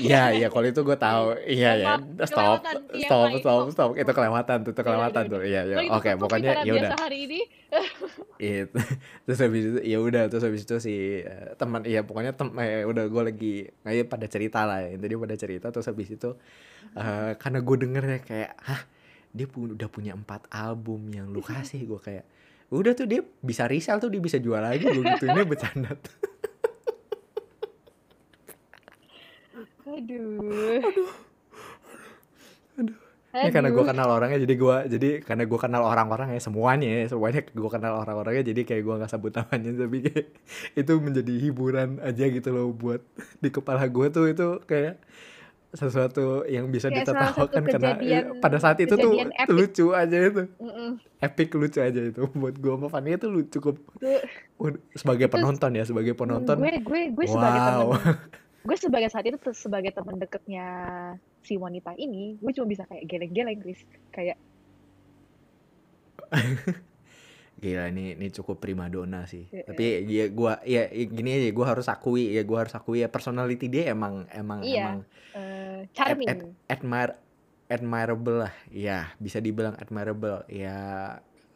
Iya 0.00 0.32
iya 0.32 0.46
kalau 0.48 0.64
itu 0.64 0.80
gue 0.80 0.96
tahu 0.96 1.36
iya 1.44 1.70
ya 1.76 1.92
stop 2.24 2.62
kelewatan. 2.64 2.74
Iya, 2.96 3.08
stop 3.10 3.28
stop 3.28 3.42
stop. 3.42 3.64
stop 3.74 3.90
itu 3.98 4.12
kelewatan 4.14 4.56
tuh 4.62 4.72
itu 4.72 4.80
Iya, 4.80 4.86
kelewatan 4.86 5.22
iya, 5.26 5.32
tuh 5.32 5.40
iya 5.42 5.60
iya 5.66 5.76
oke 5.90 6.10
pokoknya 6.16 6.50
ya 6.64 6.72
udah 6.72 6.92
hari 6.96 7.18
ini. 7.28 7.40
itu 8.40 8.78
terus 9.26 9.38
habis 9.42 9.62
itu 9.66 9.80
ya 9.82 9.98
udah 10.00 10.22
terus 10.30 10.44
habis 10.46 10.62
itu 10.64 10.76
si 10.78 10.94
eh, 11.20 11.52
teman 11.58 11.82
iya 11.84 12.06
pokoknya 12.06 12.32
tem 12.32 12.54
eh, 12.56 12.86
udah 12.88 13.04
gue 13.10 13.22
lagi 13.26 13.52
kayak 13.82 14.06
pada 14.06 14.26
cerita 14.30 14.64
lah 14.64 14.80
ya 14.86 14.96
tadi 14.96 15.12
pada 15.18 15.36
cerita 15.36 15.66
terus 15.68 15.86
habis 15.90 16.08
itu 16.08 16.30
eh, 16.96 17.32
karena 17.36 17.58
gue 17.60 17.76
denger 17.76 18.04
ya 18.06 18.18
kayak 18.22 18.50
hah 18.62 18.80
dia 19.34 19.46
pu- 19.50 19.74
udah 19.76 19.88
punya 19.90 20.16
empat 20.16 20.46
album 20.48 21.10
yang 21.10 21.28
lu 21.28 21.42
kasih 21.44 21.84
gue 21.84 22.00
kayak 22.00 22.24
udah 22.70 22.92
tuh 22.98 23.06
dia 23.06 23.22
bisa 23.42 23.70
resell 23.70 24.02
tuh 24.02 24.10
dia 24.10 24.18
bisa 24.18 24.42
jual 24.42 24.58
lagi 24.58 24.82
gue 24.82 25.02
gitu 25.02 25.24
ini 25.30 25.42
bercanda 25.46 25.94
tuh. 25.94 26.16
Aduh. 29.86 31.06
Ya 33.36 33.52
karena 33.52 33.68
gue 33.68 33.84
Aduh. 33.84 33.92
kenal 33.92 34.08
orangnya 34.08 34.38
jadi 34.48 34.54
gue 34.56 34.76
jadi 34.96 35.08
karena 35.20 35.44
gue 35.44 35.58
kenal 35.60 35.84
orang-orangnya 35.84 36.40
semuanya 36.40 36.88
ya 36.88 37.04
semuanya 37.12 37.44
gue 37.44 37.70
kenal 37.70 38.00
orang-orangnya 38.00 38.48
jadi 38.48 38.60
kayak 38.64 38.82
gue 38.82 38.94
nggak 38.96 39.12
sebut 39.12 39.32
namanya 39.36 39.70
tapi 39.76 39.96
kayak 40.08 40.26
itu 40.72 40.92
menjadi 40.96 41.34
hiburan 41.44 42.00
aja 42.00 42.24
gitu 42.32 42.48
loh 42.48 42.72
buat 42.72 43.04
di 43.44 43.52
kepala 43.52 43.84
gue 43.92 44.06
tuh 44.08 44.24
itu 44.32 44.48
kayak 44.64 44.96
sesuatu 45.68 46.46
yang 46.46 46.68
bisa 46.68 46.86
satu 46.86 46.96
ditertawakan 46.96 47.62
karena 47.66 47.90
kejadian- 47.96 48.38
pada 48.38 48.58
saat 48.58 48.78
itu 48.78 48.94
tuh 48.94 49.12
epic. 49.18 49.50
lucu 49.50 49.86
aja 49.90 50.18
itu. 50.20 50.42
Mm-mm. 50.56 50.90
epic 51.18 51.48
lucu 51.52 51.78
aja 51.78 52.00
itu. 52.02 52.22
Buat 52.32 52.54
gue 52.56 52.72
sama 52.72 52.88
Fanny 52.88 53.14
itu 53.14 53.26
lucu 53.26 53.48
cukup 53.52 53.76
Ud- 54.56 54.80
sebagai 54.92 55.26
penonton 55.26 55.70
ya 55.72 55.82
sebagai 55.82 56.12
penonton. 56.12 56.56
gue 56.56 56.70
gue 56.80 57.00
gue 57.12 57.26
sebagai 57.26 57.60
wow. 57.60 57.92
temen. 57.92 58.16
Gue 58.66 58.74
sebagai 58.74 59.06
saat 59.06 59.22
itu 59.22 59.38
sebagai 59.54 59.94
teman 59.94 60.18
deketnya 60.18 60.66
si 61.38 61.54
wanita 61.54 61.94
ini 61.94 62.34
gue 62.36 62.50
cuma 62.50 62.66
bisa 62.66 62.82
kayak 62.82 63.06
geleng-geleng 63.06 63.62
Chris. 63.62 63.78
Kayak 64.10 64.42
Gila 67.56 67.88
ini 67.88 68.12
ini 68.12 68.28
cukup 68.28 68.60
primadona 68.60 69.24
sih. 69.24 69.48
Iya. 69.48 69.64
Tapi 69.64 69.84
ya 70.04 70.24
gua 70.28 70.60
ya 70.62 70.92
ya 70.92 71.04
gini 71.08 71.30
aja 71.32 71.48
gua 71.56 71.66
harus 71.72 71.88
akui 71.88 72.36
ya 72.36 72.44
gua 72.44 72.68
harus 72.68 72.74
akui 72.76 73.00
ya 73.00 73.08
personality 73.08 73.66
dia 73.72 73.90
emang 73.90 74.28
emang 74.28 74.60
Iya, 74.60 74.76
emang 74.84 74.98
ad- 75.32 75.88
charming 75.96 76.28
ad- 76.28 76.52
admire 76.68 77.12
admirable 77.66 78.46
lah. 78.46 78.54
Ya, 78.68 79.10
bisa 79.16 79.40
dibilang 79.40 79.74
admirable. 79.80 80.44
Ya 80.52 80.76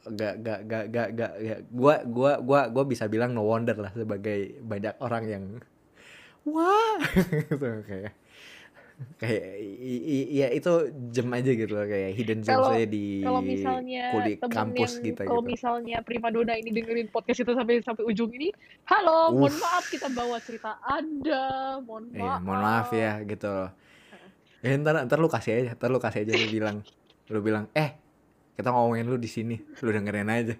gak 0.00 0.40
gak 0.40 0.60
gak 0.64 0.84
gak 0.88 1.08
gak 1.12 1.32
ya. 1.36 1.56
gua 1.68 2.00
gua 2.08 2.40
gua 2.40 2.60
gua 2.72 2.84
bisa 2.88 3.04
bilang 3.04 3.36
no 3.36 3.44
wonder 3.44 3.76
lah 3.76 3.92
sebagai 3.92 4.56
banyak 4.64 4.96
orang 5.04 5.24
yang 5.28 5.44
wah 6.48 6.96
gitu 7.52 7.84
kayak 7.84 8.16
kayak 9.16 9.44
i- 9.80 10.04
i- 10.06 10.28
ya 10.34 10.48
itu 10.48 10.72
gem 11.08 11.28
aja 11.30 11.50
gitu 11.50 11.72
loh 11.72 11.84
kayak 11.84 12.10
hidden 12.12 12.40
gems 12.40 12.52
Kalau- 12.52 12.72
aja 12.72 12.84
di 12.84 13.04
kalau 13.20 13.40
misalnya 13.40 14.04
kulit 14.12 14.38
kampus 14.42 14.90
yang 14.92 15.04
kita 15.06 15.22
kalau 15.24 15.40
gitu. 15.40 15.50
misalnya 15.50 15.96
primadona 16.00 16.52
ini 16.54 16.68
dengerin 16.70 17.08
podcast 17.08 17.40
itu 17.40 17.52
sampai 17.52 17.80
sampai 17.80 18.04
ujung 18.04 18.28
ini 18.30 18.52
halo 18.84 19.32
mohon 19.32 19.48
Uff. 19.48 19.56
maaf 19.58 19.84
kita 19.86 20.08
bawa 20.08 20.36
cerita 20.38 20.76
anda 20.82 21.44
mohon 21.80 22.12
Iya, 22.12 22.20
maaf 22.22 22.40
mohon 22.42 22.60
maaf 22.60 22.88
ya 22.90 23.12
gitu 23.22 23.48
loh. 23.48 23.70
Ya 24.60 24.76
ntar 24.76 25.00
ntar 25.02 25.16
lu 25.16 25.26
kasih 25.26 25.52
aja, 25.56 25.70
ntar 25.72 25.88
lu 25.88 25.96
kasih 25.96 26.20
aja 26.20 26.36
lu 26.36 26.46
bilang, 26.46 26.76
lu 27.26 27.40
bilang, 27.40 27.64
eh 27.72 27.96
kita 28.52 28.68
ngomongin 28.68 29.08
lu 29.08 29.16
di 29.16 29.24
sini, 29.24 29.56
lu 29.80 29.88
dengerin 29.88 30.28
aja. 30.28 30.52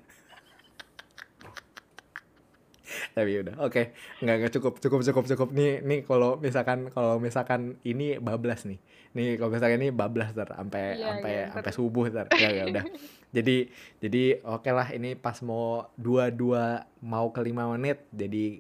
Tapi 3.11 3.43
udah, 3.43 3.55
oke, 3.59 3.83
nggak 4.23 4.37
nggak 4.39 4.53
cukup, 4.55 4.75
cukup, 4.79 5.01
cukup, 5.03 5.25
cukup. 5.27 5.49
Nih, 5.51 5.83
nih 5.83 6.01
kalau 6.07 6.39
misalkan, 6.39 6.89
kalau 6.95 7.19
misalkan 7.19 7.75
ini 7.83 8.23
bablas 8.23 8.63
nih, 8.63 8.79
nih 9.19 9.35
kalau 9.35 9.51
misalkan 9.51 9.83
ini 9.83 9.91
bablas 9.91 10.31
ter, 10.31 10.47
sampai 10.47 10.85
Iya, 10.95 11.07
sampai 11.11 11.33
ntar. 11.35 11.53
sampai 11.59 11.73
subuh 11.75 12.07
ter, 12.07 12.27
ya 12.39 12.51
ya 12.55 12.65
udah. 12.71 12.85
Jadi 13.37 13.71
jadi 14.03 14.43
oke 14.43 14.71
lah 14.75 14.91
ini 14.91 15.15
pas 15.15 15.39
mau 15.47 15.87
dua 15.95 16.35
dua 16.35 16.83
mau 16.99 17.31
ke 17.31 17.39
lima 17.39 17.71
menit, 17.71 18.03
jadi 18.11 18.59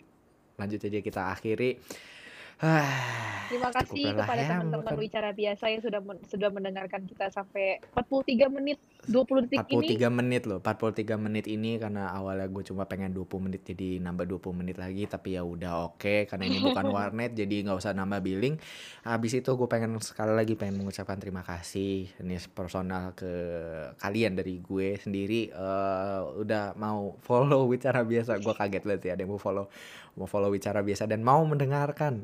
lanjut 0.54 0.78
aja 0.86 0.98
kita 1.02 1.22
akhiri. 1.34 1.82
Terima 3.50 3.66
kasih 3.74 4.14
kepada 4.14 4.42
ya, 4.46 4.48
teman-teman 4.54 4.94
makan. 4.94 5.02
wicara 5.02 5.34
biasa 5.34 5.74
yang 5.74 5.82
sudah 5.82 5.98
men- 5.98 6.22
sudah 6.22 6.54
mendengarkan 6.54 7.02
kita 7.02 7.34
sampai 7.34 7.82
43 7.98 8.46
menit 8.46 8.78
20 9.10 9.50
detik 9.50 9.66
ini. 9.74 9.98
43 9.98 10.06
menit 10.06 10.42
loh 10.46 10.62
43 10.62 11.18
menit 11.18 11.50
ini 11.50 11.74
karena 11.82 12.14
awalnya 12.14 12.46
gue 12.46 12.62
cuma 12.62 12.86
pengen 12.86 13.10
20 13.10 13.50
menit 13.50 13.66
jadi 13.66 13.98
nambah 14.06 14.38
20 14.38 14.54
menit 14.54 14.78
lagi 14.78 15.02
tapi 15.10 15.34
ya 15.34 15.42
udah 15.42 15.90
oke 15.90 16.30
karena 16.30 16.46
ini 16.46 16.62
bukan 16.62 16.86
warnet 16.94 17.34
jadi 17.34 17.66
nggak 17.66 17.74
usah 17.82 17.90
nambah 17.90 18.22
billing 18.22 18.54
habis 19.02 19.34
itu 19.34 19.50
gue 19.50 19.66
pengen 19.66 19.98
sekali 19.98 20.30
lagi 20.30 20.54
pengen 20.54 20.78
mengucapkan 20.78 21.18
terima 21.18 21.42
kasih 21.42 22.06
ini 22.22 22.38
personal 22.54 23.18
ke 23.18 23.32
kalian 23.98 24.38
dari 24.38 24.62
gue 24.62 24.94
sendiri 24.94 25.50
eh, 25.50 26.20
udah 26.38 26.78
mau 26.78 27.18
follow 27.26 27.66
bicara 27.66 28.06
biasa 28.06 28.38
gue 28.38 28.54
kaget 28.54 28.82
banget 28.86 29.02
ya 29.10 29.12
ada 29.18 29.26
yang 29.26 29.34
mau 29.34 29.42
follow 29.42 29.66
mau 30.14 30.30
follow 30.30 30.54
bicara 30.54 30.86
biasa 30.86 31.10
dan 31.10 31.26
mau 31.26 31.42
mendengarkan 31.42 32.22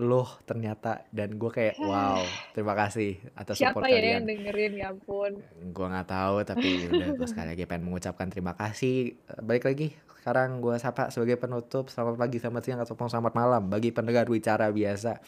loh 0.00 0.26
ternyata. 0.42 1.06
Dan 1.14 1.38
gue 1.38 1.50
kayak 1.50 1.78
wow 1.78 2.18
terima 2.50 2.74
kasih 2.74 3.18
atas 3.38 3.58
Siapa 3.58 3.78
support 3.78 3.86
ya 3.86 3.98
kalian. 4.00 4.10
yang 4.10 4.24
dengerin? 4.26 4.72
Ya 4.74 4.86
ampun. 4.90 5.32
gue 5.54 5.86
nggak 5.86 6.08
tahu 6.08 6.36
tapi 6.42 6.68
udah 6.90 7.08
gue 7.14 7.28
sekali 7.28 7.48
lagi 7.54 7.64
pengen 7.66 7.84
mengucapkan 7.86 8.26
terima 8.30 8.52
kasih. 8.58 9.14
Eh, 9.14 9.40
balik 9.42 9.66
lagi. 9.66 9.94
Sekarang 10.18 10.58
gue 10.58 10.74
sapa 10.80 11.12
sebagai 11.14 11.36
penutup. 11.38 11.92
Selamat 11.92 12.16
pagi 12.18 12.40
selamat 12.40 12.62
siang 12.64 12.80
ataupun 12.82 13.06
selamat 13.12 13.32
malam 13.36 13.62
bagi 13.70 13.94
pendengar 13.94 14.26
wicara 14.26 14.72
biasa. 14.72 15.20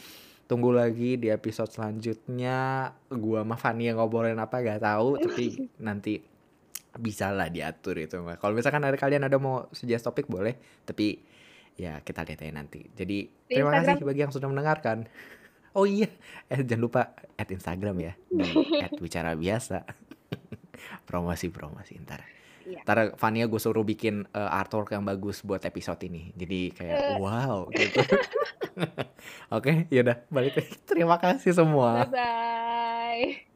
Tunggu 0.46 0.70
lagi 0.70 1.18
di 1.18 1.28
episode 1.30 1.70
selanjutnya. 1.70 2.90
Gue 3.10 3.42
sama 3.42 3.58
Fanny 3.58 3.90
yang 3.90 3.98
ngobrolin 3.98 4.38
apa 4.38 4.62
gak 4.62 4.82
tahu 4.82 5.18
tapi 5.18 5.66
nanti 5.86 6.22
bisa 6.96 7.28
lah 7.28 7.52
diatur 7.52 8.00
itu 8.00 8.16
kalau 8.40 8.56
misalkan 8.56 8.80
ada 8.80 8.96
kalian 8.96 9.28
ada 9.28 9.36
mau 9.36 9.68
suggest 9.70 10.08
topik 10.08 10.26
boleh. 10.26 10.56
Tapi 10.82 11.35
ya 11.76 12.00
kita 12.00 12.24
lihat 12.24 12.40
aja 12.40 12.52
nanti. 12.52 12.88
Jadi 12.90 13.28
Di 13.46 13.52
terima 13.52 13.70
kasih 13.72 13.94
Instagram. 13.94 14.08
bagi 14.08 14.20
yang 14.20 14.32
sudah 14.32 14.48
mendengarkan. 14.48 14.98
Oh 15.72 15.84
iya 15.84 16.08
eh 16.48 16.60
jangan 16.60 16.82
lupa 16.82 17.02
at 17.36 17.46
Instagram 17.46 17.96
ya. 18.00 18.12
Di 18.26 18.48
at 18.84 18.96
wicara 18.96 19.32
biasa. 19.32 19.84
Promosi 21.08 21.48
promosi 21.48 21.96
ntar. 22.00 22.24
Iya. 22.66 22.82
ntar 22.82 23.14
Fania 23.14 23.46
gue 23.46 23.56
suruh 23.56 23.84
bikin 23.84 24.26
eh, 24.26 24.50
artwork 24.50 24.90
yang 24.90 25.04
bagus 25.04 25.40
buat 25.40 25.62
episode 25.62 26.02
ini. 26.02 26.32
Jadi 26.32 26.72
kayak 26.72 26.96
Eh. 26.96 27.16
wow 27.16 27.68
gitu. 27.70 28.02
Oke 29.56 29.86
yaudah 29.88 30.24
balik 30.28 30.56
lagi. 30.56 30.74
Terima 30.82 31.16
kasih 31.16 31.52
semua. 31.52 32.04
Bye 32.04 32.10
bye. 32.10 33.55